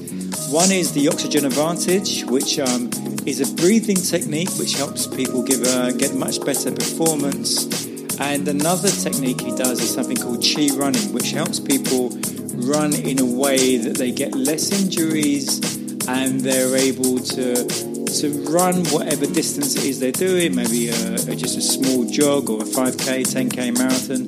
One 0.52 0.72
is 0.72 0.94
the 0.94 1.10
oxygen 1.10 1.44
advantage, 1.44 2.24
which 2.28 2.60
um, 2.60 2.90
is 3.26 3.42
a 3.42 3.54
breathing 3.56 3.98
technique 3.98 4.52
which 4.58 4.76
helps 4.76 5.06
people 5.06 5.44
give 5.44 5.64
a, 5.64 5.92
get 5.92 6.16
much 6.16 6.40
better 6.46 6.72
performance. 6.72 7.86
And 8.22 8.48
another 8.48 8.90
technique 8.90 9.42
he 9.42 9.54
does 9.54 9.82
is 9.82 9.94
something 9.94 10.16
called 10.16 10.42
chi 10.42 10.70
running, 10.78 11.12
which 11.12 11.32
helps 11.32 11.60
people 11.60 12.18
run 12.56 12.94
in 12.94 13.20
a 13.20 13.26
way 13.26 13.76
that 13.76 13.98
they 13.98 14.12
get 14.12 14.34
less 14.34 14.72
injuries 14.72 15.83
and 16.08 16.42
they're 16.42 16.76
able 16.76 17.20
to 17.20 17.94
to 18.14 18.30
run 18.52 18.86
whatever 18.86 19.26
distance 19.26 19.76
it 19.76 19.86
is 19.86 20.00
they're 20.00 20.12
doing, 20.12 20.56
maybe 20.56 20.90
a, 20.90 21.36
just 21.36 21.58
a 21.58 21.62
small 21.62 22.06
jog 22.06 22.50
or 22.50 22.62
a 22.62 22.66
5k, 22.66 23.24
10k 23.26 23.76
marathon, 23.76 24.22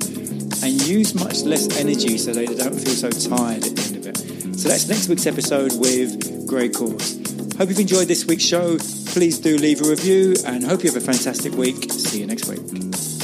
and 0.64 0.88
use 0.88 1.14
much 1.14 1.42
less 1.42 1.78
energy 1.78 2.18
so 2.18 2.32
they 2.32 2.46
don't 2.46 2.74
feel 2.74 2.94
so 2.94 3.10
tired 3.10 3.64
at 3.64 3.76
the 3.76 3.82
end 3.86 3.96
of 3.96 4.06
it. 4.06 4.58
So 4.58 4.68
that's 4.68 4.88
next 4.88 5.08
week's 5.08 5.26
episode 5.26 5.78
with 5.78 6.46
Grey 6.48 6.68
Course. 6.68 7.16
Hope 7.56 7.68
you've 7.68 7.80
enjoyed 7.80 8.08
this 8.08 8.26
week's 8.26 8.44
show. 8.44 8.76
Please 9.06 9.38
do 9.38 9.56
leave 9.56 9.80
a 9.80 9.88
review 9.88 10.34
and 10.44 10.64
hope 10.64 10.82
you 10.82 10.90
have 10.92 11.00
a 11.00 11.06
fantastic 11.06 11.52
week. 11.52 11.90
See 11.92 12.20
you 12.20 12.26
next 12.26 12.48
week. 12.48 13.15